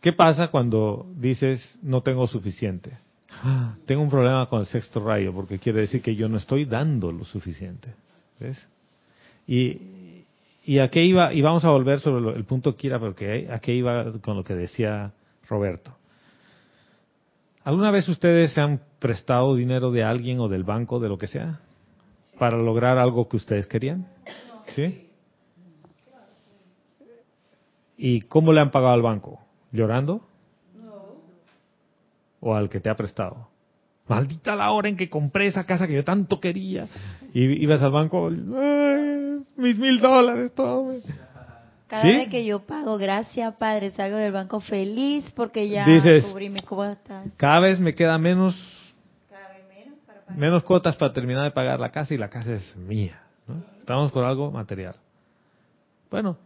¿Qué 0.00 0.12
pasa 0.12 0.48
cuando 0.48 1.06
dices 1.16 1.78
no 1.82 2.02
tengo 2.02 2.26
suficiente? 2.26 2.98
Tengo 3.86 4.02
un 4.02 4.08
problema 4.08 4.46
con 4.46 4.60
el 4.60 4.66
sexto 4.66 5.04
rayo 5.04 5.32
porque 5.32 5.58
quiere 5.58 5.80
decir 5.80 6.02
que 6.02 6.14
yo 6.14 6.28
no 6.28 6.38
estoy 6.38 6.64
dando 6.64 7.12
lo 7.12 7.24
suficiente. 7.24 7.94
¿Ves? 8.38 8.66
Y, 9.46 10.24
y 10.64 10.78
a 10.78 10.88
qué 10.88 11.04
iba, 11.04 11.32
y 11.32 11.40
vamos 11.40 11.64
a 11.64 11.70
volver 11.70 12.00
sobre 12.00 12.36
el 12.36 12.44
punto 12.44 12.76
Kira, 12.76 12.98
porque 12.98 13.48
a 13.50 13.58
qué 13.58 13.74
iba 13.74 14.12
con 14.20 14.36
lo 14.36 14.44
que 14.44 14.54
decía 14.54 15.12
Roberto. 15.48 15.92
¿Alguna 17.64 17.90
vez 17.90 18.08
ustedes 18.08 18.52
se 18.52 18.60
han 18.60 18.80
prestado 18.98 19.54
dinero 19.54 19.90
de 19.90 20.04
alguien 20.04 20.40
o 20.40 20.48
del 20.48 20.64
banco, 20.64 21.00
de 21.00 21.08
lo 21.08 21.18
que 21.18 21.26
sea, 21.26 21.60
para 22.38 22.56
lograr 22.56 22.98
algo 22.98 23.28
que 23.28 23.36
ustedes 23.36 23.66
querían? 23.66 24.06
¿Sí? 24.74 25.06
¿Y 27.96 28.20
cómo 28.22 28.52
le 28.52 28.60
han 28.60 28.70
pagado 28.70 28.94
al 28.94 29.02
banco? 29.02 29.40
¿Llorando? 29.72 30.22
¿O 32.40 32.54
al 32.54 32.68
que 32.68 32.80
te 32.80 32.88
ha 32.88 32.94
prestado? 32.96 33.48
Maldita 34.06 34.54
la 34.54 34.70
hora 34.70 34.88
en 34.88 34.96
que 34.96 35.10
compré 35.10 35.46
esa 35.48 35.64
casa 35.64 35.86
que 35.86 35.94
yo 35.94 36.04
tanto 36.04 36.40
quería. 36.40 36.86
Y 37.34 37.44
ibas 37.62 37.82
al 37.82 37.90
banco, 37.90 38.28
"Ay, 38.28 39.44
mis 39.56 39.76
mil 39.78 40.00
dólares, 40.00 40.52
tome. 40.54 41.00
Cada 41.88 42.02
¿Sí? 42.02 42.08
vez 42.12 42.28
que 42.28 42.44
yo 42.44 42.60
pago, 42.60 42.98
gracias 42.98 43.54
Padre, 43.56 43.90
salgo 43.92 44.16
del 44.18 44.30
banco 44.32 44.60
feliz 44.60 45.24
porque 45.34 45.68
ya 45.68 45.86
Dices- 45.86 46.24
cubrí 46.26 46.48
mis 46.50 46.62
cuotas. 46.62 47.26
Cada 47.36 47.60
vez 47.60 47.80
me 47.80 47.94
queda 47.94 48.18
menos, 48.18 48.54
Cada 49.30 49.48
vez 49.54 49.64
menos 49.68 49.98
para 50.06 50.20
pagar. 50.20 50.38
menos 50.38 50.62
cuotas 50.64 50.96
para 50.96 51.12
terminar 51.14 51.44
de 51.44 51.50
pagar 51.50 51.80
la 51.80 51.90
casa 51.90 52.12
y 52.14 52.18
la 52.18 52.28
casa 52.28 52.52
es 52.54 52.76
mía. 52.76 53.22
¿no? 53.46 53.62
Estamos 53.78 54.12
por 54.12 54.24
algo 54.24 54.50
material. 54.50 54.96
Bueno, 56.10 56.36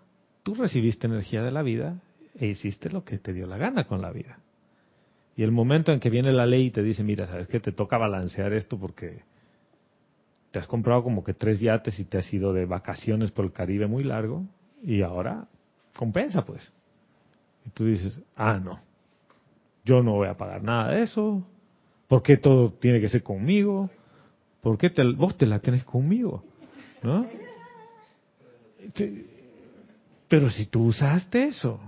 tú 0.44 0.54
recibiste 0.54 1.08
energía 1.08 1.42
de 1.42 1.50
la 1.50 1.62
vida 1.62 1.96
e 2.38 2.46
hiciste 2.46 2.90
lo 2.90 3.04
que 3.04 3.18
te 3.18 3.32
dio 3.32 3.46
la 3.46 3.56
gana 3.58 3.84
con 3.84 4.00
la 4.02 4.10
vida. 4.10 4.38
Y 5.36 5.42
el 5.42 5.52
momento 5.52 5.92
en 5.92 6.00
que 6.00 6.10
viene 6.10 6.32
la 6.32 6.46
ley 6.46 6.66
y 6.66 6.70
te 6.70 6.82
dice, 6.82 7.02
mira, 7.02 7.26
sabes 7.26 7.46
que 7.46 7.60
te 7.60 7.72
toca 7.72 7.96
balancear 7.98 8.52
esto 8.52 8.78
porque 8.78 9.20
te 10.50 10.58
has 10.58 10.66
comprado 10.66 11.02
como 11.02 11.24
que 11.24 11.32
tres 11.32 11.60
yates 11.60 11.98
y 11.98 12.04
te 12.04 12.18
has 12.18 12.32
ido 12.32 12.52
de 12.52 12.66
vacaciones 12.66 13.30
por 13.30 13.44
el 13.46 13.52
Caribe 13.52 13.86
muy 13.86 14.04
largo 14.04 14.44
y 14.82 15.02
ahora 15.02 15.46
compensa 15.96 16.44
pues. 16.44 16.70
Y 17.66 17.70
tú 17.70 17.86
dices, 17.86 18.18
ah, 18.36 18.58
no, 18.62 18.78
yo 19.84 20.02
no 20.02 20.12
voy 20.12 20.28
a 20.28 20.36
pagar 20.36 20.62
nada 20.62 20.92
de 20.92 21.02
eso. 21.04 21.46
¿Por 22.08 22.22
qué 22.22 22.36
todo 22.36 22.72
tiene 22.72 23.00
que 23.00 23.08
ser 23.08 23.22
conmigo? 23.22 23.88
¿Por 24.60 24.76
qué 24.76 24.90
te- 24.90 25.04
vos 25.12 25.36
te 25.38 25.46
la 25.46 25.60
tenés 25.60 25.84
conmigo? 25.84 26.44
¿No? 27.02 27.24
Pero 30.28 30.50
si 30.50 30.66
tú 30.66 30.84
usaste 30.84 31.44
eso, 31.44 31.80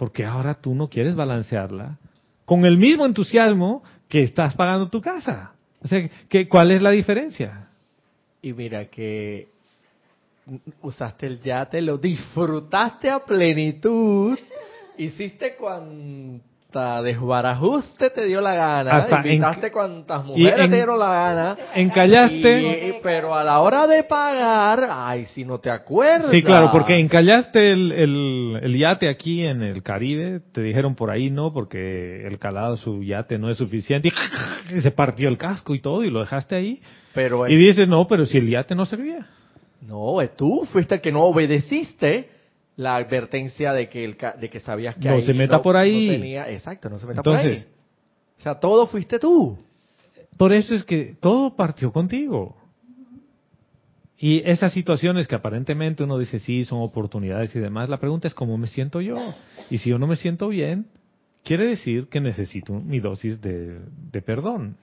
porque 0.00 0.24
ahora 0.24 0.54
tú 0.54 0.74
no 0.74 0.88
quieres 0.88 1.14
balancearla 1.14 1.98
con 2.46 2.64
el 2.64 2.78
mismo 2.78 3.04
entusiasmo 3.04 3.82
que 4.08 4.22
estás 4.22 4.54
pagando 4.54 4.88
tu 4.88 5.02
casa. 5.02 5.52
O 5.82 5.86
sea, 5.88 6.08
¿qué, 6.26 6.48
¿cuál 6.48 6.70
es 6.70 6.80
la 6.80 6.90
diferencia? 6.90 7.68
Y 8.40 8.54
mira 8.54 8.86
que 8.86 9.48
usaste 10.80 11.26
el 11.26 11.42
yate, 11.42 11.82
lo 11.82 11.98
disfrutaste 11.98 13.10
a 13.10 13.18
plenitud, 13.18 14.38
hiciste 14.96 15.54
cuanta 16.70 17.02
desbarajuste 17.02 18.10
te 18.10 18.26
dio 18.26 18.40
la 18.40 18.54
gana, 18.54 18.90
Hasta 18.92 19.16
invitaste 19.26 19.66
en- 19.66 19.72
cuantas 19.72 20.24
mujeres 20.24 20.64
en- 20.64 20.70
te 20.70 20.76
dieron 20.76 20.98
la 20.98 21.08
gana, 21.08 21.56
Encallaste. 21.74 22.88
y- 22.88 22.94
pero 23.02 23.34
a 23.34 23.42
la 23.44 23.60
hora 23.60 23.86
de 23.86 24.04
pagar, 24.04 24.86
ay, 24.90 25.26
si 25.26 25.44
no 25.44 25.58
te 25.58 25.70
acuerdas. 25.70 26.30
Sí, 26.30 26.42
claro, 26.42 26.70
porque 26.72 26.98
encallaste 26.98 27.72
el, 27.72 27.92
el, 27.92 28.60
el 28.62 28.78
yate 28.78 29.08
aquí 29.08 29.44
en 29.44 29.62
el 29.62 29.82
Caribe, 29.82 30.40
te 30.52 30.62
dijeron 30.62 30.94
por 30.94 31.10
ahí 31.10 31.30
no, 31.30 31.52
porque 31.52 32.26
el 32.26 32.38
calado 32.38 32.76
de 32.76 32.80
su 32.82 33.02
yate 33.02 33.38
no 33.38 33.50
es 33.50 33.58
suficiente, 33.58 34.12
y 34.74 34.80
se 34.80 34.90
partió 34.92 35.28
el 35.28 35.36
casco 35.38 35.74
y 35.74 35.80
todo, 35.80 36.04
y 36.04 36.10
lo 36.10 36.20
dejaste 36.20 36.54
ahí. 36.54 36.80
Pero 37.14 37.48
Y 37.48 37.56
dices, 37.56 37.88
no, 37.88 38.06
pero 38.06 38.24
si 38.26 38.38
el 38.38 38.48
yate 38.48 38.74
no 38.74 38.86
servía. 38.86 39.26
No, 39.82 40.20
eh, 40.20 40.30
tú 40.36 40.66
fuiste 40.70 40.96
el 40.96 41.00
que 41.00 41.10
no 41.10 41.22
obedeciste 41.22 42.30
la 42.80 42.96
advertencia 42.96 43.74
de 43.74 43.90
que 43.90 44.04
el 44.04 44.16
de 44.40 44.48
que 44.48 44.58
sabías 44.60 44.96
que 44.96 45.06
No 45.08 45.16
ahí 45.16 45.22
se 45.22 45.34
meta 45.34 45.60
por 45.60 45.76
ahí. 45.76 46.06
no 46.06 46.12
tenía, 46.14 46.50
exacto, 46.50 46.88
no 46.88 46.98
se 46.98 47.06
meta 47.06 47.22
por 47.22 47.34
Entonces- 47.36 47.66
ahí. 47.66 47.72
O 48.38 48.42
sea, 48.42 48.54
todo 48.58 48.86
fuiste 48.86 49.18
tú. 49.18 49.58
Por 50.38 50.54
eso 50.54 50.74
es 50.74 50.82
que 50.84 51.14
todo 51.20 51.54
partió 51.54 51.92
contigo. 51.92 52.56
Y 54.16 54.42
esas 54.48 54.72
situaciones 54.72 55.28
que 55.28 55.34
aparentemente 55.34 56.04
uno 56.04 56.16
dice, 56.18 56.38
sí, 56.38 56.64
son 56.64 56.80
oportunidades 56.80 57.54
y 57.54 57.58
demás, 57.60 57.90
la 57.90 57.98
pregunta 57.98 58.26
es 58.28 58.34
cómo 58.34 58.56
me 58.56 58.66
siento 58.66 59.02
yo. 59.02 59.16
Y 59.68 59.76
si 59.78 59.90
yo 59.90 59.98
no 59.98 60.06
me 60.06 60.16
siento 60.16 60.48
bien, 60.48 60.86
quiere 61.44 61.66
decir 61.66 62.08
que 62.08 62.20
necesito 62.20 62.72
mi 62.72 62.98
dosis 63.00 63.42
de, 63.42 63.80
de 64.10 64.22
perdón. 64.22 64.76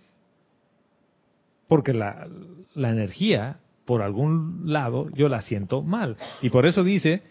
Porque 1.68 1.94
la, 1.94 2.28
la 2.76 2.90
energía, 2.92 3.58
por 3.86 4.02
algún 4.04 4.62
lado, 4.72 5.10
yo 5.16 5.30
la 5.30 5.42
siento 5.42 5.82
mal. 5.82 6.16
Y 6.44 6.50
por 6.52 6.66
eso 6.68 6.84
dice, 6.84 7.22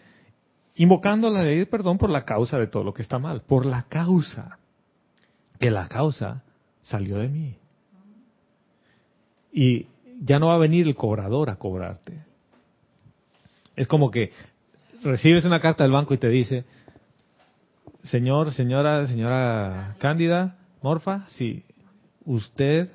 invocando 0.77 1.29
la 1.29 1.43
ley 1.43 1.59
de 1.59 1.65
perdón 1.65 1.97
por 1.97 2.09
la 2.09 2.23
causa 2.23 2.57
de 2.57 2.67
todo 2.67 2.83
lo 2.83 2.93
que 2.93 3.01
está 3.01 3.19
mal. 3.19 3.41
Por 3.41 3.65
la 3.65 3.83
causa. 3.83 4.59
Que 5.59 5.71
la 5.71 5.87
causa 5.87 6.43
salió 6.81 7.17
de 7.17 7.27
mí. 7.27 7.57
Y 9.51 9.87
ya 10.21 10.39
no 10.39 10.47
va 10.47 10.55
a 10.55 10.59
venir 10.59 10.87
el 10.87 10.95
cobrador 10.95 11.49
a 11.49 11.55
cobrarte. 11.55 12.23
Es 13.75 13.87
como 13.87 14.11
que 14.11 14.31
recibes 15.03 15.45
una 15.45 15.59
carta 15.59 15.83
del 15.83 15.91
banco 15.91 16.13
y 16.13 16.17
te 16.17 16.29
dice, 16.29 16.65
señor, 18.03 18.51
señora, 18.53 19.05
señora 19.07 19.95
Cándida, 19.99 20.57
Morfa, 20.81 21.27
sí, 21.29 21.63
usted 22.25 22.89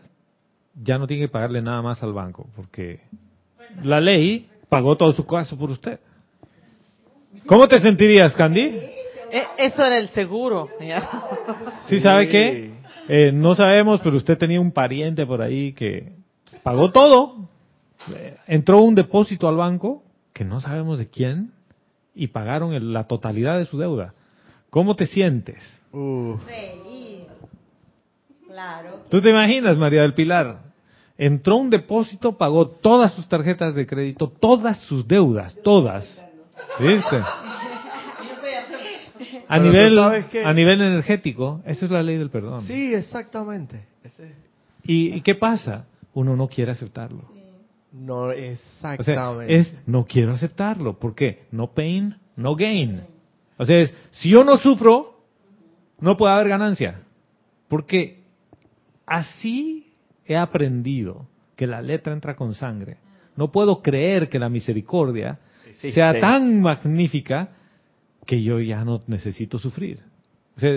ya 0.74 0.99
no 0.99 1.07
tiene 1.07 1.24
que 1.24 1.33
pagarle 1.33 1.62
nada 1.62 1.83
más 1.83 2.03
al 2.03 2.12
banco, 2.12 2.49
porque 2.57 3.01
la 3.83 4.01
ley 4.01 4.49
pagó 4.68 4.97
todo 4.97 5.12
su 5.12 5.26
caso 5.26 5.57
por 5.59 5.70
usted. 5.70 6.01
¿Cómo 7.47 7.68
te 7.68 7.80
sentirías, 7.80 8.34
Candy? 8.34 8.61
Eh, 9.30 9.45
Eso 9.59 9.84
era 9.84 9.99
el 9.99 10.09
seguro. 10.11 10.68
ya. 10.80 11.09
¿Sí 11.88 12.01
sabe 12.01 12.28
qué? 12.28 12.72
Eh, 13.09 13.32
no 13.32 13.55
sabemos, 13.55 14.01
pero 14.03 14.16
usted 14.16 14.38
tenía 14.38 14.61
un 14.61 14.70
pariente 14.72 15.26
por 15.26 15.43
ahí 15.43 15.72
que 15.72 16.12
pagó 16.62 16.90
todo. 16.93 17.49
Eh, 18.14 18.36
Entró 18.47 18.80
un 18.82 18.95
depósito 18.95 19.49
al 19.49 19.57
banco, 19.57 20.03
que 20.32 20.45
no 20.45 20.61
sabemos 20.61 20.99
de 20.99 21.09
quién, 21.09 21.53
y 22.14 22.28
pagaron 22.28 22.74
el- 22.74 22.93
la 22.93 23.05
totalidad 23.05 23.59
de 23.59 23.64
su 23.64 23.78
deuda. 23.78 24.14
¿Cómo 24.70 24.95
te 24.97 25.07
sientes? 25.07 25.59
Feliz. 25.90 27.26
Claro. 28.47 29.01
¿Tú 29.11 29.20
te 29.20 29.30
imaginas, 29.30 29.76
María 29.76 30.03
del 30.03 30.14
Pilar? 30.14 30.59
Entró 31.18 31.57
un 31.57 31.70
depósito, 31.70 32.36
pagó 32.36 32.66
todas 32.68 33.12
sus 33.14 33.28
tarjetas 33.28 33.74
de 33.74 33.86
crédito, 33.86 34.28
todas 34.28 34.78
sus 34.82 35.07
deudas, 35.07 35.55
todas. 35.62 36.22
¿Viste? 36.81 37.17
A 39.49 39.59
Pero 39.59 39.63
nivel, 39.65 40.27
que- 40.31 40.45
a 40.45 40.53
nivel 40.53 40.81
energético, 40.81 41.61
esa 41.67 41.85
es 41.85 41.91
la 41.91 42.03
ley 42.03 42.17
del 42.17 42.31
perdón. 42.31 42.63
Sí, 42.63 42.95
exactamente. 42.95 43.87
¿Y, 44.85 45.13
y 45.15 45.21
qué 45.21 45.35
pasa? 45.35 45.87
Uno 46.15 46.35
no 46.37 46.49
quiere 46.49 46.73
aceptarlo. 46.73 47.25
No, 47.93 48.23
O 48.23 48.33
sea, 48.33 48.43
exactamente. 48.43 49.55
es 49.57 49.75
no 49.87 50.07
quiero 50.07 50.33
aceptarlo. 50.33 50.99
¿Por 50.99 51.15
qué? 51.15 51.45
No 51.51 51.69
pain, 51.73 52.17
no 52.37 52.57
gain. 52.57 53.03
O 53.59 53.65
sea, 53.67 53.79
es, 53.81 53.95
si 54.13 54.31
yo 54.31 54.43
no 54.45 54.57
sufro, 54.57 55.21
no 56.01 56.17
puede 56.17 56.33
haber 56.33 56.49
ganancia. 56.49 57.03
Porque 57.69 58.23
así 59.07 59.93
he 60.27 60.37
aprendido 60.37 61.27
que 61.57 61.67
la 61.67 61.83
letra 61.83 62.13
entra 62.15 62.35
con 62.35 62.55
sangre. 62.55 62.97
No 63.37 63.53
puedo 63.53 63.83
creer 63.83 64.29
que 64.31 64.39
la 64.39 64.49
misericordia 64.49 65.39
Sea 65.91 66.20
tan 66.20 66.61
magnífica 66.61 67.51
que 68.26 68.43
yo 68.43 68.61
ya 68.61 68.85
no 68.85 69.01
necesito 69.07 69.59
sufrir. 69.59 70.01
O 70.57 70.61
sea, 70.61 70.70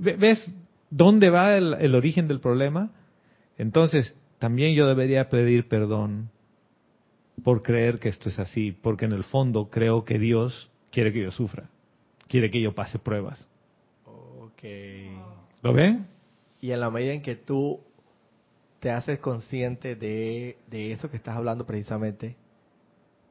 ¿ves 0.00 0.52
dónde 0.88 1.30
va 1.30 1.56
el, 1.56 1.74
el 1.74 1.94
origen 1.94 2.26
del 2.26 2.40
problema? 2.40 2.90
Entonces, 3.58 4.14
también 4.38 4.74
yo 4.74 4.86
debería 4.86 5.28
pedir 5.28 5.68
perdón 5.68 6.30
por 7.44 7.62
creer 7.62 7.98
que 7.98 8.08
esto 8.08 8.28
es 8.28 8.38
así, 8.38 8.72
porque 8.72 9.04
en 9.04 9.12
el 9.12 9.24
fondo 9.24 9.68
creo 9.70 10.04
que 10.04 10.18
Dios 10.18 10.70
quiere 10.90 11.12
que 11.12 11.22
yo 11.22 11.30
sufra. 11.30 11.68
quiere 12.28 12.50
que 12.50 12.60
yo 12.62 12.74
pase 12.74 12.98
pruebas. 12.98 13.46
Ok. 14.04 14.62
¿Lo 15.62 15.72
ven? 15.72 16.06
Y 16.60 16.70
en 16.70 16.80
la 16.80 16.90
medida 16.90 17.12
en 17.12 17.22
que 17.22 17.34
tú 17.36 17.80
te 18.78 18.90
haces 18.90 19.18
consciente 19.18 19.96
de, 19.96 20.56
de 20.70 20.92
eso 20.92 21.10
que 21.10 21.16
estás 21.16 21.36
hablando 21.36 21.66
precisamente, 21.66 22.36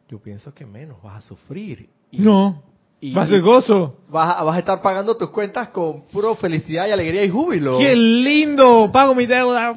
yo 0.10 0.20
pienso 0.20 0.54
que 0.54 0.66
menos 0.66 1.02
vas 1.02 1.18
a 1.24 1.28
sufrir. 1.28 1.90
Y, 2.12 2.18
No, 2.20 2.64
y- 3.00 3.14
va 3.14 3.22
a 3.22 3.28
ser 3.28 3.42
gozo. 3.42 3.98
Vas 4.10 4.38
a, 4.38 4.44
vas 4.44 4.56
a 4.56 4.60
estar 4.60 4.82
pagando 4.82 5.16
tus 5.16 5.30
cuentas 5.30 5.70
con 5.70 6.02
puro 6.08 6.36
felicidad 6.36 6.88
y 6.88 6.92
alegría 6.92 7.24
y 7.24 7.30
júbilo. 7.30 7.78
¡Qué 7.78 7.96
lindo! 7.96 8.90
Pago 8.92 9.14
mi 9.14 9.26
deuda. 9.28 9.74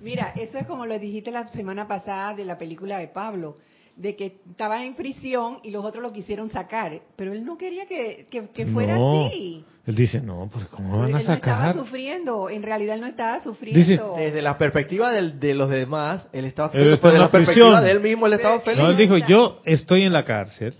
Mira, 0.00 0.32
eso 0.34 0.58
es 0.58 0.66
como 0.66 0.86
lo 0.86 0.98
dijiste 0.98 1.30
la 1.30 1.46
semana 1.48 1.86
pasada 1.86 2.34
de 2.34 2.44
la 2.44 2.58
película 2.58 2.98
de 2.98 3.08
Pablo, 3.08 3.56
de 3.96 4.16
que 4.16 4.38
estaba 4.50 4.84
en 4.84 4.94
prisión 4.94 5.58
y 5.62 5.70
los 5.70 5.84
otros 5.84 6.02
lo 6.02 6.12
quisieron 6.12 6.50
sacar, 6.50 7.00
pero 7.16 7.32
él 7.32 7.44
no 7.44 7.58
quería 7.58 7.86
que, 7.86 8.26
que- 8.30 8.48
que 8.50 8.66
fuera 8.66 8.96
No. 8.96 9.26
así. 9.26 9.64
Él 9.84 9.94
dice, 9.96 10.20
no, 10.20 10.48
pues 10.52 10.66
¿cómo 10.66 10.98
van 10.98 11.08
él 11.08 11.14
a 11.14 11.18
no 11.18 11.18
estaba 11.18 11.38
sacar? 11.38 11.74
sufriendo, 11.74 12.48
en 12.48 12.62
realidad 12.62 12.94
él 12.94 13.00
no 13.00 13.06
estaba 13.08 13.40
sufriendo. 13.40 14.14
Desde 14.16 14.40
la 14.40 14.56
perspectiva 14.56 15.10
del- 15.10 15.38
de 15.40 15.54
los 15.54 15.68
demás, 15.68 16.28
él 16.32 16.44
estaba 16.44 16.68
Él 16.68 16.72
feliz, 16.80 16.94
está 16.94 17.02
pero 17.02 17.10
en 17.10 17.14
de 17.14 17.18
la 17.18 17.24
la 17.26 17.30
perspectiva 17.32 17.66
prisión. 17.66 17.84
de 17.84 17.90
él 17.90 18.00
mismo, 18.00 18.26
él 18.26 18.32
estaba 18.34 18.54
Pero- 18.56 18.64
feliz. 18.64 18.82
No, 18.82 18.90
él 18.90 18.96
dijo, 18.96 19.16
yo 19.28 19.60
estoy 19.64 20.02
en 20.04 20.12
la 20.12 20.24
cárcel, 20.24 20.74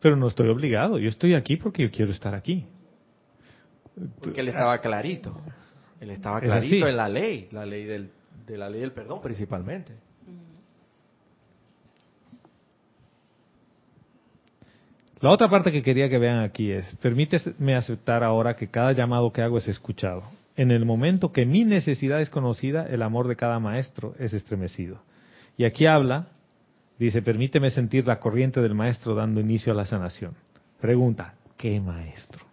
pero 0.00 0.16
no 0.16 0.28
estoy 0.28 0.48
obligado. 0.50 0.98
Yo 0.98 1.08
estoy 1.08 1.34
aquí 1.34 1.56
porque 1.56 1.82
yo 1.82 1.90
quiero 1.90 2.12
estar 2.12 2.34
aquí. 2.34 2.66
Porque 4.20 4.40
él 4.40 4.48
estaba 4.48 4.78
clarito. 4.80 5.40
Él 6.00 6.10
estaba 6.10 6.38
Es 6.38 6.44
clarito 6.44 6.84
así. 6.84 6.90
en 6.90 6.96
la 6.96 7.08
ley, 7.08 7.48
la 7.50 7.66
ley 7.66 7.84
del, 7.84 8.10
de 8.46 8.56
la 8.58 8.70
ley 8.70 8.80
del 8.82 8.92
perdón 8.92 9.20
principalmente. 9.20 9.94
La 15.20 15.30
otra 15.30 15.48
parte 15.50 15.72
que 15.72 15.82
quería 15.82 16.08
que 16.08 16.18
vean 16.18 16.38
aquí 16.38 16.70
es, 16.70 16.94
permíteme 16.96 17.74
aceptar 17.74 18.22
ahora 18.22 18.54
que 18.54 18.68
cada 18.68 18.92
llamado 18.92 19.32
que 19.32 19.42
hago 19.42 19.58
es 19.58 19.66
escuchado. 19.66 20.22
En 20.54 20.70
el 20.70 20.84
momento 20.84 21.32
que 21.32 21.44
mi 21.44 21.64
necesidad 21.64 22.20
es 22.20 22.30
conocida, 22.30 22.86
el 22.86 23.02
amor 23.02 23.26
de 23.26 23.34
cada 23.34 23.58
maestro 23.58 24.14
es 24.18 24.32
estremecido. 24.32 25.02
Y 25.56 25.64
aquí 25.64 25.86
habla, 25.86 26.28
dice, 27.00 27.20
permíteme 27.20 27.70
sentir 27.70 28.06
la 28.06 28.20
corriente 28.20 28.60
del 28.60 28.74
maestro 28.74 29.16
dando 29.16 29.40
inicio 29.40 29.72
a 29.72 29.76
la 29.76 29.86
sanación. 29.86 30.34
Pregunta, 30.80 31.34
¿qué 31.56 31.80
maestro? 31.80 32.46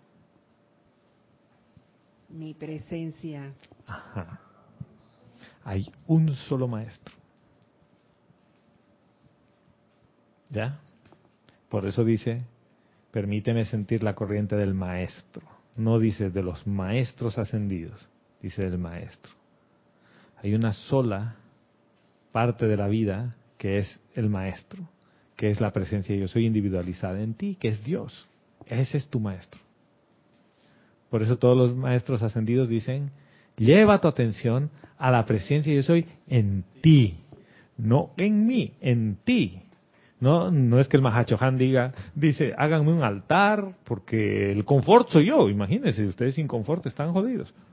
Mi 2.29 2.55
presencia. 2.55 3.53
Ajá. 3.85 4.39
Hay 5.63 5.91
un 6.07 6.33
solo 6.33 6.67
maestro. 6.67 7.13
¿Ya? 10.49 10.79
Por 11.69 11.85
eso 11.85 12.03
dice, 12.03 12.43
permíteme 13.15 13.63
sentir 13.63 14.03
la 14.03 14.13
corriente 14.13 14.57
del 14.57 14.73
maestro. 14.73 15.41
No 15.77 15.99
dice 15.99 16.31
de 16.31 16.43
los 16.43 16.67
maestros 16.67 17.37
ascendidos, 17.37 18.09
dice 18.41 18.63
del 18.63 18.77
maestro. 18.77 19.31
Hay 20.43 20.53
una 20.53 20.73
sola 20.73 21.37
parte 22.33 22.67
de 22.67 22.75
la 22.75 22.89
vida 22.89 23.37
que 23.57 23.77
es 23.77 24.01
el 24.15 24.29
maestro, 24.29 24.89
que 25.37 25.49
es 25.49 25.61
la 25.61 25.71
presencia 25.71 26.13
yo 26.13 26.27
soy 26.27 26.45
individualizada 26.45 27.21
en 27.21 27.35
ti, 27.35 27.55
que 27.55 27.69
es 27.69 27.81
Dios. 27.85 28.27
Ese 28.65 28.97
es 28.97 29.07
tu 29.07 29.21
maestro. 29.21 29.61
Por 31.09 31.23
eso 31.23 31.37
todos 31.37 31.55
los 31.55 31.73
maestros 31.73 32.21
ascendidos 32.21 32.67
dicen, 32.67 33.11
lleva 33.55 34.01
tu 34.01 34.09
atención 34.09 34.71
a 34.97 35.09
la 35.09 35.25
presencia 35.25 35.73
yo 35.73 35.83
soy 35.83 36.05
en 36.27 36.65
ti, 36.81 37.21
no 37.77 38.11
en 38.17 38.45
mí, 38.45 38.73
en 38.81 39.15
ti. 39.23 39.61
No, 40.19 40.49
no 40.49 40.79
es 40.79 40.87
que 40.87 40.97
el 40.97 41.03
Mahachohan 41.03 41.57
diga, 41.57 41.93
dice, 42.15 42.53
háganme 42.57 42.93
un 42.93 43.03
altar 43.03 43.75
porque 43.83 44.51
el 44.51 44.63
confort 44.63 45.09
soy 45.09 45.25
yo. 45.25 45.49
Imagínense, 45.49 46.05
ustedes 46.05 46.35
sin 46.35 46.47
confort 46.47 46.85
están 46.85 47.13
jodidos. 47.13 47.53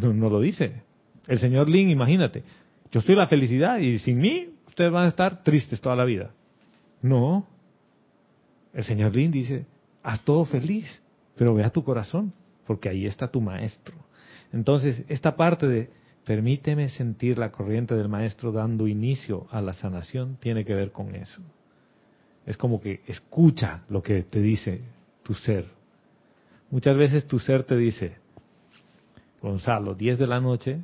No, 0.00 0.14
no 0.14 0.30
lo 0.30 0.40
dice. 0.40 0.82
El 1.26 1.38
señor 1.38 1.68
Lin, 1.68 1.90
imagínate, 1.90 2.42
yo 2.90 3.02
soy 3.02 3.14
la 3.14 3.26
felicidad 3.26 3.78
y 3.78 3.98
sin 3.98 4.18
mí 4.18 4.48
ustedes 4.66 4.90
van 4.90 5.04
a 5.04 5.08
estar 5.08 5.42
tristes 5.42 5.80
toda 5.80 5.94
la 5.94 6.04
vida. 6.04 6.30
No. 7.02 7.46
El 8.72 8.84
señor 8.84 9.14
Lin 9.14 9.30
dice, 9.30 9.66
haz 10.02 10.22
todo 10.22 10.44
feliz, 10.44 11.02
pero 11.36 11.54
ve 11.54 11.64
a 11.64 11.70
tu 11.70 11.84
corazón, 11.84 12.32
porque 12.66 12.88
ahí 12.88 13.04
está 13.04 13.28
tu 13.28 13.40
maestro. 13.40 13.94
Entonces, 14.52 15.04
esta 15.08 15.36
parte 15.36 15.66
de 15.66 15.90
permíteme 16.24 16.88
sentir 16.88 17.38
la 17.38 17.50
corriente 17.50 17.94
del 17.94 18.08
maestro 18.08 18.50
dando 18.50 18.88
inicio 18.88 19.46
a 19.50 19.60
la 19.60 19.74
sanación 19.74 20.36
tiene 20.40 20.64
que 20.64 20.74
ver 20.74 20.90
con 20.90 21.14
eso. 21.14 21.42
Es 22.46 22.56
como 22.56 22.80
que 22.80 23.00
escucha 23.06 23.82
lo 23.88 24.02
que 24.02 24.22
te 24.22 24.40
dice 24.40 24.80
tu 25.22 25.34
ser. 25.34 25.66
Muchas 26.70 26.96
veces 26.96 27.26
tu 27.26 27.38
ser 27.38 27.64
te 27.64 27.76
dice, 27.76 28.16
Gonzalo, 29.40 29.94
10 29.94 30.18
de 30.18 30.26
la 30.26 30.40
noche, 30.40 30.80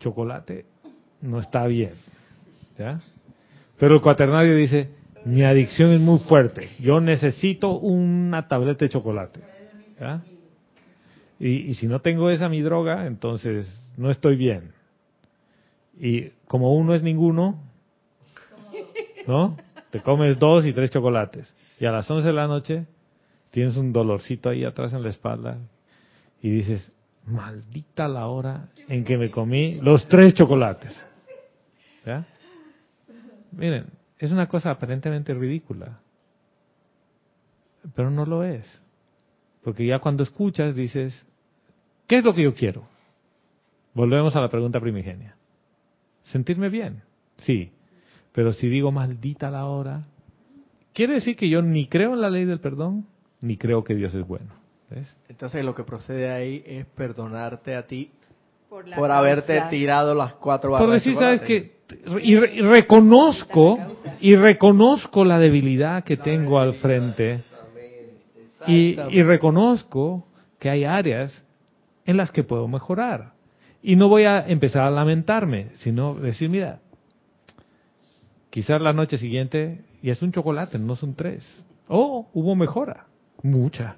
chocolate 0.00 0.66
no 1.20 1.38
está 1.38 1.66
bien. 1.66 1.92
Pero 3.78 3.94
el 3.94 4.00
cuaternario 4.00 4.56
dice, 4.56 4.90
mi 5.24 5.42
adicción 5.44 5.92
es 5.92 6.00
muy 6.00 6.18
fuerte, 6.20 6.68
yo 6.80 7.00
necesito 7.00 7.78
una 7.78 8.48
tableta 8.48 8.84
de 8.84 8.88
chocolate. 8.88 9.40
Y, 11.38 11.48
y 11.48 11.74
si 11.74 11.86
no 11.86 12.00
tengo 12.00 12.28
esa 12.30 12.48
mi 12.48 12.60
droga, 12.60 13.06
entonces 13.06 13.81
no 13.96 14.10
estoy 14.10 14.36
bien. 14.36 14.72
Y 15.98 16.30
como 16.46 16.74
uno 16.74 16.94
es 16.94 17.02
ninguno, 17.02 17.62
¿no? 19.26 19.56
Te 19.90 20.00
comes 20.00 20.38
dos 20.38 20.64
y 20.66 20.72
tres 20.72 20.90
chocolates. 20.90 21.54
Y 21.78 21.86
a 21.86 21.92
las 21.92 22.10
11 22.10 22.28
de 22.28 22.32
la 22.32 22.46
noche 22.46 22.86
tienes 23.50 23.76
un 23.76 23.92
dolorcito 23.92 24.48
ahí 24.48 24.64
atrás 24.64 24.92
en 24.92 25.02
la 25.02 25.10
espalda 25.10 25.58
y 26.40 26.50
dices, 26.50 26.90
maldita 27.26 28.08
la 28.08 28.26
hora 28.26 28.68
en 28.88 29.04
que 29.04 29.18
me 29.18 29.30
comí 29.30 29.80
los 29.80 30.08
tres 30.08 30.34
chocolates. 30.34 30.98
Miren, 33.52 33.86
es 34.18 34.32
una 34.32 34.48
cosa 34.48 34.70
aparentemente 34.70 35.34
ridícula, 35.34 36.00
pero 37.94 38.10
no 38.10 38.24
lo 38.24 38.44
es. 38.44 38.82
Porque 39.62 39.86
ya 39.86 39.98
cuando 39.98 40.22
escuchas 40.22 40.74
dices, 40.74 41.24
¿qué 42.06 42.18
es 42.18 42.24
lo 42.24 42.34
que 42.34 42.42
yo 42.42 42.54
quiero? 42.54 42.84
Volvemos 43.94 44.34
a 44.36 44.40
la 44.40 44.48
pregunta 44.48 44.80
primigenia. 44.80 45.36
Sentirme 46.22 46.68
bien, 46.68 47.02
sí. 47.38 47.72
Pero 48.32 48.52
si 48.52 48.68
digo 48.68 48.90
maldita 48.92 49.50
la 49.50 49.66
hora, 49.66 50.02
quiere 50.94 51.14
decir 51.14 51.36
que 51.36 51.48
yo 51.48 51.60
ni 51.62 51.86
creo 51.86 52.14
en 52.14 52.20
la 52.20 52.30
ley 52.30 52.44
del 52.44 52.60
perdón, 52.60 53.06
ni 53.40 53.56
creo 53.56 53.84
que 53.84 53.94
Dios 53.94 54.14
es 54.14 54.26
bueno. 54.26 54.52
¿Ves? 54.88 55.14
Entonces 55.28 55.64
lo 55.64 55.74
que 55.74 55.84
procede 55.84 56.30
ahí 56.30 56.62
es 56.66 56.86
perdonarte 56.86 57.74
a 57.74 57.86
ti 57.86 58.10
Por, 58.68 59.10
haberte 59.10 59.60
tirado 59.70 60.14
las 60.14 60.34
cuatro 60.34 60.70
barras. 60.72 60.82
Por 60.84 60.90
de 60.90 60.94
decir, 60.98 61.14
sabes 61.14 61.40
que, 61.42 61.76
y, 62.22 62.36
re- 62.36 62.54
y 62.54 62.60
reconozco, 62.62 63.78
y 64.20 64.36
reconozco 64.36 65.24
la 65.24 65.38
debilidad 65.38 66.04
que 66.04 66.16
tengo 66.16 66.58
al 66.58 66.74
frente, 66.74 67.42
y, 68.66 68.96
y 69.10 69.22
reconozco 69.22 70.26
que 70.58 70.70
hay 70.70 70.84
áreas 70.84 71.44
en 72.06 72.16
las 72.16 72.30
que 72.30 72.44
puedo 72.44 72.68
mejorar. 72.68 73.31
Y 73.82 73.96
no 73.96 74.08
voy 74.08 74.24
a 74.24 74.46
empezar 74.46 74.84
a 74.84 74.90
lamentarme, 74.90 75.70
sino 75.74 76.14
decir, 76.14 76.48
mira, 76.48 76.80
quizás 78.50 78.80
la 78.80 78.92
noche 78.92 79.18
siguiente, 79.18 79.84
y 80.02 80.10
es 80.10 80.22
un 80.22 80.30
chocolate, 80.32 80.78
no 80.78 80.94
son 80.94 81.14
tres. 81.14 81.64
Oh, 81.88 82.28
hubo 82.32 82.54
mejora, 82.54 83.06
mucha. 83.42 83.96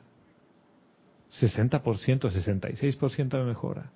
60%, 1.38 1.80
66% 1.80 3.28
de 3.28 3.44
mejora. 3.44 3.90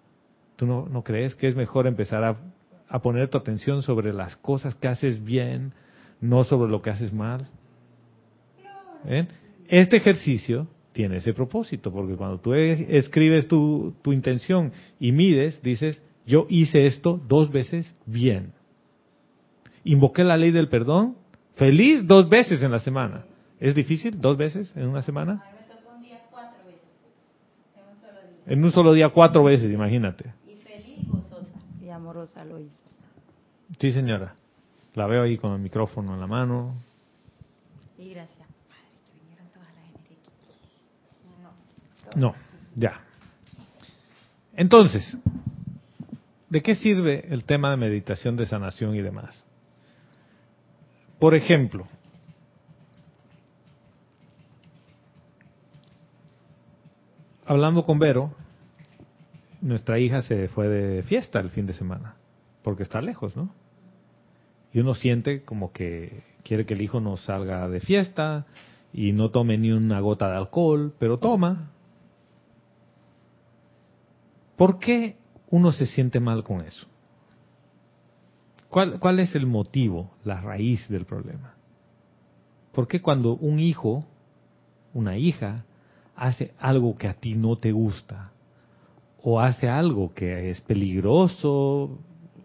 ¿Tú 0.57 0.67
no, 0.67 0.87
no 0.89 1.03
crees 1.03 1.35
que 1.35 1.47
es 1.47 1.57
mejor 1.57 1.87
empezar 1.87 2.23
a, 2.23 2.37
a 2.89 3.01
poner 3.01 3.29
tu 3.29 3.39
atención 3.39 3.83
sobre 3.83 4.13
las 4.13 4.37
cosas 4.37 4.75
que 4.75 4.89
haces 4.89 5.25
bien, 5.25 5.73
no 6.21 6.45
sobre 6.45 6.71
lo 6.71 6.83
que 6.83 6.91
haces 6.91 7.13
mal? 7.13 7.47
¿Ven? 9.05 9.29
Este 9.69 9.97
ejercicio 9.97 10.67
tiene 10.99 11.19
ese 11.19 11.33
propósito, 11.33 11.93
porque 11.93 12.17
cuando 12.17 12.41
tú 12.41 12.55
e- 12.55 12.99
escribes 12.99 13.47
tu, 13.47 13.95
tu 14.03 14.13
intención 14.13 14.73
y 14.99 15.13
mides, 15.13 15.63
dices, 15.63 16.03
yo 16.27 16.49
hice 16.49 16.89
esto 16.89 17.21
dos 17.29 17.53
veces 17.53 17.95
bien. 18.05 18.53
Invoqué 19.85 20.25
la 20.25 20.37
ley 20.37 20.51
del 20.51 20.69
perdón, 20.69 21.15
feliz 21.55 22.05
dos 22.05 22.29
veces 22.29 22.63
en 22.63 22.73
la 22.73 22.81
semana. 22.81 23.27
¿Es 23.61 23.77
difícil 23.77 24.21
dos 24.21 24.37
veces 24.37 24.73
en 24.75 24.89
una 24.89 25.03
semana? 25.03 25.41
En 28.47 28.65
un 28.65 28.73
solo 28.73 28.93
día 28.93 29.11
cuatro 29.11 29.45
veces, 29.45 29.71
imagínate. 29.71 30.33
Y 30.49 30.57
feliz, 30.65 31.07
gozosa 31.09 31.61
y 31.81 31.91
amorosa 31.91 32.45
lo 32.45 32.59
hizo. 32.59 32.75
Sí, 33.79 33.93
señora. 33.93 34.35
La 34.97 35.07
veo 35.07 35.23
ahí 35.23 35.39
con 35.39 35.53
el 35.53 35.61
micrófono 35.61 36.15
en 36.15 36.21
la 36.21 36.27
mano. 36.27 36.75
Y 37.97 38.11
gracias, 38.11 38.49
Padre, 38.67 38.99
que 39.07 39.13
vinieron 39.23 39.47
todas 39.53 39.69
las 39.77 39.85
energías. 39.85 40.19
No, 42.17 42.35
ya. 42.75 43.01
Entonces, 44.55 45.17
¿de 46.49 46.63
qué 46.63 46.75
sirve 46.75 47.33
el 47.33 47.45
tema 47.45 47.71
de 47.71 47.77
meditación 47.77 48.37
de 48.37 48.47
sanación 48.47 48.95
y 48.95 49.03
demás? 49.03 49.45
Por 51.19 51.35
ejemplo, 51.35 51.87
hablando 57.45 57.85
con 57.85 57.99
Vero, 57.99 58.35
nuestra 59.61 59.99
hija 59.99 60.23
se 60.23 60.49
fue 60.49 60.69
de 60.69 61.03
fiesta 61.03 61.41
el 61.41 61.51
fin 61.51 61.67
de 61.67 61.73
semana, 61.73 62.15
porque 62.63 62.83
está 62.83 63.01
lejos, 63.01 63.37
¿no? 63.37 63.53
Y 64.73 64.81
uno 64.81 64.95
siente 64.95 65.43
como 65.45 65.73
que 65.73 66.23
quiere 66.45 66.67
que 66.67 66.75
el 66.75 66.83
hijo 66.83 67.01
no 67.01 67.17
salga 67.17 67.69
de 67.69 67.81
fiesta 67.81 68.47
y 68.93 69.13
no 69.13 69.31
tome 69.31 69.59
ni 69.59 69.73
una 69.73 70.01
gota 70.01 70.29
de 70.29 70.37
alcohol, 70.37 70.95
pero 70.99 71.19
toma. 71.19 71.71
¿Por 74.59 74.81
qué 74.81 75.17
uno 75.51 75.71
se 75.71 75.87
siente 75.87 76.19
mal 76.19 76.43
con 76.43 76.63
eso? 76.63 76.87
¿Cuál, 78.69 78.99
cuál 78.99 79.21
es 79.21 79.37
el 79.37 79.47
motivo, 79.47 80.11
la 80.25 80.41
raíz 80.41 80.87
del 80.89 81.07
problema? 81.07 81.55
¿Por 82.73 82.89
qué 82.89 83.01
cuando 83.01 83.37
un 83.37 83.61
hijo, 83.61 84.05
una 84.93 85.17
hija, 85.17 85.65
hace 86.17 86.55
algo 86.59 86.97
que 86.97 87.07
a 87.07 87.15
ti 87.15 87.37
no 87.37 87.57
te 87.57 87.71
gusta, 87.71 88.33
o 89.23 89.41
hace 89.41 89.69
algo 89.69 90.13
que 90.13 90.51
es 90.51 90.61
peligroso, 90.63 91.97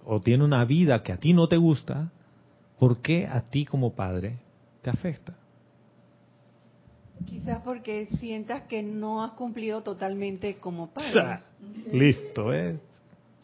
o 0.05 0.21
tiene 0.21 0.43
una 0.43 0.65
vida 0.65 1.01
que 1.01 1.13
a 1.13 1.17
ti 1.17 1.33
no 1.33 1.47
te 1.47 1.57
gusta, 1.57 2.11
¿por 2.77 3.01
qué 3.01 3.25
a 3.25 3.41
ti 3.41 3.65
como 3.65 3.95
padre 3.95 4.37
te 4.83 4.91
afecta? 4.91 5.33
Quizás 7.25 7.61
porque 7.63 8.07
sientas 8.19 8.63
que 8.63 8.83
no 8.83 9.23
has 9.23 9.31
cumplido 9.33 9.81
totalmente 9.81 10.57
como 10.57 10.87
padre. 10.91 11.39
Listo, 11.91 12.45
¿ves? 12.45 12.79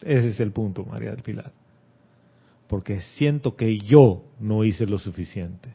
Ese 0.02 0.30
es 0.30 0.40
el 0.40 0.52
punto, 0.52 0.84
María 0.84 1.10
del 1.10 1.22
Pilar. 1.22 1.52
Porque 2.66 3.00
siento 3.00 3.56
que 3.56 3.78
yo 3.78 4.24
no 4.38 4.64
hice 4.64 4.86
lo 4.86 4.98
suficiente. 4.98 5.74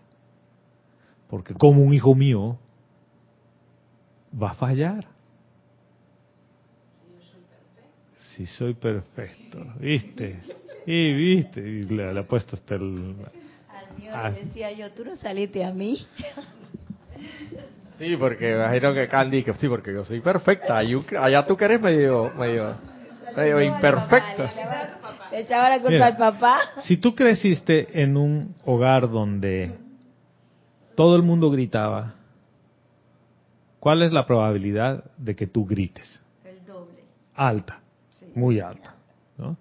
Porque 1.27 1.53
como 1.53 1.81
un 1.81 1.93
hijo 1.93 2.15
mío 2.15 2.57
va 4.41 4.51
a 4.51 4.53
fallar. 4.55 5.07
Si 8.35 8.45
soy 8.45 8.73
perfecto, 8.73 9.59
¿viste? 9.79 10.39
Y 10.85 11.13
viste, 11.13 11.61
y 11.61 11.83
le, 11.83 12.13
le 12.13 12.19
he 12.19 12.23
puesto 12.23 12.55
hasta 12.55 12.75
el... 12.75 13.15
Al 13.69 13.97
mío 13.97 14.11
le 14.23 14.43
decía 14.43 14.71
yo, 14.71 14.91
tú 14.91 15.05
no 15.05 15.15
saliste 15.15 15.63
a 15.63 15.71
mí. 15.71 16.05
Sí, 17.97 18.17
porque 18.17 18.51
me 18.53 18.55
imagino 18.63 18.93
que 18.93 19.07
Candy, 19.07 19.43
que 19.43 19.53
sí, 19.53 19.67
porque 19.67 19.93
yo 19.93 20.03
soy 20.03 20.19
perfecta. 20.19 20.77
allá 20.77 21.45
tú 21.45 21.55
que 21.55 21.65
eres 21.65 21.81
medio, 21.81 22.31
medio, 22.37 22.75
medio 23.35 23.61
imperfecta. 23.61 24.51
Le 25.31 25.39
echaba 25.41 25.69
la 25.69 25.75
culpa 25.77 25.91
Mira. 25.91 26.05
al 26.07 26.17
papá. 26.17 26.59
Si 26.79 26.97
tú 26.97 27.15
creciste 27.15 28.01
en 28.01 28.17
un 28.17 28.53
hogar 28.65 29.09
donde 29.09 29.73
todo 30.95 31.15
el 31.15 31.23
mundo 31.23 31.49
gritaba, 31.49 32.15
¿cuál 33.79 34.01
es 34.01 34.11
la 34.11 34.25
probabilidad 34.25 35.03
de 35.17 35.35
que 35.35 35.47
tú 35.47 35.65
grites? 35.65 36.21
El 36.43 36.65
doble. 36.65 36.99
Alta, 37.33 37.79
muy 38.33 38.59
alta. 38.59 38.95
¿no? 39.37 39.57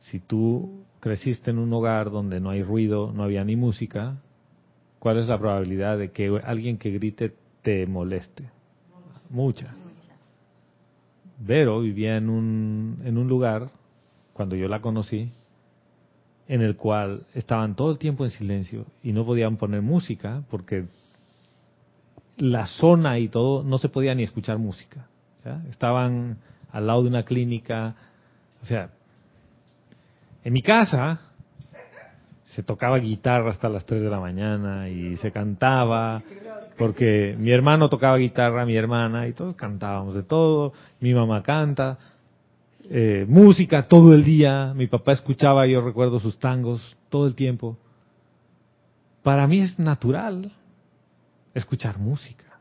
Si 0.00 0.20
tú 0.20 0.84
creciste 1.00 1.50
en 1.50 1.58
un 1.58 1.72
hogar 1.72 2.10
donde 2.10 2.40
no 2.40 2.50
hay 2.50 2.62
ruido, 2.62 3.12
no 3.12 3.24
había 3.24 3.44
ni 3.44 3.56
música, 3.56 4.16
¿cuál 4.98 5.18
es 5.18 5.26
la 5.26 5.38
probabilidad 5.38 5.98
de 5.98 6.10
que 6.12 6.40
alguien 6.44 6.78
que 6.78 6.90
grite 6.90 7.34
te 7.64 7.86
moleste? 7.86 8.44
Mucha. 9.30 9.74
Vero 11.40 11.80
vivía 11.80 12.16
en 12.16 12.28
un, 12.28 13.02
en 13.04 13.18
un 13.18 13.26
lugar, 13.26 13.70
cuando 14.34 14.54
yo 14.54 14.68
la 14.68 14.80
conocí, 14.80 15.32
en 16.46 16.60
el 16.60 16.76
cual 16.76 17.26
estaban 17.34 17.74
todo 17.74 17.90
el 17.90 17.98
tiempo 17.98 18.24
en 18.24 18.30
silencio 18.30 18.84
y 19.02 19.12
no 19.12 19.24
podían 19.24 19.56
poner 19.56 19.80
música 19.80 20.42
porque 20.50 20.84
la 22.36 22.66
zona 22.66 23.18
y 23.18 23.28
todo 23.28 23.64
no 23.64 23.78
se 23.78 23.88
podía 23.88 24.14
ni 24.14 24.22
escuchar 24.22 24.58
música. 24.58 25.06
¿ya? 25.44 25.64
Estaban 25.70 26.36
al 26.70 26.86
lado 26.86 27.02
de 27.02 27.08
una 27.08 27.22
clínica, 27.24 27.94
o 28.62 28.66
sea, 28.66 28.90
en 30.44 30.52
mi 30.52 30.60
casa 30.60 31.20
se 32.44 32.62
tocaba 32.62 32.98
guitarra 32.98 33.50
hasta 33.50 33.68
las 33.68 33.86
3 33.86 34.02
de 34.02 34.10
la 34.10 34.20
mañana 34.20 34.88
y 34.88 35.16
se 35.16 35.32
cantaba, 35.32 36.22
porque 36.76 37.36
mi 37.38 37.50
hermano 37.50 37.88
tocaba 37.88 38.16
guitarra, 38.16 38.66
mi 38.66 38.76
hermana, 38.76 39.26
y 39.28 39.32
todos 39.32 39.54
cantábamos 39.54 40.14
de 40.14 40.22
todo, 40.22 40.72
mi 41.00 41.14
mamá 41.14 41.42
canta, 41.42 41.98
eh, 42.90 43.24
música 43.28 43.84
todo 43.88 44.14
el 44.14 44.24
día, 44.24 44.72
mi 44.74 44.86
papá 44.86 45.12
escuchaba, 45.12 45.66
yo 45.66 45.80
recuerdo 45.80 46.18
sus 46.18 46.38
tangos 46.38 46.96
todo 47.08 47.26
el 47.26 47.34
tiempo. 47.34 47.78
Para 49.22 49.46
mí 49.46 49.60
es 49.60 49.78
natural 49.78 50.52
escuchar 51.54 51.98
música, 51.98 52.58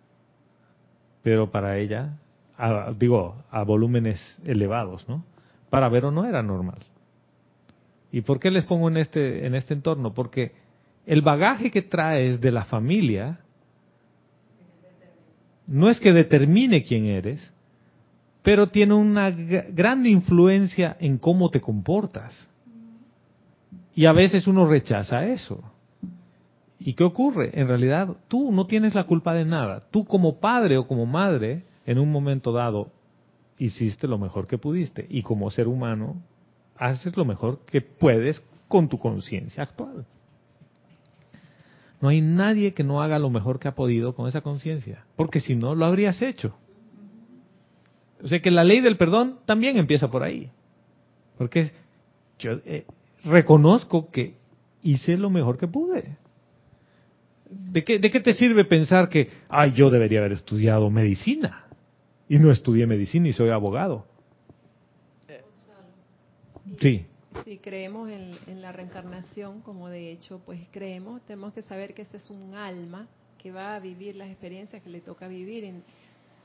pero 1.23 1.49
para 1.51 1.77
ella, 1.77 2.17
a- 2.57 2.93
digo, 2.97 3.43
a 3.51 3.63
volúmenes 3.63 4.19
elevados, 4.45 5.07
¿no? 5.09 5.25
Para 5.69 5.89
Vero 5.89 6.11
no 6.11 6.25
era 6.25 6.43
normal. 6.43 6.79
¿Y 8.11 8.21
por 8.21 8.39
qué 8.39 8.51
les 8.51 8.65
pongo 8.65 8.89
en 8.89 8.97
este, 8.97 9.47
en 9.47 9.55
este 9.55 9.73
entorno? 9.73 10.13
Porque 10.13 10.51
el 11.07 11.21
bagaje 11.23 11.71
que 11.71 11.81
traes 11.81 12.39
de 12.39 12.51
la 12.51 12.63
familia 12.65 13.39
no 15.67 15.89
es 15.89 15.99
que 15.99 16.13
determine 16.13 16.83
quién 16.83 17.05
eres, 17.05 17.51
pero 18.41 18.67
tiene 18.67 18.93
una 18.93 19.31
gran 19.31 20.05
influencia 20.05 20.97
en 20.99 21.17
cómo 21.17 21.49
te 21.49 21.61
comportas. 21.61 22.47
Y 23.95 24.05
a 24.05 24.11
veces 24.11 24.47
uno 24.47 24.65
rechaza 24.65 25.25
eso. 25.27 25.63
¿Y 26.79 26.93
qué 26.93 27.03
ocurre? 27.05 27.51
En 27.53 27.67
realidad 27.67 28.17
tú 28.27 28.51
no 28.51 28.67
tienes 28.67 28.93
la 28.95 29.05
culpa 29.05 29.33
de 29.33 29.45
nada. 29.45 29.81
Tú 29.91 30.03
como 30.03 30.39
padre 30.39 30.77
o 30.77 30.87
como 30.87 31.05
madre, 31.05 31.63
en 31.85 31.99
un 31.99 32.11
momento 32.11 32.51
dado, 32.51 32.91
hiciste 33.57 34.07
lo 34.07 34.17
mejor 34.17 34.47
que 34.47 34.57
pudiste. 34.57 35.05
Y 35.09 35.21
como 35.21 35.49
ser 35.49 35.69
humano, 35.69 36.21
haces 36.75 37.15
lo 37.15 37.23
mejor 37.23 37.59
que 37.65 37.81
puedes 37.81 38.43
con 38.67 38.89
tu 38.89 38.99
conciencia 38.99 39.63
actual. 39.63 40.05
No 42.03 42.09
hay 42.09 42.19
nadie 42.19 42.73
que 42.73 42.83
no 42.83 43.01
haga 43.01 43.17
lo 43.17 43.29
mejor 43.29 43.61
que 43.61 43.69
ha 43.69 43.75
podido 43.75 44.13
con 44.13 44.27
esa 44.27 44.41
conciencia, 44.41 45.05
porque 45.15 45.39
si 45.39 45.55
no, 45.55 45.73
lo 45.73 45.85
habrías 45.85 46.21
hecho. 46.21 46.53
O 48.21 48.27
sea 48.27 48.41
que 48.41 48.51
la 48.51 48.65
ley 48.65 48.81
del 48.81 48.97
perdón 48.97 49.39
también 49.45 49.77
empieza 49.77 50.11
por 50.11 50.21
ahí. 50.21 50.51
Porque 51.37 51.71
yo 52.39 52.59
eh, 52.65 52.85
reconozco 53.23 54.11
que 54.11 54.35
hice 54.81 55.15
lo 55.15 55.29
mejor 55.29 55.57
que 55.57 55.69
pude. 55.69 56.17
¿De 57.49 57.85
qué, 57.85 57.99
¿De 57.99 58.11
qué 58.11 58.19
te 58.19 58.33
sirve 58.33 58.65
pensar 58.65 59.07
que, 59.07 59.29
ay, 59.47 59.71
yo 59.71 59.89
debería 59.89 60.19
haber 60.19 60.33
estudiado 60.33 60.89
medicina? 60.89 61.67
Y 62.27 62.37
no 62.37 62.51
estudié 62.51 62.85
medicina 62.85 63.29
y 63.29 63.33
soy 63.33 63.47
abogado. 63.47 64.05
Sí, 66.81 67.05
Si 67.45 67.57
creemos 67.57 68.09
en, 68.09 68.31
en 68.47 68.61
la 68.61 68.71
reencarnación, 68.71 69.61
como 69.61 69.89
de 69.89 70.11
hecho 70.11 70.39
pues 70.45 70.59
creemos, 70.71 71.21
tenemos 71.23 71.53
que 71.53 71.61
saber 71.63 71.93
que 71.93 72.03
ese 72.03 72.17
es 72.17 72.29
un 72.29 72.53
alma 72.55 73.07
que 73.41 73.51
va 73.51 73.75
a 73.75 73.79
vivir 73.79 74.15
las 74.15 74.29
experiencias 74.29 74.81
que 74.81 74.89
le 74.89 75.01
toca 75.01 75.27
vivir. 75.27 75.63
En, 75.65 75.83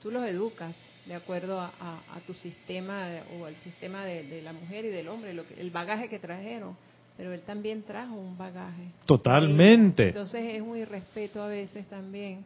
tú 0.03 0.11
los 0.11 0.25
educas 0.27 0.75
de 1.07 1.15
acuerdo 1.15 1.61
a, 1.61 1.73
a- 1.81 2.17
a 2.17 2.21
tu 2.27 2.35
sistema 2.35 3.07
o 3.39 3.45
al 3.47 3.55
sistema 3.57 4.05
de, 4.05 4.25
de 4.25 4.43
la 4.43 4.53
mujer 4.53 4.85
y 4.85 4.89
del 4.89 5.09
hombre, 5.09 5.33
lo 5.35 5.47
que, 5.47 5.61
el 5.61 5.71
bagaje 5.71 6.09
que 6.09 6.19
trajeron. 6.19 6.77
Pero 7.17 7.33
él 7.33 7.41
también 7.43 7.83
trajo 7.83 8.15
un 8.15 8.37
bagaje. 8.39 8.91
Totalmente. 9.07 10.09
Entonces 10.09 10.55
es 10.55 10.63
un 10.63 10.77
irrespeto 10.77 11.43
a 11.43 11.49
veces 11.49 11.87
también 11.89 12.45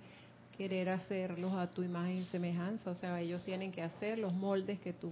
querer 0.57 0.89
hacerlos 0.91 1.53
a 1.55 1.71
tu 1.71 1.83
imagen 1.83 2.19
y 2.19 2.25
semejanza. 2.27 2.91
O 2.91 2.95
sea, 2.95 3.21
ellos 3.21 3.43
tienen 3.45 3.71
que 3.73 3.83
hacer 3.83 4.19
los 4.19 4.33
moldes 4.33 4.79
que 4.81 4.93
tú 4.93 5.11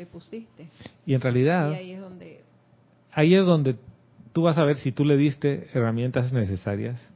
le 0.00 0.06
pusiste. 0.06 0.68
y 1.04 1.12
en 1.12 1.20
realidad 1.20 1.72
Y 1.72 1.74
ahí 1.74 1.92
es 1.92 2.00
donde 2.00 2.40
ahí 3.12 3.34
es 3.34 3.44
donde 3.44 3.76
tú 4.32 4.42
vas 4.42 4.56
a 4.56 4.64
ver 4.64 4.76
si 4.76 4.92
tú 4.92 5.04
le 5.04 5.16
diste 5.16 5.68
herramientas 5.74 6.32
necesarias, 6.32 7.06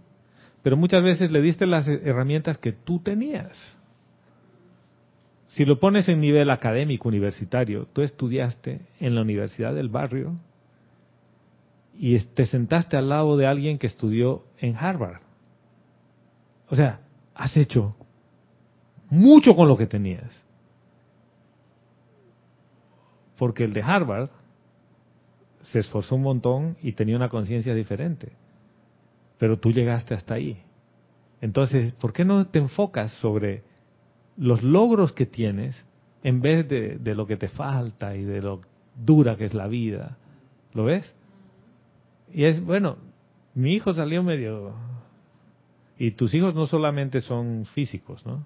pero 0.63 0.77
muchas 0.77 1.03
veces 1.03 1.31
le 1.31 1.41
diste 1.41 1.65
las 1.67 1.89
herramientas 1.89 2.59
que 2.59 2.73
tú 2.73 2.99
tenías. 2.99 3.79
Si 5.49 5.65
lo 5.65 5.79
pones 5.79 6.09
en 6.09 6.21
nivel 6.21 6.51
académico 6.51 7.09
universitario, 7.09 7.87
tú 7.93 8.03
estudiaste 8.03 8.81
en 8.99 9.15
la 9.15 9.23
universidad 9.23 9.73
del 9.73 9.89
barrio 9.89 10.35
y 11.97 12.19
te 12.19 12.45
sentaste 12.45 12.97
al 12.97 13.09
lado 13.09 13.37
de 13.37 13.47
alguien 13.47 13.79
que 13.79 13.87
estudió 13.87 14.45
en 14.59 14.77
Harvard. 14.77 15.23
O 16.69 16.75
sea, 16.75 17.01
has 17.35 17.57
hecho 17.57 17.95
mucho 19.09 19.55
con 19.55 19.69
lo 19.69 19.77
que 19.77 19.87
tenías. 19.87 20.44
Porque 23.39 23.65
el 23.65 23.73
de 23.73 23.83
Harvard 23.83 24.31
se 25.63 25.81
esforzó 25.81 26.17
un 26.17 26.23
montón 26.23 26.77
y 26.83 26.93
tenía 26.93 27.17
una 27.17 27.29
conciencia 27.29 27.75
diferente. 27.75 28.33
Pero 29.39 29.59
tú 29.59 29.73
llegaste 29.73 30.15
hasta 30.15 30.35
ahí. 30.35 30.63
Entonces, 31.41 31.93
¿por 31.95 32.13
qué 32.13 32.25
no 32.25 32.47
te 32.47 32.59
enfocas 32.59 33.13
sobre 33.15 33.63
los 34.37 34.63
logros 34.63 35.13
que 35.13 35.27
tienes 35.27 35.85
en 36.23 36.41
vez 36.41 36.69
de, 36.69 36.99
de 36.99 37.15
lo 37.15 37.27
que 37.27 37.37
te 37.37 37.49
falta 37.49 38.17
y 38.17 38.25
de 38.25 38.41
lo 38.41 38.61
dura 38.97 39.37
que 39.37 39.45
es 39.45 39.55
la 39.55 39.67
vida? 39.67 40.17
¿Lo 40.73 40.85
ves? 40.85 41.15
Y 42.33 42.45
es, 42.45 42.65
bueno, 42.65 42.97
mi 43.55 43.75
hijo 43.75 43.93
salió 43.95 44.23
medio... 44.23 44.75
Y 45.97 46.11
tus 46.13 46.35
hijos 46.35 46.57
no 46.57 46.67
solamente 46.67 47.21
son 47.21 47.67
físicos, 47.67 48.27
¿no? 48.27 48.45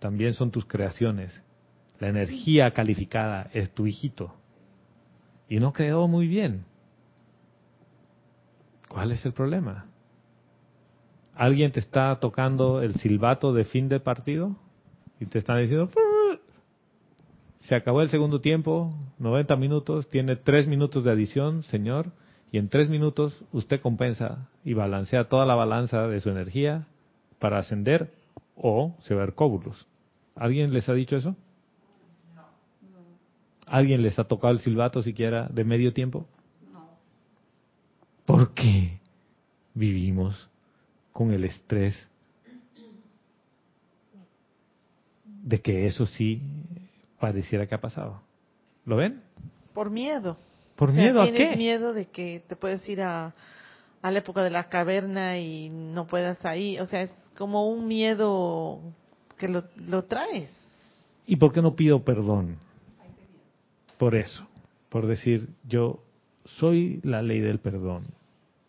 También 0.00 0.34
son 0.34 0.50
tus 0.50 0.66
creaciones. 0.66 1.42
La 2.00 2.08
energía 2.08 2.72
calificada 2.72 3.50
es 3.52 3.72
tu 3.72 3.86
hijito. 3.86 4.34
Y 5.48 5.58
no 5.58 5.72
quedó 5.72 6.08
muy 6.08 6.26
bien. 6.26 6.64
¿Cuál 8.88 9.12
es 9.12 9.24
el 9.24 9.32
problema? 9.32 9.86
¿Alguien 11.34 11.72
te 11.72 11.80
está 11.80 12.18
tocando 12.18 12.82
el 12.82 12.94
silbato 12.94 13.52
de 13.52 13.64
fin 13.64 13.88
de 13.88 14.00
partido? 14.00 14.56
Y 15.20 15.26
te 15.26 15.38
están 15.38 15.60
diciendo, 15.60 15.90
se 17.60 17.74
acabó 17.74 18.00
el 18.00 18.08
segundo 18.08 18.40
tiempo, 18.40 18.94
90 19.18 19.54
minutos, 19.56 20.08
tiene 20.08 20.36
3 20.36 20.66
minutos 20.66 21.04
de 21.04 21.10
adición, 21.10 21.62
señor, 21.64 22.12
y 22.50 22.58
en 22.58 22.68
3 22.68 22.88
minutos 22.88 23.44
usted 23.52 23.80
compensa 23.80 24.48
y 24.64 24.72
balancea 24.72 25.28
toda 25.28 25.44
la 25.44 25.54
balanza 25.54 26.08
de 26.08 26.20
su 26.20 26.30
energía 26.30 26.86
para 27.38 27.58
ascender 27.58 28.12
o 28.56 28.96
se 29.00 29.14
va 29.14 29.22
a 29.22 29.26
ver 29.26 29.34
cóbulos. 29.34 29.86
¿Alguien 30.34 30.72
les 30.72 30.88
ha 30.88 30.94
dicho 30.94 31.16
eso? 31.16 31.36
¿Alguien 33.70 34.02
les 34.02 34.18
ha 34.18 34.24
tocado 34.24 34.52
el 34.52 34.58
silbato 34.60 35.00
siquiera 35.02 35.48
de 35.48 35.64
medio 35.64 35.92
tiempo? 35.92 36.26
No. 36.72 36.88
¿Por 38.26 38.52
qué 38.52 38.98
vivimos 39.74 40.48
con 41.12 41.30
el 41.32 41.44
estrés 41.44 41.94
de 45.42 45.60
que 45.60 45.86
eso 45.86 46.04
sí 46.06 46.42
pareciera 47.20 47.66
que 47.66 47.74
ha 47.76 47.80
pasado? 47.80 48.20
¿Lo 48.84 48.96
ven? 48.96 49.22
Por 49.72 49.88
miedo. 49.88 50.36
¿Por 50.76 50.90
O 50.90 50.92
sea, 50.92 51.02
miedo 51.02 51.20
a 51.22 51.24
tienes 51.24 51.50
qué? 51.50 51.56
miedo 51.56 51.92
de 51.92 52.06
que 52.06 52.42
te 52.48 52.56
puedes 52.56 52.86
ir 52.88 53.02
a, 53.02 53.32
a 54.02 54.10
la 54.10 54.18
época 54.18 54.42
de 54.42 54.50
la 54.50 54.68
caverna 54.68 55.38
y 55.38 55.68
no 55.68 56.06
puedas 56.06 56.44
ahí. 56.44 56.78
O 56.80 56.86
sea, 56.86 57.02
es 57.02 57.12
como 57.38 57.68
un 57.70 57.86
miedo 57.86 58.80
que 59.38 59.46
lo, 59.48 59.64
lo 59.76 60.04
traes. 60.04 60.50
¿Y 61.26 61.36
por 61.36 61.52
qué 61.52 61.62
no 61.62 61.76
pido 61.76 62.02
perdón? 62.02 62.56
Por 64.00 64.14
eso, 64.14 64.46
por 64.88 65.06
decir, 65.06 65.50
yo 65.68 66.02
soy 66.46 67.00
la 67.02 67.20
ley 67.20 67.40
del 67.40 67.58
perdón 67.58 68.04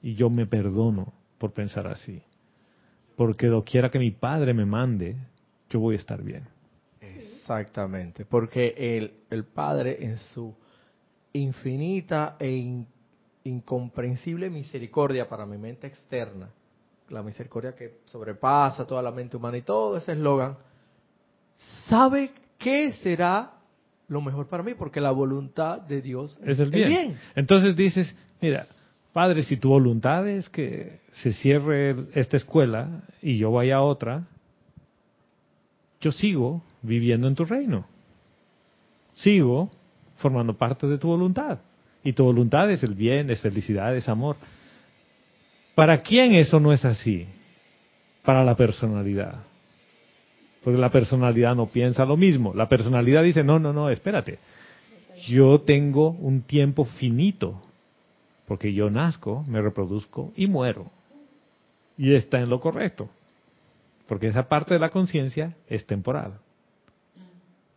y 0.01 0.15
yo 0.15 0.29
me 0.29 0.45
perdono 0.45 1.13
por 1.37 1.53
pensar 1.53 1.87
así. 1.87 2.21
Porque 3.15 3.47
doquiera 3.47 3.89
que 3.89 3.97
mi 3.97 4.11
padre 4.11 4.53
me 4.53 4.65
mande, 4.65 5.15
yo 5.69 5.79
voy 5.79 5.95
a 5.95 5.99
estar 5.99 6.21
bien. 6.21 6.49
Exactamente, 6.99 8.25
porque 8.25 8.73
el, 8.77 9.13
el 9.29 9.45
Padre 9.45 10.03
en 10.03 10.17
su 10.17 10.53
infinita 11.31 12.35
e 12.37 12.49
in- 12.51 12.87
incomprensible 13.45 14.49
misericordia 14.49 15.29
para 15.29 15.45
mi 15.45 15.57
mente 15.57 15.87
externa, 15.87 16.49
la 17.07 17.23
misericordia 17.23 17.73
que 17.73 17.99
sobrepasa 18.03 18.85
toda 18.85 19.01
la 19.01 19.11
mente 19.11 19.37
humana 19.37 19.55
y 19.55 19.61
todo 19.61 19.95
ese 19.95 20.11
eslogan, 20.11 20.57
sabe 21.87 22.33
qué 22.57 22.91
será 22.95 23.60
lo 24.11 24.19
mejor 24.19 24.47
para 24.47 24.61
mí, 24.61 24.73
porque 24.77 24.99
la 24.99 25.11
voluntad 25.11 25.79
de 25.81 26.01
Dios 26.01 26.37
Es 26.43 26.59
el 26.59 26.69
bien. 26.69 27.15
Entonces 27.33 27.77
dices, 27.77 28.13
mira, 28.41 28.67
padre, 29.13 29.41
si 29.43 29.55
tu 29.55 29.69
voluntad 29.69 30.27
es 30.27 30.49
que 30.49 30.99
se 31.11 31.31
cierre 31.31 31.95
esta 32.13 32.35
escuela 32.35 33.03
y 33.21 33.37
yo 33.37 33.53
vaya 33.53 33.77
a 33.77 33.81
otra, 33.81 34.27
yo 36.01 36.11
sigo 36.11 36.61
viviendo 36.81 37.29
en 37.29 37.35
tu 37.35 37.45
reino. 37.45 37.85
Sigo 39.13 39.71
formando 40.17 40.57
parte 40.57 40.87
de 40.87 40.97
tu 40.97 41.07
voluntad. 41.07 41.59
Y 42.03 42.11
tu 42.11 42.25
voluntad 42.25 42.69
es 42.69 42.83
el 42.83 42.95
bien, 42.95 43.29
es 43.29 43.39
felicidad, 43.39 43.95
es 43.95 44.09
amor. 44.09 44.35
¿Para 45.73 46.01
quién 46.01 46.33
eso 46.33 46.59
no 46.59 46.73
es 46.73 46.83
así? 46.83 47.27
Para 48.25 48.43
la 48.43 48.57
personalidad. 48.57 49.35
Porque 50.63 50.79
la 50.79 50.91
personalidad 50.91 51.55
no 51.55 51.67
piensa 51.67 52.05
lo 52.05 52.17
mismo. 52.17 52.53
La 52.53 52.69
personalidad 52.69 53.23
dice, 53.23 53.43
no, 53.43 53.57
no, 53.59 53.73
no, 53.73 53.89
espérate. 53.89 54.37
Yo 55.27 55.61
tengo 55.61 56.09
un 56.11 56.41
tiempo 56.43 56.85
finito. 56.85 57.61
Porque 58.47 58.73
yo 58.73 58.89
nazco, 58.89 59.43
me 59.47 59.61
reproduzco 59.61 60.31
y 60.35 60.47
muero. 60.47 60.91
Y 61.97 62.13
está 62.13 62.39
en 62.41 62.49
lo 62.49 62.59
correcto. 62.59 63.09
Porque 64.07 64.27
esa 64.27 64.47
parte 64.49 64.73
de 64.73 64.79
la 64.79 64.89
conciencia 64.89 65.55
es 65.67 65.85
temporal. 65.85 66.33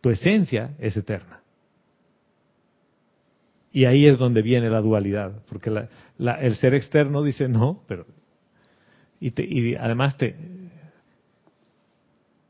Tu 0.01 0.09
esencia 0.11 0.71
es 0.79 0.95
eterna. 0.97 1.39
Y 3.71 3.85
ahí 3.85 4.05
es 4.05 4.17
donde 4.17 4.41
viene 4.41 4.69
la 4.69 4.81
dualidad. 4.81 5.33
Porque 5.49 5.69
la- 5.69 5.89
la- 6.17 6.39
el 6.41 6.55
ser 6.55 6.75
externo 6.75 7.23
dice, 7.23 7.47
no, 7.49 7.81
pero... 7.87 8.05
Y, 9.19 9.31
te- 9.31 9.45
y 9.45 9.75
además 9.75 10.17
te, 10.17 10.35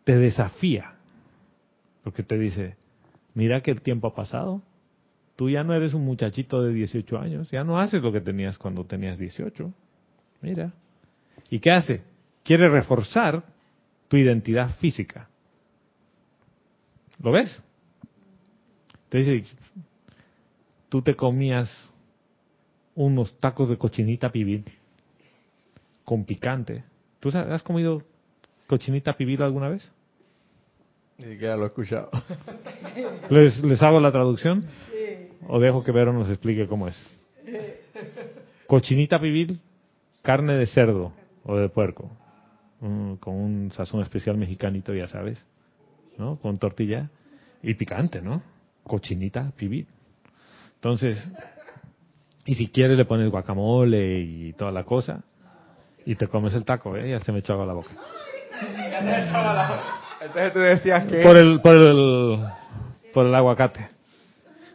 te 0.06 0.16
desafía. 0.18 0.94
Porque 2.04 2.24
te 2.24 2.38
dice, 2.38 2.78
mira 3.34 3.62
que 3.62 3.72
el 3.72 3.82
tiempo 3.82 4.08
ha 4.08 4.16
pasado. 4.16 4.62
Tú 5.36 5.50
ya 5.50 5.66
no 5.66 5.74
eres 5.74 5.94
un 5.94 6.06
muchachito 6.06 6.64
de 6.64 6.74
18 6.74 7.20
años. 7.20 7.52
Ya 7.52 7.66
no 7.66 7.78
haces 7.78 8.02
lo 8.02 8.14
que 8.14 8.22
tenías 8.22 8.58
cuando 8.58 8.86
tenías 8.86 9.18
18. 9.18 9.74
Mira. 10.42 10.72
¿Y 11.50 11.60
qué 11.60 11.72
hace? 11.72 12.02
Quiere 12.44 12.70
reforzar 12.70 13.44
tu 14.08 14.16
identidad 14.16 14.70
física. 14.78 15.28
¿Lo 17.22 17.32
ves? 17.32 17.62
Te 19.10 19.18
dice, 19.18 19.44
tú 20.90 21.02
te 21.02 21.16
comías 21.16 21.92
unos 22.94 23.38
tacos 23.40 23.70
de 23.70 23.78
cochinita 23.78 24.32
pibil 24.32 24.64
con 26.04 26.24
picante. 26.24 26.84
¿Tú 27.20 27.30
has 27.30 27.64
comido 27.64 28.04
cochinita 28.68 29.14
pibil 29.14 29.42
alguna 29.42 29.70
vez? 29.70 29.92
Ni 31.18 31.34
siquiera 31.34 31.56
lo 31.56 31.64
he 31.64 31.68
escuchado. 31.68 32.10
¿Les, 33.30 33.64
les 33.64 33.82
hago 33.82 34.00
la 34.00 34.12
traducción? 34.12 34.66
¿O 35.48 35.60
dejo 35.60 35.84
que 35.84 35.92
Vero 35.92 36.12
nos 36.12 36.30
explique 36.30 36.68
cómo 36.68 36.88
es? 36.88 36.96
Cochinita 38.68 39.20
pibil, 39.20 39.62
carne 40.22 40.56
de 40.56 40.66
cerdo 40.66 41.14
o 41.44 41.56
de 41.56 41.70
puerco, 41.70 42.10
mm, 42.82 43.16
con 43.16 43.36
un 43.36 43.72
sazón 43.72 44.02
especial 44.02 44.38
mexicanito, 44.38 44.94
ya 44.94 45.08
sabes, 45.08 45.44
¿no? 46.18 46.38
Con 46.38 46.58
tortilla 46.58 47.10
y 47.62 47.76
picante, 47.76 48.22
¿no? 48.22 48.42
Cochinita 48.84 49.52
pibil. 49.56 49.88
Entonces, 50.76 51.30
y 52.46 52.56
si 52.56 52.70
quieres 52.70 52.98
le 52.98 53.06
pones 53.06 53.30
guacamole 53.30 54.20
y 54.20 54.54
toda 54.54 54.72
la 54.72 54.84
cosa, 54.84 55.24
y 56.06 56.16
te 56.16 56.28
comes 56.28 56.54
el 56.54 56.66
taco, 56.66 56.96
¿eh? 56.98 57.10
Ya 57.10 57.20
se 57.20 57.32
me 57.32 57.40
echó 57.40 57.54
agua 57.54 57.66
la 57.66 57.74
boca. 57.74 57.92
Entonces 60.22 60.54
tú 60.54 60.60
decías 60.60 61.06
que... 61.06 61.22
Por 61.22 61.38
el, 61.38 61.62
por 61.62 61.76
el, 61.76 62.40
por 63.14 63.26
el 63.26 63.36
aguacate. 63.36 63.88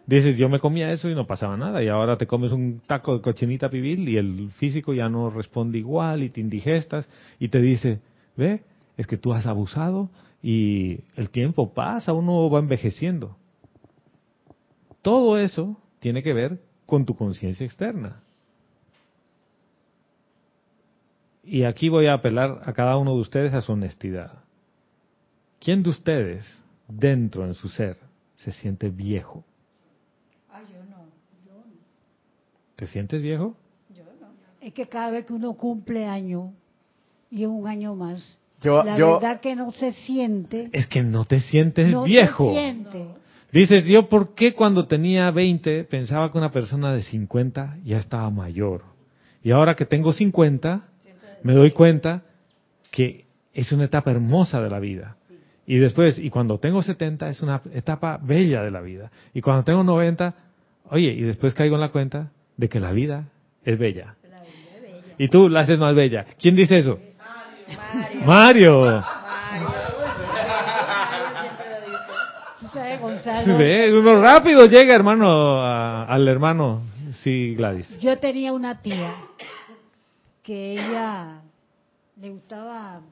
Dices, 0.06 0.36
yo 0.36 0.48
me 0.48 0.58
comía 0.58 0.90
eso 0.90 1.08
y 1.08 1.14
no 1.14 1.26
pasaba 1.26 1.56
nada, 1.56 1.84
y 1.84 1.88
ahora 1.88 2.16
te 2.16 2.26
comes 2.26 2.50
un 2.50 2.80
taco 2.84 3.14
de 3.14 3.22
cochinita 3.22 3.70
pibil 3.70 4.08
y 4.08 4.16
el 4.16 4.50
físico 4.50 4.92
ya 4.92 5.08
no 5.08 5.30
responde 5.30 5.78
igual 5.78 6.24
y 6.24 6.30
te 6.30 6.40
indigestas 6.40 7.08
y 7.38 7.48
te 7.48 7.60
dice, 7.60 8.00
ve, 8.36 8.62
es 8.96 9.06
que 9.06 9.16
tú 9.16 9.32
has 9.32 9.46
abusado 9.46 10.10
y 10.42 11.00
el 11.16 11.30
tiempo 11.30 11.72
pasa, 11.72 12.12
uno 12.12 12.50
va 12.50 12.58
envejeciendo. 12.58 13.36
Todo 15.02 15.38
eso 15.38 15.76
tiene 16.00 16.22
que 16.22 16.32
ver 16.32 16.58
con 16.86 17.06
tu 17.06 17.14
conciencia 17.14 17.64
externa. 17.64 18.20
Y 21.42 21.64
aquí 21.64 21.88
voy 21.88 22.06
a 22.06 22.14
apelar 22.14 22.60
a 22.64 22.72
cada 22.72 22.96
uno 22.96 23.14
de 23.14 23.20
ustedes 23.20 23.54
a 23.54 23.60
su 23.60 23.72
honestidad. 23.72 24.32
¿Quién 25.58 25.82
de 25.82 25.90
ustedes, 25.90 26.60
dentro 26.88 27.44
en 27.46 27.54
su 27.54 27.68
ser, 27.68 27.96
se 28.34 28.52
siente 28.52 28.88
viejo? 28.90 29.44
Ay, 30.50 30.64
yo 30.72 30.84
no. 30.90 31.04
¿Te 32.76 32.86
sientes 32.86 33.22
viejo? 33.22 33.56
Es 34.60 34.74
que 34.74 34.86
cada 34.86 35.10
vez 35.10 35.24
que 35.24 35.32
uno 35.32 35.54
cumple 35.54 36.06
año 36.06 36.52
y 37.30 37.42
es 37.42 37.48
un 37.48 37.66
año 37.66 37.94
más, 37.94 38.38
Yo, 38.60 38.82
la 38.84 38.98
yo, 38.98 39.14
verdad 39.14 39.40
que 39.40 39.56
no 39.56 39.72
se 39.72 39.92
siente. 39.92 40.68
Es 40.72 40.86
que 40.86 41.02
no 41.02 41.24
te 41.24 41.40
sientes 41.40 41.90
no 41.90 42.04
viejo. 42.04 42.52
se 42.52 42.60
siente. 42.60 43.06
Dices, 43.52 43.84
yo, 43.86 44.08
¿por 44.08 44.34
qué 44.34 44.54
cuando 44.54 44.86
tenía 44.86 45.30
20 45.30 45.84
pensaba 45.84 46.30
que 46.30 46.36
una 46.38 46.50
persona 46.52 46.92
de 46.92 47.02
50 47.02 47.78
ya 47.84 47.96
estaba 47.98 48.28
mayor? 48.30 48.82
Y 49.42 49.50
ahora 49.50 49.74
que 49.76 49.86
tengo 49.86 50.12
50, 50.12 50.88
me 51.42 51.54
doy 51.54 51.70
cuenta 51.70 52.22
que 52.90 53.24
es 53.54 53.72
una 53.72 53.84
etapa 53.84 54.10
hermosa 54.10 54.60
de 54.60 54.70
la 54.70 54.78
vida. 54.80 55.16
Y 55.66 55.76
después, 55.78 56.18
y 56.18 56.30
cuando 56.30 56.58
tengo 56.58 56.82
70, 56.82 57.28
es 57.28 57.42
una 57.42 57.62
etapa 57.72 58.18
bella 58.22 58.62
de 58.62 58.70
la 58.70 58.80
vida. 58.80 59.10
Y 59.34 59.40
cuando 59.40 59.62
tengo 59.64 59.84
90, 59.84 60.34
oye, 60.90 61.10
y 61.12 61.22
después 61.22 61.54
caigo 61.54 61.76
en 61.76 61.80
la 61.80 61.90
cuenta 61.90 62.30
de 62.56 62.68
que 62.68 62.80
la 62.80 62.90
vida 62.92 63.24
es 63.64 63.78
bella. 63.78 64.16
Y 65.18 65.28
tú 65.28 65.48
la 65.48 65.60
haces 65.60 65.78
más 65.78 65.94
bella. 65.94 66.26
¿Quién 66.40 66.56
dice 66.56 66.78
eso? 66.78 66.98
Mario. 68.24 69.02
Sabes, 72.72 73.00
Gonzalo, 73.00 73.58
Ve, 73.58 73.92
uno 73.98 74.20
rápido 74.22 74.66
llega, 74.66 74.94
hermano, 74.94 75.60
a- 75.62 76.04
al 76.04 76.26
hermano. 76.28 76.82
Sí, 77.22 77.54
Gladys. 77.56 77.98
yo 78.00 78.16
tenía 78.18 78.52
una 78.52 78.80
tía 78.80 79.12
que 80.50 80.72
ella 80.72 81.42
le 82.20 82.30
gustaba 82.30 83.02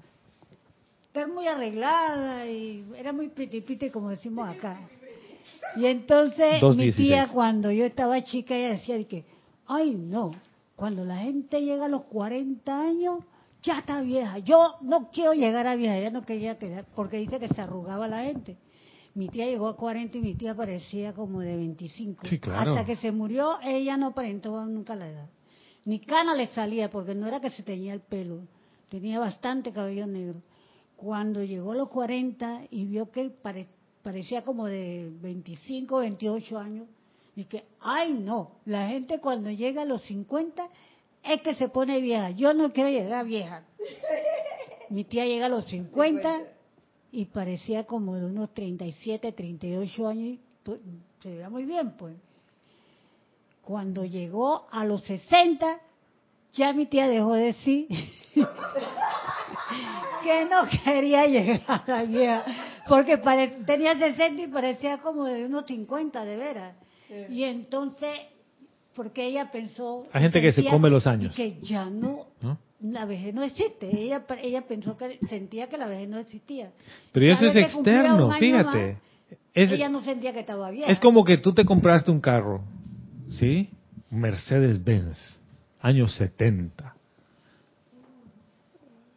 estar 1.02 1.28
muy 1.28 1.46
arreglada 1.46 2.44
y 2.48 2.84
era 2.96 3.12
muy 3.12 3.28
pitipite 3.28 3.92
como 3.92 4.08
decimos 4.08 4.48
acá. 4.48 4.80
Y 5.76 5.86
entonces 5.86 6.60
mi 6.74 6.90
tía 6.90 7.28
cuando 7.32 7.70
yo 7.70 7.84
estaba 7.84 8.20
chica 8.24 8.56
ella 8.56 8.70
decía 8.70 8.96
de 8.96 9.06
que, 9.06 9.24
ay 9.68 9.94
no, 9.94 10.32
cuando 10.74 11.04
la 11.04 11.18
gente 11.18 11.62
llega 11.62 11.84
a 11.84 11.88
los 11.88 12.06
40 12.06 12.76
años 12.76 13.20
ya 13.62 13.78
está 13.78 14.00
vieja. 14.00 14.38
Yo 14.38 14.74
no 14.80 15.08
quiero 15.12 15.32
llegar 15.32 15.68
a 15.68 15.76
vieja, 15.76 15.96
ella 15.96 16.10
no 16.10 16.22
quería 16.22 16.58
quedar 16.58 16.86
porque 16.96 17.18
dice 17.18 17.38
que 17.38 17.46
se 17.46 17.60
arrugaba 17.60 18.08
la 18.08 18.24
gente. 18.24 18.56
Mi 19.14 19.28
tía 19.28 19.46
llegó 19.46 19.68
a 19.68 19.76
40 19.76 20.18
y 20.18 20.20
mi 20.22 20.34
tía 20.34 20.56
parecía 20.56 21.12
como 21.12 21.38
de 21.38 21.56
25. 21.56 22.26
Sí, 22.26 22.40
claro. 22.40 22.72
Hasta 22.72 22.84
que 22.84 22.96
se 22.96 23.12
murió 23.12 23.60
ella 23.62 23.96
no 23.96 24.08
aparentó 24.08 24.64
nunca 24.64 24.96
la 24.96 25.08
edad. 25.08 25.28
Ni 25.88 26.00
cana 26.00 26.34
le 26.34 26.46
salía 26.48 26.90
porque 26.90 27.14
no 27.14 27.26
era 27.26 27.40
que 27.40 27.48
se 27.56 27.62
teñía 27.62 27.94
el 27.94 28.00
pelo, 28.00 28.40
tenía 28.90 29.18
bastante 29.18 29.72
cabello 29.72 30.06
negro. 30.06 30.42
Cuando 30.96 31.42
llegó 31.42 31.72
a 31.72 31.76
los 31.76 31.88
40 31.88 32.64
y 32.70 32.84
vio 32.84 33.10
que 33.10 33.30
pare- 33.30 33.68
parecía 34.02 34.42
como 34.42 34.66
de 34.66 35.10
25, 35.22 36.00
28 36.00 36.58
años, 36.58 36.86
y 37.34 37.44
que, 37.44 37.64
ay 37.80 38.12
no, 38.12 38.50
la 38.66 38.88
gente 38.88 39.18
cuando 39.18 39.50
llega 39.50 39.82
a 39.82 39.84
los 39.86 40.02
50 40.02 40.68
es 41.24 41.40
que 41.40 41.54
se 41.54 41.68
pone 41.70 42.00
vieja. 42.02 42.30
Yo 42.32 42.52
no 42.52 42.70
quiero 42.72 42.90
llegar 42.90 43.24
vieja. 43.24 43.64
Mi 44.90 45.04
tía 45.04 45.24
llega 45.24 45.46
a 45.46 45.48
los 45.48 45.64
50 45.66 46.40
y 47.12 47.24
parecía 47.26 47.84
como 47.84 48.14
de 48.16 48.26
unos 48.26 48.52
37, 48.52 49.32
38 49.32 50.06
años 50.08 50.24
y 50.34 50.40
tu- 50.62 50.78
se 51.22 51.30
veía 51.30 51.48
muy 51.48 51.64
bien, 51.64 51.92
pues. 51.96 52.14
Cuando 53.68 54.06
llegó 54.06 54.66
a 54.70 54.86
los 54.86 55.02
60, 55.02 55.78
ya 56.54 56.72
mi 56.72 56.86
tía 56.86 57.06
dejó 57.06 57.34
de 57.34 57.42
decir 57.52 57.86
que 60.22 60.44
no 60.46 60.62
quería 60.84 61.26
llegar 61.26 61.60
a 61.66 61.82
la 61.86 62.02
vieja, 62.04 62.44
porque 62.88 63.18
pare- 63.18 63.58
tenía 63.66 63.94
60 63.94 64.40
y 64.42 64.46
parecía 64.46 64.96
como 64.98 65.26
de 65.26 65.44
unos 65.44 65.66
50, 65.66 66.24
de 66.24 66.36
veras. 66.38 66.74
Y 67.30 67.44
entonces, 67.44 68.10
porque 68.96 69.26
ella 69.26 69.50
pensó... 69.52 70.06
Hay 70.14 70.22
gente 70.22 70.40
que 70.40 70.50
se 70.50 70.56
sentía 70.56 70.70
come 70.72 70.88
los 70.88 71.06
años. 71.06 71.34
Que 71.34 71.58
ya 71.60 71.84
no, 71.90 72.24
¿no? 72.40 72.56
la 72.80 73.04
vejez 73.04 73.34
no 73.34 73.42
existe. 73.42 73.86
Ella, 73.94 74.24
ella 74.40 74.62
pensó 74.62 74.96
que 74.96 75.18
sentía 75.28 75.68
que 75.68 75.76
la 75.76 75.88
vejez 75.88 76.08
no 76.08 76.18
existía. 76.18 76.70
Pero 77.12 77.26
eso 77.34 77.44
es 77.44 77.56
externo, 77.56 78.30
fíjate. 78.32 78.92
más, 78.94 79.36
Es, 79.52 79.72
ella 79.72 79.90
no 79.90 80.00
sentía 80.00 80.32
que 80.32 80.40
estaba 80.40 80.70
vieja. 80.70 80.90
es 80.90 80.98
como 81.00 81.22
que 81.22 81.36
tú 81.36 81.52
te 81.52 81.66
compraste 81.66 82.10
un 82.10 82.20
carro, 82.22 82.62
¿sí? 83.30 83.70
Mercedes-Benz, 84.10 85.40
años 85.80 86.14
70. 86.14 86.94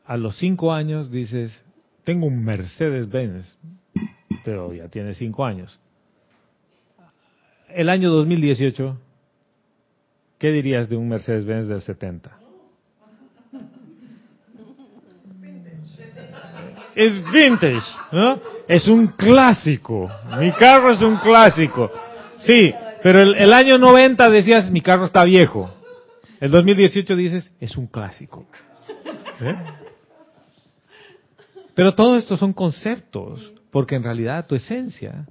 A 0.06 0.18
los 0.18 0.38
cinco 0.38 0.74
años 0.74 1.12
dices, 1.12 1.64
tengo 2.04 2.28
un 2.28 2.44
Mercedes-Benz, 2.44 3.58
pero 4.44 4.74
ya 4.74 4.88
tiene 4.90 5.14
cinco 5.14 5.46
años. 5.46 5.80
El 7.70 7.90
año 7.90 8.10
2018, 8.10 8.98
¿qué 10.38 10.52
dirías 10.52 10.90
de 10.90 10.98
un 10.98 11.08
Mercedes-Benz 11.08 11.68
del 11.68 11.82
70? 11.82 12.38
Es 16.94 17.32
vintage, 17.32 17.88
¿no? 18.12 18.40
Es 18.68 18.88
un 18.90 19.08
clásico. 19.08 20.10
Mi 20.38 20.52
carro 20.52 20.92
es 20.92 21.02
un 21.02 21.18
clásico. 21.18 21.90
Sí, 22.40 22.74
pero 23.04 23.20
el, 23.20 23.36
el 23.36 23.54
año 23.54 23.78
90 23.78 24.30
decías, 24.30 24.72
mi 24.72 24.82
carro 24.82 25.06
está 25.06 25.24
viejo. 25.24 25.72
El 26.40 26.52
2018 26.52 27.16
dices, 27.16 27.52
es 27.60 27.78
un 27.78 27.88
clásico. 27.88 28.48
¿Eh? 29.42 29.56
Pero 31.76 31.96
todo 31.96 32.18
esto 32.18 32.38
son 32.38 32.54
conceptos, 32.54 33.54
porque 33.72 33.96
en 33.96 34.04
realidad 34.04 34.48
tu 34.48 34.56
esencia, 34.56 35.28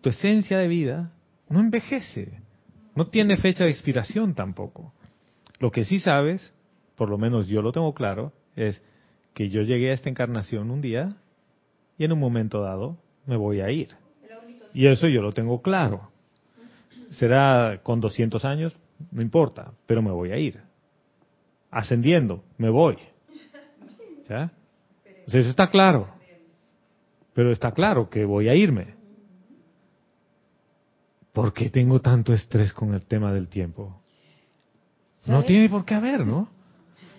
tu 0.00 0.10
esencia 0.10 0.58
de 0.58 0.68
vida, 0.68 1.12
no 1.48 1.60
envejece. 1.60 2.40
No 2.94 3.08
tiene 3.08 3.36
fecha 3.36 3.64
de 3.64 3.70
expiración 3.70 4.34
tampoco. 4.34 4.92
Lo 5.58 5.70
que 5.70 5.84
sí 5.84 5.98
sabes, 5.98 6.54
por 6.96 7.10
lo 7.10 7.18
menos 7.18 7.48
yo 7.48 7.62
lo 7.62 7.72
tengo 7.72 7.92
claro, 7.94 8.32
es 8.54 8.82
que 9.34 9.50
yo 9.50 9.62
llegué 9.62 9.90
a 9.90 9.94
esta 9.94 10.08
encarnación 10.08 10.70
un 10.70 10.80
día 10.80 11.16
y 11.98 12.04
en 12.04 12.12
un 12.12 12.18
momento 12.18 12.62
dado 12.62 12.96
me 13.26 13.36
voy 13.36 13.60
a 13.60 13.70
ir. 13.70 13.88
Y 14.72 14.86
eso 14.86 15.08
yo 15.08 15.22
lo 15.22 15.32
tengo 15.32 15.60
claro. 15.62 16.10
Será 17.18 17.80
con 17.82 18.00
200 18.00 18.44
años, 18.44 18.76
no 19.10 19.22
importa, 19.22 19.72
pero 19.86 20.02
me 20.02 20.10
voy 20.10 20.32
a 20.32 20.36
ir. 20.36 20.60
Ascendiendo, 21.70 22.44
me 22.58 22.68
voy. 22.68 22.98
¿Ya? 24.28 24.50
Sea, 25.28 25.40
eso 25.40 25.50
está 25.50 25.70
claro. 25.70 26.08
Pero 27.32 27.52
está 27.52 27.72
claro 27.72 28.08
que 28.10 28.24
voy 28.24 28.48
a 28.48 28.54
irme. 28.54 28.94
¿Por 31.32 31.52
qué 31.52 31.70
tengo 31.70 32.00
tanto 32.00 32.32
estrés 32.32 32.72
con 32.72 32.94
el 32.94 33.04
tema 33.04 33.32
del 33.32 33.48
tiempo? 33.48 34.00
No 35.26 35.42
tiene 35.44 35.68
por 35.68 35.84
qué 35.84 35.94
haber, 35.94 36.26
¿no? 36.26 36.48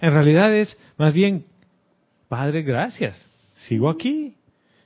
En 0.02 0.14
realidad 0.14 0.54
es 0.54 0.78
más 0.98 1.14
bien, 1.14 1.46
Padre, 2.28 2.62
gracias. 2.62 3.28
Sigo 3.54 3.90
aquí. 3.90 4.36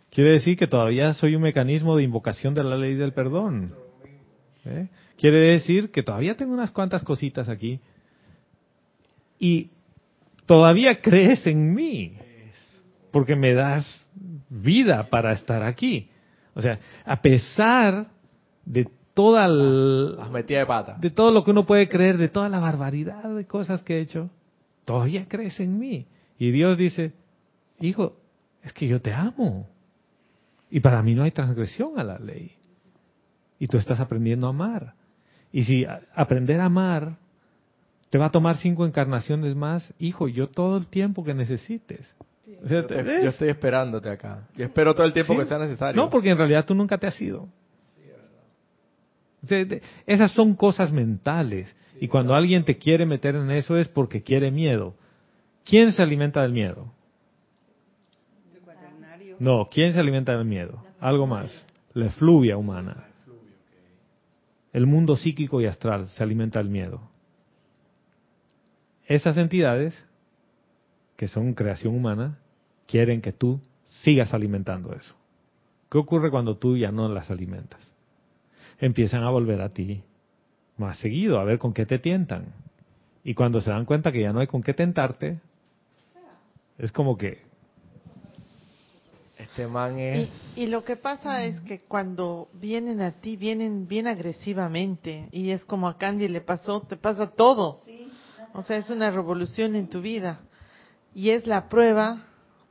Quiere 0.09 0.31
decir 0.31 0.57
que 0.57 0.67
todavía 0.67 1.13
soy 1.13 1.35
un 1.35 1.41
mecanismo 1.41 1.95
de 1.95 2.03
invocación 2.03 2.53
de 2.53 2.63
la 2.63 2.77
ley 2.77 2.95
del 2.95 3.13
perdón. 3.13 3.73
¿Eh? 4.65 4.87
Quiere 5.17 5.39
decir 5.39 5.91
que 5.91 6.03
todavía 6.03 6.35
tengo 6.35 6.53
unas 6.53 6.71
cuantas 6.71 7.03
cositas 7.03 7.49
aquí. 7.49 7.79
Y 9.39 9.69
todavía 10.45 11.01
crees 11.01 11.45
en 11.47 11.73
mí. 11.73 12.13
Porque 13.11 13.35
me 13.35 13.53
das 13.53 14.09
vida 14.49 15.09
para 15.09 15.33
estar 15.33 15.63
aquí. 15.63 16.09
O 16.53 16.61
sea, 16.61 16.79
a 17.05 17.21
pesar 17.21 18.07
de 18.65 18.87
toda 19.13 19.45
el- 19.45 20.15
Las 20.17 20.31
metidas 20.31 20.61
de 20.61 20.65
pata. 20.65 20.97
de 20.99 21.09
todo 21.09 21.31
lo 21.31 21.43
que 21.43 21.51
uno 21.51 21.65
puede 21.65 21.89
creer, 21.89 22.17
de 22.17 22.29
toda 22.29 22.47
la 22.49 22.59
barbaridad 22.59 23.33
de 23.35 23.45
cosas 23.45 23.81
que 23.83 23.97
he 23.97 24.01
hecho, 24.01 24.29
todavía 24.85 25.25
crees 25.27 25.59
en 25.59 25.77
mí. 25.79 26.05
Y 26.37 26.51
Dios 26.51 26.77
dice, 26.77 27.11
hijo, 27.79 28.15
es 28.63 28.73
que 28.73 28.87
yo 28.87 29.01
te 29.01 29.13
amo. 29.13 29.67
Y 30.69 30.79
para 30.79 31.01
mí 31.01 31.15
no 31.15 31.23
hay 31.23 31.31
transgresión 31.31 31.99
a 31.99 32.03
la 32.03 32.17
ley. 32.19 32.51
Y 33.61 33.67
tú 33.67 33.77
estás 33.77 33.99
aprendiendo 33.99 34.47
a 34.47 34.49
amar. 34.49 34.95
Y 35.53 35.63
si 35.65 35.85
aprender 36.15 36.59
a 36.59 36.65
amar 36.65 37.15
te 38.09 38.17
va 38.17 38.25
a 38.25 38.31
tomar 38.31 38.57
cinco 38.57 38.85
encarnaciones 38.87 39.53
más, 39.55 39.93
hijo, 39.99 40.27
yo 40.27 40.47
todo 40.49 40.77
el 40.77 40.87
tiempo 40.87 41.23
que 41.23 41.35
necesites. 41.35 42.13
O 42.63 42.67
sea, 42.67 42.81
Yo, 42.81 42.87
te- 42.87 43.03
¿ves? 43.03 43.23
yo 43.23 43.29
estoy 43.29 43.49
esperándote 43.49 44.09
acá. 44.09 44.47
Yo 44.57 44.65
espero 44.65 44.95
todo 44.95 45.05
el 45.05 45.13
tiempo 45.13 45.33
Sí. 45.33 45.39
que 45.39 45.45
sea 45.45 45.59
necesario. 45.59 46.01
No, 46.01 46.09
porque 46.09 46.31
en 46.31 46.37
realidad 46.39 46.65
tú 46.65 46.73
nunca 46.73 46.97
te 46.97 47.05
has 47.05 47.21
ido. 47.21 47.47
De- 49.43 49.65
de- 49.65 49.81
esas 50.07 50.31
son 50.31 50.55
cosas 50.55 50.91
mentales. 50.91 51.75
y 51.99 52.07
cuando 52.07 52.33
alguien 52.33 52.63
te 52.65 52.79
quiere 52.79 53.05
meter 53.05 53.35
en 53.35 53.51
eso 53.51 53.77
es 53.77 53.87
porque 53.87 54.23
quiere 54.23 54.49
miedo. 54.49 54.95
¿Quién 55.63 55.91
se 55.93 56.01
alimenta 56.01 56.41
del 56.41 56.51
miedo? 56.51 56.91
El 58.55 58.61
cuaternario. 58.61 59.35
No, 59.39 59.69
¿quién 59.71 59.93
se 59.93 59.99
alimenta 59.99 60.35
del 60.35 60.45
miedo? 60.45 60.83
Algo 60.99 61.27
más. 61.27 61.63
La 61.93 62.07
efluvia 62.07 62.57
humana. 62.57 63.05
El 64.73 64.87
mundo 64.87 65.17
psíquico 65.17 65.61
y 65.61 65.65
astral 65.65 66.09
se 66.09 66.23
alimenta 66.23 66.59
del 66.59 66.69
miedo. 66.69 67.01
Esas 69.05 69.37
entidades, 69.37 70.05
que 71.17 71.27
son 71.27 71.53
creación 71.53 71.95
humana, 71.95 72.39
quieren 72.87 73.21
que 73.21 73.33
tú 73.33 73.59
sigas 73.89 74.33
alimentando 74.33 74.93
eso. 74.93 75.15
¿Qué 75.89 75.97
ocurre 75.97 76.31
cuando 76.31 76.57
tú 76.57 76.77
ya 76.77 76.91
no 76.91 77.09
las 77.09 77.29
alimentas? 77.29 77.93
Empiezan 78.79 79.23
a 79.23 79.29
volver 79.29 79.61
a 79.61 79.69
ti 79.69 80.03
más 80.77 80.97
seguido, 80.99 81.39
a 81.39 81.43
ver 81.43 81.59
con 81.59 81.73
qué 81.73 81.85
te 81.85 81.99
tientan. 81.99 82.53
Y 83.23 83.33
cuando 83.33 83.61
se 83.61 83.69
dan 83.69 83.85
cuenta 83.85 84.11
que 84.11 84.21
ya 84.21 84.31
no 84.31 84.39
hay 84.39 84.47
con 84.47 84.63
qué 84.63 84.73
tentarte, 84.73 85.39
es 86.77 86.91
como 86.91 87.17
que 87.17 87.50
Este 89.51 89.67
man 89.67 89.99
es... 89.99 90.29
Y, 90.55 90.61
y 90.63 90.67
lo 90.67 90.83
que 90.83 90.95
pasa 90.95 91.43
es 91.43 91.59
que 91.61 91.79
cuando 91.81 92.47
vienen 92.53 93.01
a 93.01 93.11
ti, 93.11 93.35
vienen 93.35 93.87
bien 93.87 94.07
agresivamente. 94.07 95.27
Y 95.31 95.51
es 95.51 95.65
como 95.65 95.87
a 95.89 95.97
Candy 95.97 96.27
le 96.29 96.39
pasó, 96.41 96.81
te 96.81 96.95
pasa 96.95 97.27
todo. 97.27 97.77
O 98.53 98.63
sea, 98.63 98.77
es 98.77 98.89
una 98.89 99.11
revolución 99.11 99.75
en 99.75 99.87
tu 99.89 100.01
vida. 100.01 100.39
Y 101.13 101.31
es 101.31 101.45
la 101.47 101.67
prueba 101.67 102.23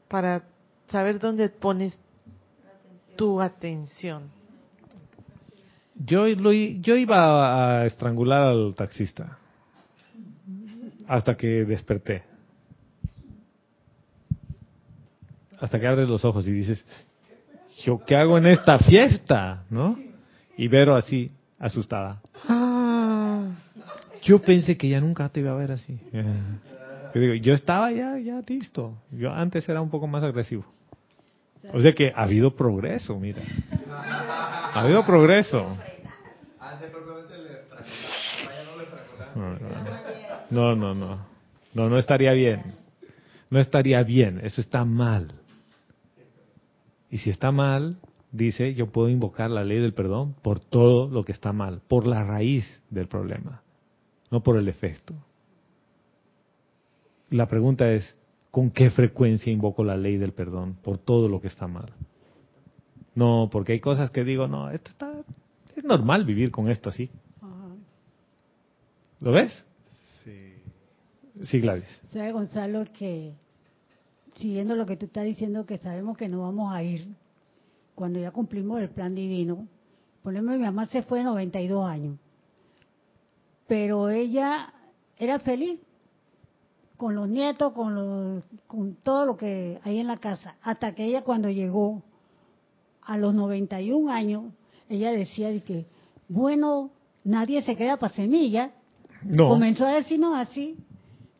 para 0.08 0.44
saber 0.88 1.18
dónde 1.18 1.50
pones 1.50 1.98
tu 3.16 3.40
atención. 3.40 4.30
Yo, 5.94 6.26
lo 6.26 6.52
i- 6.54 6.80
yo 6.80 6.96
iba 6.96 7.80
a 7.82 7.84
estrangular 7.86 8.42
al 8.48 8.74
taxista 8.74 9.36
hasta 11.06 11.36
que 11.36 11.46
desperté. 11.66 12.22
Hasta 15.60 15.78
que 15.78 15.86
abres 15.86 16.08
los 16.08 16.24
ojos 16.24 16.46
y 16.46 16.52
dices, 16.52 16.84
¿yo 17.84 18.00
qué 18.06 18.16
hago 18.16 18.38
en 18.38 18.46
esta 18.46 18.78
fiesta? 18.78 19.64
¿No? 19.70 19.98
Y 20.56 20.68
Vero 20.68 20.94
así, 20.94 21.30
asustada. 21.58 22.20
"Ah, 22.48 23.46
Yo 24.22 24.38
pensé 24.38 24.76
que 24.76 24.88
ya 24.88 25.00
nunca 25.00 25.28
te 25.30 25.40
iba 25.40 25.50
a 25.52 25.54
ver 25.54 25.72
así. 25.72 25.98
Yo 27.14 27.20
digo, 27.20 27.34
yo 27.34 27.54
estaba 27.54 27.90
ya, 27.90 28.18
ya 28.18 28.40
listo. 28.46 28.94
Yo 29.10 29.32
antes 29.32 29.68
era 29.68 29.80
un 29.80 29.88
poco 29.90 30.06
más 30.06 30.22
agresivo. 30.22 30.64
O 31.72 31.80
sea 31.80 31.92
que 31.94 32.12
ha 32.14 32.22
habido 32.22 32.54
progreso, 32.54 33.18
mira. 33.18 33.40
Ha 33.90 34.80
habido 34.82 35.04
progreso. 35.04 35.76
No, 40.50 40.74
no, 40.76 40.94
no. 40.94 41.18
No, 41.74 41.88
no 41.88 41.98
estaría 41.98 42.32
bien. 42.32 42.62
No 43.50 43.58
estaría 43.60 44.02
bien. 44.02 44.40
Eso 44.42 44.60
está 44.60 44.84
mal. 44.84 45.32
Y 47.10 47.18
si 47.18 47.30
está 47.30 47.50
mal, 47.50 47.98
dice, 48.32 48.74
yo 48.74 48.90
puedo 48.92 49.08
invocar 49.08 49.50
la 49.50 49.64
ley 49.64 49.78
del 49.78 49.94
perdón 49.94 50.34
por 50.42 50.60
todo 50.60 51.08
lo 51.08 51.24
que 51.24 51.32
está 51.32 51.52
mal, 51.52 51.82
por 51.88 52.06
la 52.06 52.24
raíz 52.24 52.64
del 52.90 53.08
problema, 53.08 53.62
no 54.30 54.42
por 54.42 54.56
el 54.56 54.68
efecto. 54.68 55.14
La 57.30 57.46
pregunta 57.46 57.90
es, 57.92 58.16
¿con 58.50 58.70
qué 58.70 58.90
frecuencia 58.90 59.52
invoco 59.52 59.84
la 59.84 59.96
ley 59.96 60.16
del 60.16 60.32
perdón 60.32 60.76
por 60.82 60.98
todo 60.98 61.28
lo 61.28 61.40
que 61.40 61.48
está 61.48 61.66
mal? 61.66 61.92
No, 63.14 63.48
porque 63.50 63.72
hay 63.72 63.80
cosas 63.80 64.10
que 64.10 64.24
digo, 64.24 64.46
no, 64.46 64.70
esto 64.70 64.90
está, 64.90 65.12
es 65.74 65.84
normal 65.84 66.24
vivir 66.24 66.50
con 66.50 66.70
esto 66.70 66.88
así. 66.88 67.10
¿Lo 69.20 69.32
ves? 69.32 69.64
Sí. 70.24 70.54
Sí, 71.42 71.60
Gladys. 71.60 72.00
¿Sabe, 72.08 72.32
Gonzalo, 72.32 72.84
que 72.98 73.34
siguiendo 74.40 74.74
lo 74.74 74.86
que 74.86 74.96
tú 74.96 75.06
estás 75.06 75.24
diciendo, 75.24 75.66
que 75.66 75.78
sabemos 75.78 76.16
que 76.16 76.28
no 76.28 76.42
vamos 76.42 76.74
a 76.74 76.82
ir 76.82 77.06
cuando 77.94 78.18
ya 78.18 78.30
cumplimos 78.30 78.80
el 78.80 78.90
plan 78.90 79.14
divino? 79.14 79.68
Por 80.22 80.32
ejemplo, 80.32 80.56
mi 80.56 80.64
mamá 80.64 80.86
se 80.86 81.02
fue 81.02 81.18
de 81.18 81.24
92 81.24 81.88
años, 81.88 82.18
pero 83.66 84.10
ella 84.10 84.72
era 85.18 85.38
feliz 85.38 85.78
con 86.96 87.14
los 87.14 87.28
nietos, 87.28 87.72
con, 87.72 87.94
los, 87.94 88.44
con 88.66 88.94
todo 88.96 89.24
lo 89.24 89.36
que 89.36 89.78
hay 89.84 89.98
en 89.98 90.06
la 90.06 90.18
casa, 90.18 90.56
hasta 90.62 90.94
que 90.94 91.04
ella 91.04 91.22
cuando 91.22 91.48
llegó 91.48 92.02
a 93.02 93.16
los 93.16 93.34
91 93.34 94.12
años, 94.12 94.52
ella 94.88 95.10
decía 95.10 95.48
de 95.48 95.62
que, 95.62 95.86
bueno, 96.28 96.90
nadie 97.24 97.62
se 97.62 97.76
queda 97.76 97.96
para 97.96 98.14
semilla, 98.14 98.72
No. 99.22 99.48
comenzó 99.48 99.86
a 99.86 99.92
decirnos 99.92 100.36
así, 100.36 100.76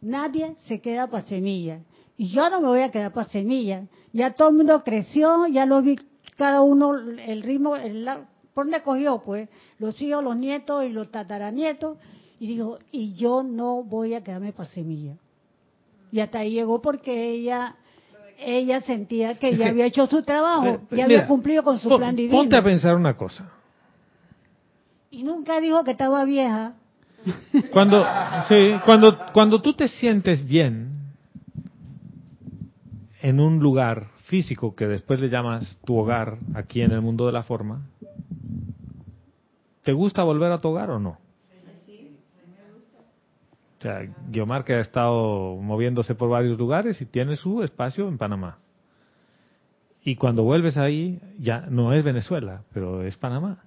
nadie 0.00 0.56
se 0.66 0.80
queda 0.80 1.08
para 1.08 1.24
semilla. 1.24 1.80
Y 2.20 2.28
yo 2.28 2.50
no 2.50 2.60
me 2.60 2.66
voy 2.68 2.80
a 2.80 2.90
quedar 2.90 3.14
para 3.14 3.26
semilla. 3.30 3.84
Ya 4.12 4.32
todo 4.34 4.50
el 4.50 4.56
mundo 4.56 4.84
creció, 4.84 5.46
ya 5.46 5.64
lo 5.64 5.80
vi 5.80 5.96
cada 6.36 6.60
uno 6.60 6.94
el 6.94 7.42
ritmo, 7.42 7.76
el, 7.76 8.06
¿por 8.52 8.66
dónde 8.66 8.82
cogió? 8.82 9.22
Pues 9.24 9.48
los 9.78 9.98
hijos, 10.02 10.22
los 10.22 10.36
nietos 10.36 10.84
y 10.84 10.90
los 10.90 11.10
tataranietos. 11.10 11.96
Y 12.38 12.46
dijo, 12.48 12.76
y 12.92 13.14
yo 13.14 13.42
no 13.42 13.82
voy 13.82 14.12
a 14.12 14.22
quedarme 14.22 14.52
para 14.52 14.68
semilla. 14.68 15.14
Y 16.12 16.20
hasta 16.20 16.40
ahí 16.40 16.50
llegó 16.50 16.82
porque 16.82 17.30
ella 17.30 17.76
ella 18.38 18.82
sentía 18.82 19.38
que 19.38 19.56
ya 19.56 19.68
había 19.68 19.86
hecho 19.86 20.06
su 20.06 20.22
trabajo, 20.22 20.64
ya 20.64 20.80
mira, 20.90 21.04
había 21.04 21.26
cumplido 21.26 21.62
con 21.62 21.80
su 21.80 21.88
pon- 21.88 22.00
plan 22.00 22.16
divino. 22.16 22.36
Ponte 22.36 22.54
a 22.56 22.62
pensar 22.62 22.96
una 22.96 23.16
cosa. 23.16 23.50
Y 25.10 25.22
nunca 25.22 25.58
dijo 25.58 25.82
que 25.84 25.92
estaba 25.92 26.22
vieja. 26.26 26.74
Cuando, 27.72 28.04
sí, 28.46 28.74
cuando, 28.84 29.18
cuando 29.32 29.62
tú 29.62 29.72
te 29.72 29.88
sientes 29.88 30.46
bien 30.46 30.99
en 33.22 33.40
un 33.40 33.58
lugar 33.58 34.08
físico 34.24 34.74
que 34.74 34.86
después 34.86 35.20
le 35.20 35.28
llamas 35.28 35.78
tu 35.84 35.96
hogar 35.96 36.38
aquí 36.54 36.82
en 36.82 36.92
el 36.92 37.00
mundo 37.00 37.26
de 37.26 37.32
la 37.32 37.42
forma, 37.42 37.86
¿te 39.82 39.92
gusta 39.92 40.22
volver 40.22 40.52
a 40.52 40.58
tu 40.58 40.68
hogar 40.68 40.90
o 40.90 40.98
no? 40.98 41.18
O 43.78 43.82
sea, 43.82 44.00
Guiomar 44.28 44.64
que 44.64 44.74
ha 44.74 44.80
estado 44.80 45.56
moviéndose 45.56 46.14
por 46.14 46.28
varios 46.28 46.58
lugares 46.58 47.00
y 47.00 47.06
tiene 47.06 47.36
su 47.36 47.62
espacio 47.62 48.08
en 48.08 48.18
Panamá. 48.18 48.58
Y 50.02 50.16
cuando 50.16 50.42
vuelves 50.42 50.76
ahí, 50.76 51.20
ya 51.38 51.62
no 51.62 51.92
es 51.94 52.04
Venezuela, 52.04 52.62
pero 52.74 53.02
es 53.02 53.16
Panamá. 53.16 53.64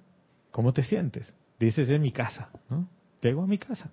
¿Cómo 0.52 0.72
te 0.72 0.84
sientes? 0.84 1.34
Dices, 1.58 1.88
es 1.88 2.00
mi 2.00 2.12
casa, 2.12 2.48
¿no? 2.68 2.88
Llego 3.22 3.42
a 3.42 3.46
mi 3.46 3.58
casa. 3.58 3.90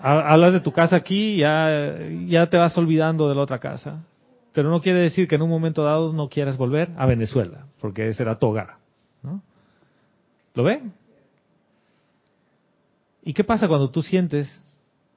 Ha- 0.00 0.32
Hablas 0.32 0.52
de 0.52 0.60
tu 0.60 0.72
casa 0.72 0.96
aquí, 0.96 1.36
ya, 1.38 1.98
ya 2.26 2.48
te 2.48 2.56
vas 2.56 2.76
olvidando 2.78 3.28
de 3.28 3.34
la 3.34 3.42
otra 3.42 3.58
casa. 3.58 4.02
Pero 4.52 4.70
no 4.70 4.80
quiere 4.80 5.00
decir 5.00 5.28
que 5.28 5.34
en 5.36 5.42
un 5.42 5.50
momento 5.50 5.84
dado 5.84 6.12
no 6.12 6.28
quieras 6.28 6.56
volver 6.56 6.90
a 6.96 7.06
Venezuela, 7.06 7.66
porque 7.80 8.08
ese 8.08 8.22
era 8.22 8.38
tu 8.38 8.46
hogar. 8.48 8.76
¿no? 9.22 9.42
¿Lo 10.54 10.62
ven? 10.64 10.92
¿Y 13.22 13.32
qué 13.34 13.44
pasa 13.44 13.68
cuando 13.68 13.90
tú 13.90 14.02
sientes 14.02 14.48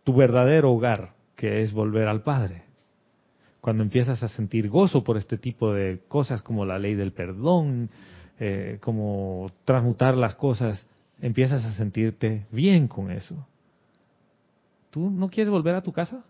tu 0.04 0.14
verdadero 0.14 0.72
hogar, 0.72 1.10
que 1.36 1.62
es 1.62 1.72
volver 1.72 2.08
al 2.08 2.22
Padre? 2.22 2.64
Cuando 3.62 3.84
empiezas 3.84 4.22
a 4.24 4.28
sentir 4.28 4.70
gozo 4.70 5.04
por 5.04 5.18
este 5.18 5.38
tipo 5.38 5.72
de 5.74 6.02
cosas 6.08 6.42
como 6.42 6.66
la 6.66 6.80
ley 6.80 6.96
del 6.96 7.12
perdón, 7.14 7.90
eh, 8.40 8.80
como 8.82 9.52
transmutar 9.66 10.18
las 10.18 10.36
cosas, 10.36 10.86
empiezas 11.22 11.64
a 11.64 11.74
sentirte 11.74 12.46
bien 12.52 12.88
con 12.88 13.12
eso. 13.12 13.48
¿Tú 14.92 15.10
no 15.10 15.30
quieres 15.30 15.50
volver 15.52 15.74
a 15.76 15.82
tu 15.82 15.92
casa? 15.92 16.24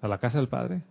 ¿A 0.00 0.08
la 0.08 0.18
casa 0.18 0.38
del 0.38 0.48
Padre? 0.48 0.82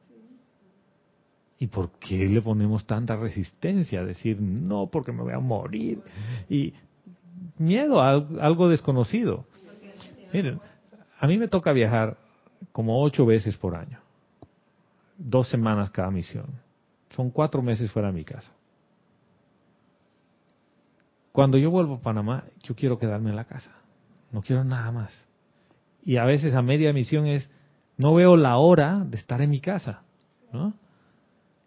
¿Y 1.59 1.67
por 1.67 1.91
qué 1.91 2.27
le 2.27 2.41
ponemos 2.41 2.85
tanta 2.85 3.15
resistencia 3.15 3.99
a 4.01 4.03
decir 4.05 4.41
no 4.41 4.87
porque 4.87 5.11
me 5.11 5.21
voy 5.21 5.33
a 5.33 5.39
morir? 5.39 6.01
Y 6.49 6.73
miedo 7.59 8.01
a 8.01 8.09
al- 8.09 8.39
algo 8.41 8.67
desconocido. 8.67 9.45
Miren, 10.33 10.59
a 11.19 11.27
mí 11.27 11.37
me 11.37 11.47
toca 11.47 11.71
viajar 11.71 12.17
como 12.71 13.01
ocho 13.03 13.25
veces 13.25 13.55
por 13.57 13.75
año. 13.75 13.99
Dos 15.17 15.47
semanas 15.49 15.91
cada 15.91 16.09
misión. 16.09 16.47
Son 17.15 17.29
cuatro 17.29 17.61
meses 17.61 17.91
fuera 17.91 18.07
de 18.07 18.15
mi 18.15 18.23
casa. 18.23 18.51
Cuando 21.31 21.57
yo 21.57 21.69
vuelvo 21.69 21.95
a 21.95 21.99
Panamá, 22.01 22.43
yo 22.63 22.75
quiero 22.75 22.97
quedarme 22.97 23.29
en 23.29 23.35
la 23.35 23.45
casa. 23.45 23.71
No 24.31 24.41
quiero 24.41 24.63
nada 24.63 24.91
más. 24.91 25.25
Y 26.03 26.17
a 26.17 26.25
veces 26.25 26.53
a 26.53 26.61
media 26.61 26.93
misión 26.93 27.27
es, 27.27 27.49
no 27.97 28.13
veo 28.13 28.35
la 28.35 28.57
hora 28.57 28.99
de 29.05 29.17
estar 29.17 29.41
en 29.41 29.49
mi 29.49 29.59
casa. 29.59 30.03
¿no? 30.51 30.73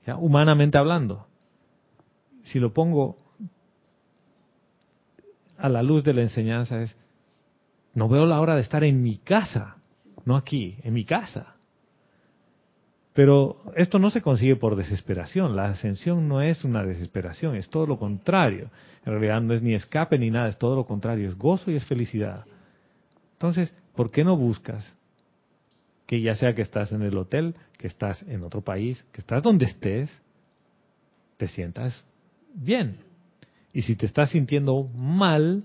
Ya, 0.06 0.16
humanamente 0.16 0.78
hablando. 0.78 1.26
Si 2.42 2.58
lo 2.58 2.72
pongo 2.72 3.16
a 5.56 5.68
la 5.68 5.82
luz 5.82 6.04
de 6.04 6.14
la 6.14 6.22
enseñanza 6.22 6.82
es, 6.82 6.96
no 7.94 8.08
veo 8.08 8.26
la 8.26 8.40
hora 8.40 8.56
de 8.56 8.60
estar 8.60 8.84
en 8.84 9.02
mi 9.02 9.18
casa, 9.18 9.76
no 10.24 10.36
aquí, 10.36 10.76
en 10.82 10.94
mi 10.94 11.04
casa. 11.04 11.54
Pero 13.14 13.62
esto 13.76 14.00
no 14.00 14.10
se 14.10 14.20
consigue 14.20 14.56
por 14.56 14.74
desesperación. 14.74 15.54
La 15.54 15.66
ascensión 15.66 16.28
no 16.28 16.42
es 16.42 16.64
una 16.64 16.82
desesperación, 16.82 17.54
es 17.54 17.68
todo 17.70 17.86
lo 17.86 17.96
contrario. 17.96 18.70
En 19.06 19.12
realidad 19.12 19.40
no 19.40 19.54
es 19.54 19.62
ni 19.62 19.74
escape 19.74 20.18
ni 20.18 20.30
nada, 20.30 20.48
es 20.48 20.58
todo 20.58 20.74
lo 20.74 20.84
contrario, 20.84 21.28
es 21.28 21.38
gozo 21.38 21.70
y 21.70 21.76
es 21.76 21.84
felicidad. 21.86 22.44
Entonces, 23.34 23.72
¿por 23.94 24.10
qué 24.10 24.24
no 24.24 24.36
buscas 24.36 24.96
que 26.06 26.20
ya 26.20 26.34
sea 26.34 26.54
que 26.54 26.62
estás 26.62 26.92
en 26.92 27.02
el 27.02 27.16
hotel, 27.16 27.54
que 27.78 27.86
estás 27.86 28.22
en 28.22 28.42
otro 28.42 28.62
país, 28.62 29.04
que 29.12 29.20
estás 29.20 29.42
donde 29.42 29.66
estés, 29.66 30.10
te 31.36 31.48
sientas 31.48 32.06
bien? 32.54 32.98
Y 33.72 33.82
si 33.82 33.96
te 33.96 34.06
estás 34.06 34.30
sintiendo 34.30 34.86
mal, 34.94 35.64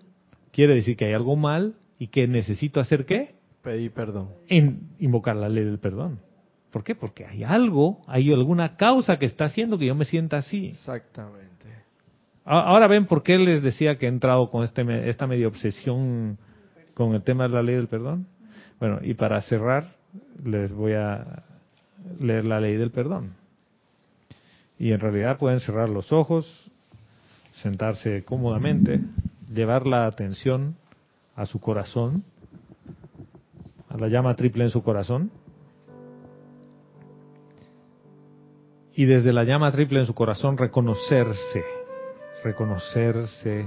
quiere 0.51 0.76
decir 0.76 0.97
que 0.97 1.06
hay 1.06 1.14
algo 1.14 1.35
mal 1.35 1.76
y 1.99 2.07
que 2.07 2.27
necesito 2.27 2.80
hacer 2.80 3.06
qué? 3.06 3.35
Pedí 3.61 3.89
perdón. 3.89 4.30
En 4.47 4.89
invocar 4.99 5.35
la 5.35 5.49
ley 5.49 5.65
del 5.65 5.80
perdón. 5.80 6.19
¿Por 6.72 6.84
qué? 6.84 6.95
Porque 6.95 7.26
hay 7.26 7.43
algo, 7.43 8.01
hay 8.07 8.31
alguna 8.31 8.77
causa 8.77 9.18
que 9.18 9.26
está 9.26 9.45
haciendo 9.45 9.77
que 9.77 9.88
yo 9.88 9.95
me 9.95 10.06
sienta 10.06 10.38
así. 10.38 10.68
Exactamente. 10.68 11.49
Ahora 12.45 12.88
ven 12.88 13.06
por 13.06 13.22
qué 13.22 13.38
les 13.38 13.61
decía 13.61 13.97
que 13.97 14.06
he 14.06 14.10
entrado 14.10 14.49
con 14.49 14.64
este, 14.64 15.10
esta 15.10 15.27
media 15.27 15.47
obsesión 15.47 16.38
con 17.00 17.16
el 17.16 17.24
tema 17.24 17.44
de 17.44 17.54
la 17.54 17.64
ley 17.64 17.76
del 17.76 17.88
perdón. 17.88 18.28
Bueno, 18.78 19.00
y 19.02 19.14
para 19.14 19.40
cerrar, 19.40 19.96
les 20.44 20.70
voy 20.74 20.96
a 20.96 21.44
leer 22.20 22.46
la 22.46 22.60
ley 22.60 22.76
del 22.76 22.92
perdón. 22.92 23.36
Y 24.78 24.92
en 24.92 25.00
realidad 25.00 25.38
pueden 25.38 25.62
cerrar 25.62 25.90
los 25.90 26.12
ojos, 26.12 26.70
sentarse 27.54 28.26
cómodamente, 28.26 29.00
llevar 29.50 29.88
la 29.88 30.08
atención 30.08 30.76
a 31.38 31.46
su 31.46 31.62
corazón, 31.62 32.26
a 33.88 33.96
la 33.96 34.10
llama 34.10 34.36
triple 34.36 34.66
en 34.66 34.70
su 34.70 34.84
corazón. 34.84 35.32
Y 38.94 39.06
desde 39.06 39.32
la 39.32 39.46
llama 39.46 39.72
triple 39.72 40.02
en 40.02 40.06
su 40.06 40.14
corazón 40.14 40.58
reconocerse, 40.58 41.64
reconocerse 42.44 43.66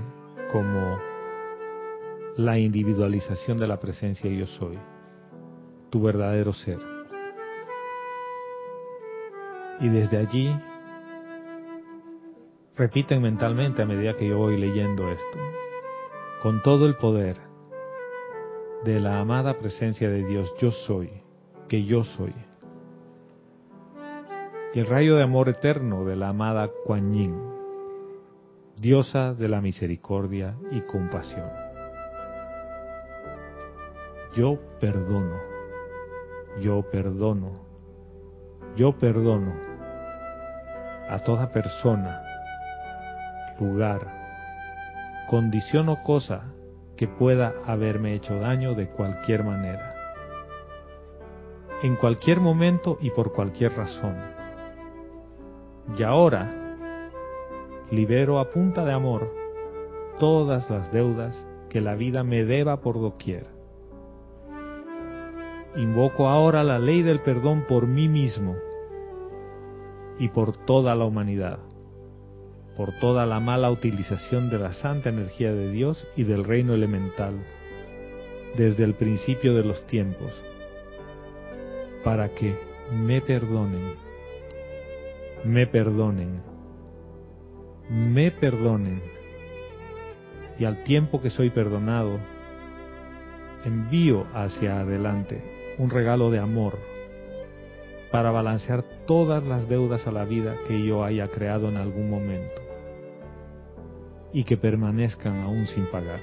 como 0.53 1.12
la 2.37 2.59
individualización 2.59 3.59
de 3.59 3.67
la 3.67 3.79
presencia 3.79 4.31
yo 4.31 4.47
soy, 4.47 4.79
tu 5.91 6.03
verdadero 6.03 6.53
ser. 6.53 6.79
Y 9.81 9.89
desde 9.89 10.17
allí 10.17 10.57
repiten 12.75 13.21
mentalmente 13.21 13.83
a 13.83 13.87
medida 13.87 14.17
que 14.17 14.29
yo 14.29 14.39
voy 14.39 14.59
leyendo 14.59 15.11
esto, 15.11 15.39
con 16.43 16.63
todo 16.63 16.87
el 16.87 16.95
poder 16.97 17.37
de 18.85 18.99
la 18.99 19.21
amada 19.21 19.59
presencia 19.59 20.09
de 20.09 20.27
Dios, 20.27 20.53
yo 20.59 20.71
soy, 20.71 21.11
que 21.69 21.85
yo 21.85 22.03
soy. 22.03 22.35
Y 24.75 24.81
el 24.81 24.87
rayo 24.87 25.17
de 25.17 25.23
amor 25.23 25.51
eterno 25.51 26.05
de 26.05 26.17
la 26.17 26.31
amada 26.31 26.71
Kuan 26.87 27.13
Yin. 27.13 27.37
diosa 28.81 29.35
de 29.35 29.49
la 29.49 29.61
misericordia 29.61 30.57
y 30.73 30.81
compasión. 30.81 31.62
Yo 34.35 34.59
perdono, 34.81 35.37
yo 36.59 36.83
perdono, 36.91 37.53
yo 38.77 38.97
perdono 38.97 39.53
a 41.11 41.19
toda 41.19 41.53
persona, 41.53 42.23
lugar, 43.61 44.01
condición 45.29 45.91
o 45.91 46.03
cosa 46.03 46.45
que 46.97 47.07
pueda 47.07 47.53
haberme 47.67 48.15
hecho 48.15 48.39
daño 48.39 48.75
de 48.75 48.89
cualquier 48.89 49.45
manera, 49.45 49.95
en 51.83 51.97
cualquier 51.97 52.41
momento 52.41 52.97
y 53.03 53.11
por 53.11 53.35
cualquier 53.35 53.73
razón. 53.77 54.17
Y 55.99 56.03
ahora 56.05 56.51
libero 57.91 58.39
a 58.39 58.49
punta 58.49 58.83
de 58.87 58.95
amor 58.95 59.31
todas 60.19 60.71
las 60.71 60.91
deudas 60.91 61.47
que 61.69 61.83
la 61.83 61.97
vida 61.97 62.25
me 62.25 62.45
deba 62.45 62.81
por 62.81 62.99
doquier. 62.99 63.62
Invoco 65.75 66.29
ahora 66.29 66.63
la 66.63 66.79
ley 66.79 67.03
del 67.03 67.21
perdón 67.21 67.65
por 67.67 67.87
mí 67.87 68.07
mismo 68.07 68.57
y 70.19 70.29
por 70.29 70.55
toda 70.55 70.95
la 70.95 71.07
humanidad, 71.07 71.61
por 72.77 72.93
toda 73.01 73.25
la 73.25 73.41
mala 73.41 73.71
utilización 73.71 74.51
de 74.51 74.59
la 74.59 74.75
santa 74.75 75.09
energía 75.09 75.51
de 75.55 75.71
Dios 75.71 76.07
y 76.15 76.25
del 76.25 76.45
reino 76.45 76.75
elemental 76.75 77.43
desde 78.55 78.85
el 78.85 78.93
principio 78.93 79.55
de 79.55 79.65
los 79.65 79.87
tiempos, 79.87 80.31
para 82.05 82.29
que 82.35 82.55
me 82.93 83.23
perdonen, 83.23 83.95
me 85.43 85.67
perdonen, 85.67 86.43
me 87.89 88.31
perdonen, 88.31 89.01
y 90.59 90.67
al 90.67 90.85
tiempo 90.85 91.23
que 91.23 91.31
soy 91.31 91.49
perdonado, 91.49 92.19
envío 93.65 94.27
hacia 94.35 94.81
adelante 94.81 95.62
un 95.79 95.91
regalo 95.91 96.31
de 96.31 96.39
amor 96.39 96.79
para 98.11 98.31
balancear 98.31 98.85
todas 99.07 99.43
las 99.45 99.69
deudas 99.69 100.07
a 100.07 100.13
la 100.13 100.25
vida 100.25 100.57
que 100.69 100.85
yo 100.85 101.03
haya 101.03 101.29
creado 101.29 101.69
en 101.69 101.77
algún 101.77 102.11
momento 102.11 102.61
y 104.33 104.45
que 104.45 104.57
permanezcan 104.57 105.41
aún 105.41 105.67
sin 105.67 105.87
pagar. 105.87 106.21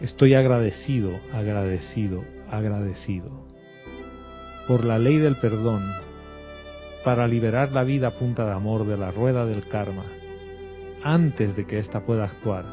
Estoy 0.00 0.34
agradecido, 0.34 1.12
agradecido, 1.32 2.24
agradecido 2.50 3.30
por 4.66 4.84
la 4.84 4.98
ley 4.98 5.18
del 5.18 5.36
perdón 5.36 5.90
para 7.04 7.26
liberar 7.26 7.72
la 7.72 7.82
vida 7.82 8.08
a 8.08 8.10
punta 8.12 8.44
de 8.44 8.52
amor 8.52 8.86
de 8.86 8.96
la 8.96 9.10
rueda 9.10 9.44
del 9.46 9.66
karma 9.68 10.04
antes 11.02 11.56
de 11.56 11.66
que 11.66 11.78
ésta 11.78 12.00
pueda 12.00 12.24
actuar, 12.24 12.64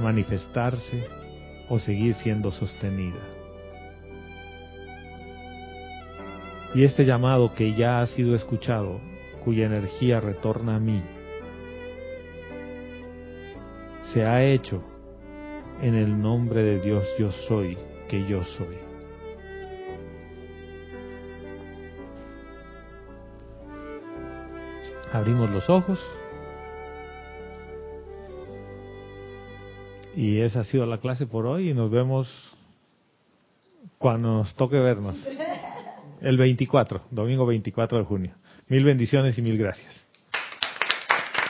manifestarse 0.00 1.06
o 1.68 1.78
seguir 1.78 2.14
siendo 2.14 2.50
sostenida. 2.50 3.33
Y 6.74 6.82
este 6.82 7.04
llamado 7.04 7.54
que 7.54 7.72
ya 7.74 8.00
ha 8.00 8.06
sido 8.08 8.34
escuchado, 8.34 9.00
cuya 9.44 9.66
energía 9.66 10.18
retorna 10.18 10.76
a 10.76 10.80
mí, 10.80 11.02
se 14.12 14.24
ha 14.24 14.44
hecho 14.44 14.82
en 15.80 15.94
el 15.94 16.20
nombre 16.20 16.62
de 16.62 16.80
Dios 16.80 17.06
yo 17.18 17.30
soy 17.30 17.78
que 18.08 18.26
yo 18.26 18.42
soy. 18.42 18.76
Abrimos 25.12 25.48
los 25.50 25.70
ojos. 25.70 26.04
Y 30.16 30.40
esa 30.40 30.60
ha 30.60 30.64
sido 30.64 30.86
la 30.86 30.98
clase 30.98 31.26
por 31.26 31.46
hoy 31.46 31.70
y 31.70 31.74
nos 31.74 31.88
vemos 31.88 32.28
cuando 33.98 34.32
nos 34.32 34.54
toque 34.54 34.78
vernos. 34.78 35.24
El 36.20 36.36
24, 36.38 37.06
domingo 37.10 37.46
24 37.46 37.98
de 37.98 38.04
junio. 38.04 38.34
Mil 38.68 38.84
bendiciones 38.84 39.38
y 39.38 39.42
mil 39.42 39.58
gracias. 39.58 40.06